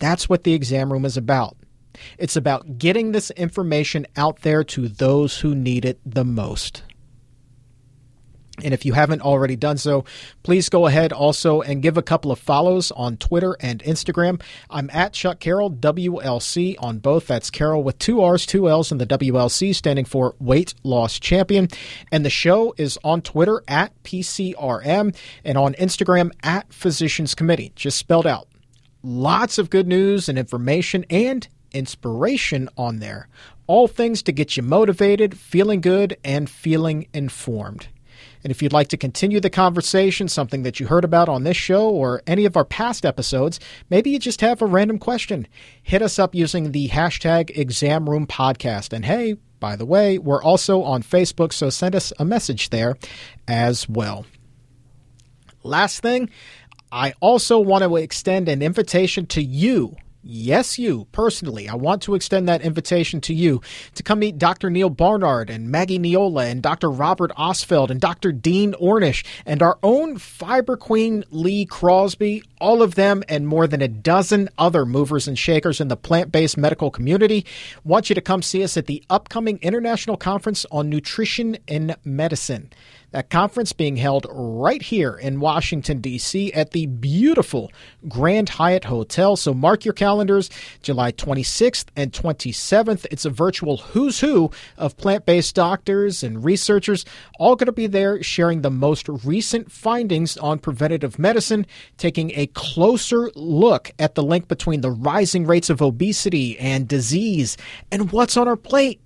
[0.00, 1.56] That's what the exam room is about.
[2.18, 6.82] It's about getting this information out there to those who need it the most.
[8.64, 10.04] And if you haven't already done so,
[10.42, 14.40] please go ahead also and give a couple of follows on Twitter and Instagram.
[14.68, 17.26] I'm at Chuck Carroll, WLC on both.
[17.26, 21.68] That's Carroll with two R's, two L's, and the WLC standing for Weight Loss Champion.
[22.10, 25.14] And the show is on Twitter at PCRM
[25.44, 28.48] and on Instagram at Physicians Committee, just spelled out.
[29.02, 33.28] Lots of good news and information and inspiration on there.
[33.66, 37.88] All things to get you motivated, feeling good, and feeling informed.
[38.44, 41.56] And if you'd like to continue the conversation, something that you heard about on this
[41.56, 43.58] show or any of our past episodes,
[43.90, 45.46] maybe you just have a random question,
[45.82, 48.92] hit us up using the hashtag Exam Room Podcast.
[48.92, 52.96] And hey, by the way, we're also on Facebook, so send us a message there
[53.46, 54.24] as well.
[55.62, 56.30] Last thing,
[56.92, 59.96] I also want to extend an invitation to you
[60.30, 61.70] Yes, you personally.
[61.70, 63.62] I want to extend that invitation to you
[63.94, 64.68] to come meet Dr.
[64.68, 66.90] Neal Barnard and Maggie Neola and Dr.
[66.90, 68.30] Robert Ostfeld and Dr.
[68.30, 73.80] Dean Ornish and our own fiber queen Lee Crosby, all of them and more than
[73.80, 77.46] a dozen other movers and shakers in the plant based medical community.
[77.82, 82.70] Want you to come see us at the upcoming International Conference on Nutrition and Medicine.
[83.10, 86.52] That conference being held right here in Washington, D.C.
[86.52, 87.72] at the beautiful
[88.06, 89.34] Grand Hyatt Hotel.
[89.34, 90.50] So mark your calendars,
[90.82, 93.06] July 26th and 27th.
[93.10, 97.06] It's a virtual who's who of plant based doctors and researchers,
[97.38, 101.66] all going to be there sharing the most recent findings on preventative medicine,
[101.96, 107.56] taking a closer look at the link between the rising rates of obesity and disease
[107.90, 109.00] and what's on our plate.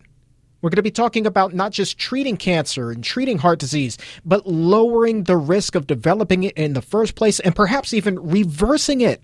[0.62, 4.47] We're going to be talking about not just treating cancer and treating heart disease, but
[4.47, 9.20] lowering the risk of developing it in the first place and perhaps even reversing it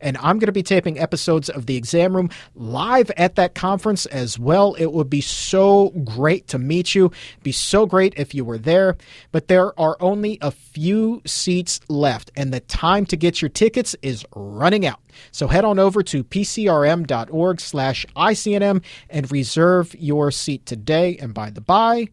[0.00, 4.06] and I'm going to be taping episodes of the exam room live at that conference
[4.06, 4.74] as well.
[4.74, 7.06] It would be so great to meet you.
[7.06, 8.96] It'd be so great if you were there,
[9.32, 13.96] but there are only a few seats left and the time to get your tickets
[14.02, 15.00] is running out.
[15.30, 21.16] So head on over to pcrm.org slash ICNM and reserve your seat today.
[21.16, 22.08] And by the by,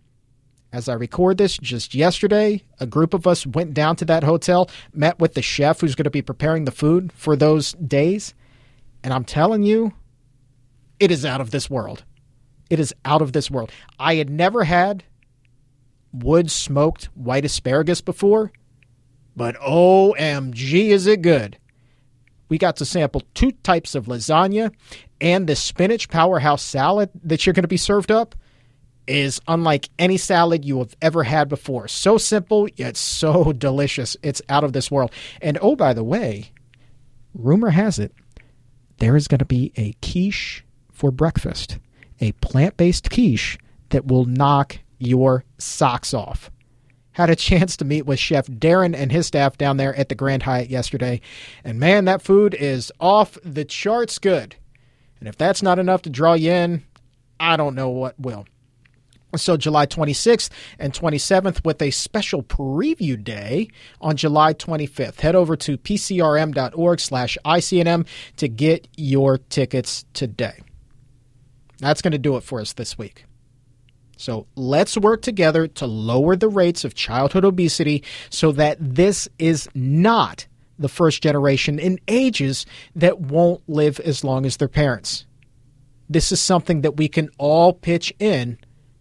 [0.75, 4.69] as I record this, just yesterday, a group of us went down to that hotel,
[4.93, 8.33] met with the chef who's going to be preparing the food for those days.
[9.01, 9.93] And I'm telling you,
[10.99, 12.03] it is out of this world.
[12.69, 13.71] It is out of this world.
[13.99, 15.05] I had never had
[16.11, 18.51] wood smoked white asparagus before,
[19.33, 21.57] but OMG, is it good!
[22.49, 24.73] We got to sample two types of lasagna
[25.21, 28.35] and the spinach powerhouse salad that you're going to be served up
[29.07, 31.87] is unlike any salad you have ever had before.
[31.87, 34.17] So simple, yet so delicious.
[34.23, 35.11] It's out of this world.
[35.41, 36.51] And oh, by the way,
[37.33, 38.13] rumor has it
[38.99, 41.77] there is going to be a quiche for breakfast,
[42.19, 43.57] a plant based quiche
[43.89, 46.49] that will knock your socks off.
[47.11, 50.15] Had a chance to meet with Chef Darren and his staff down there at the
[50.15, 51.21] Grand Hyatt yesterday,
[51.63, 54.55] and man, that food is off the charts good.
[55.19, 56.83] And if that's not enough to draw you in,
[57.39, 58.45] I don't know what will.
[59.37, 60.49] So July 26th
[60.79, 63.69] and 27th with a special preview day
[64.01, 65.19] on July 25th.
[65.21, 68.07] Head over to pcrm.org slash ICNM
[68.37, 70.61] to get your tickets today.
[71.79, 73.25] That's going to do it for us this week.
[74.17, 79.67] So let's work together to lower the rates of childhood obesity so that this is
[79.75, 80.47] not
[80.79, 85.25] the first generation in ages that won't live as long as their parents.
[86.09, 88.57] This is something that we can all pitch in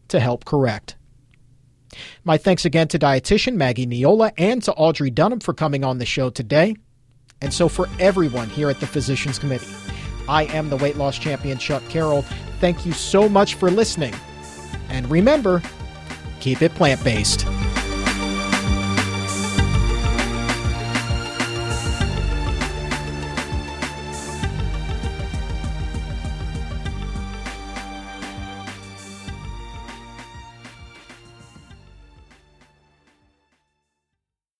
[0.09, 0.97] to help correct.
[2.25, 6.07] My thanks again to dietitian Maggie Neola and to Audrey Dunham for coming on the
[6.07, 6.75] show today.
[7.41, 9.67] And so for everyone here at the Physicians Committee,
[10.29, 12.23] I am the weight loss champion Chuck Carroll.
[12.61, 14.15] Thank you so much for listening.
[14.89, 15.63] And remember,
[16.41, 17.47] keep it plant based.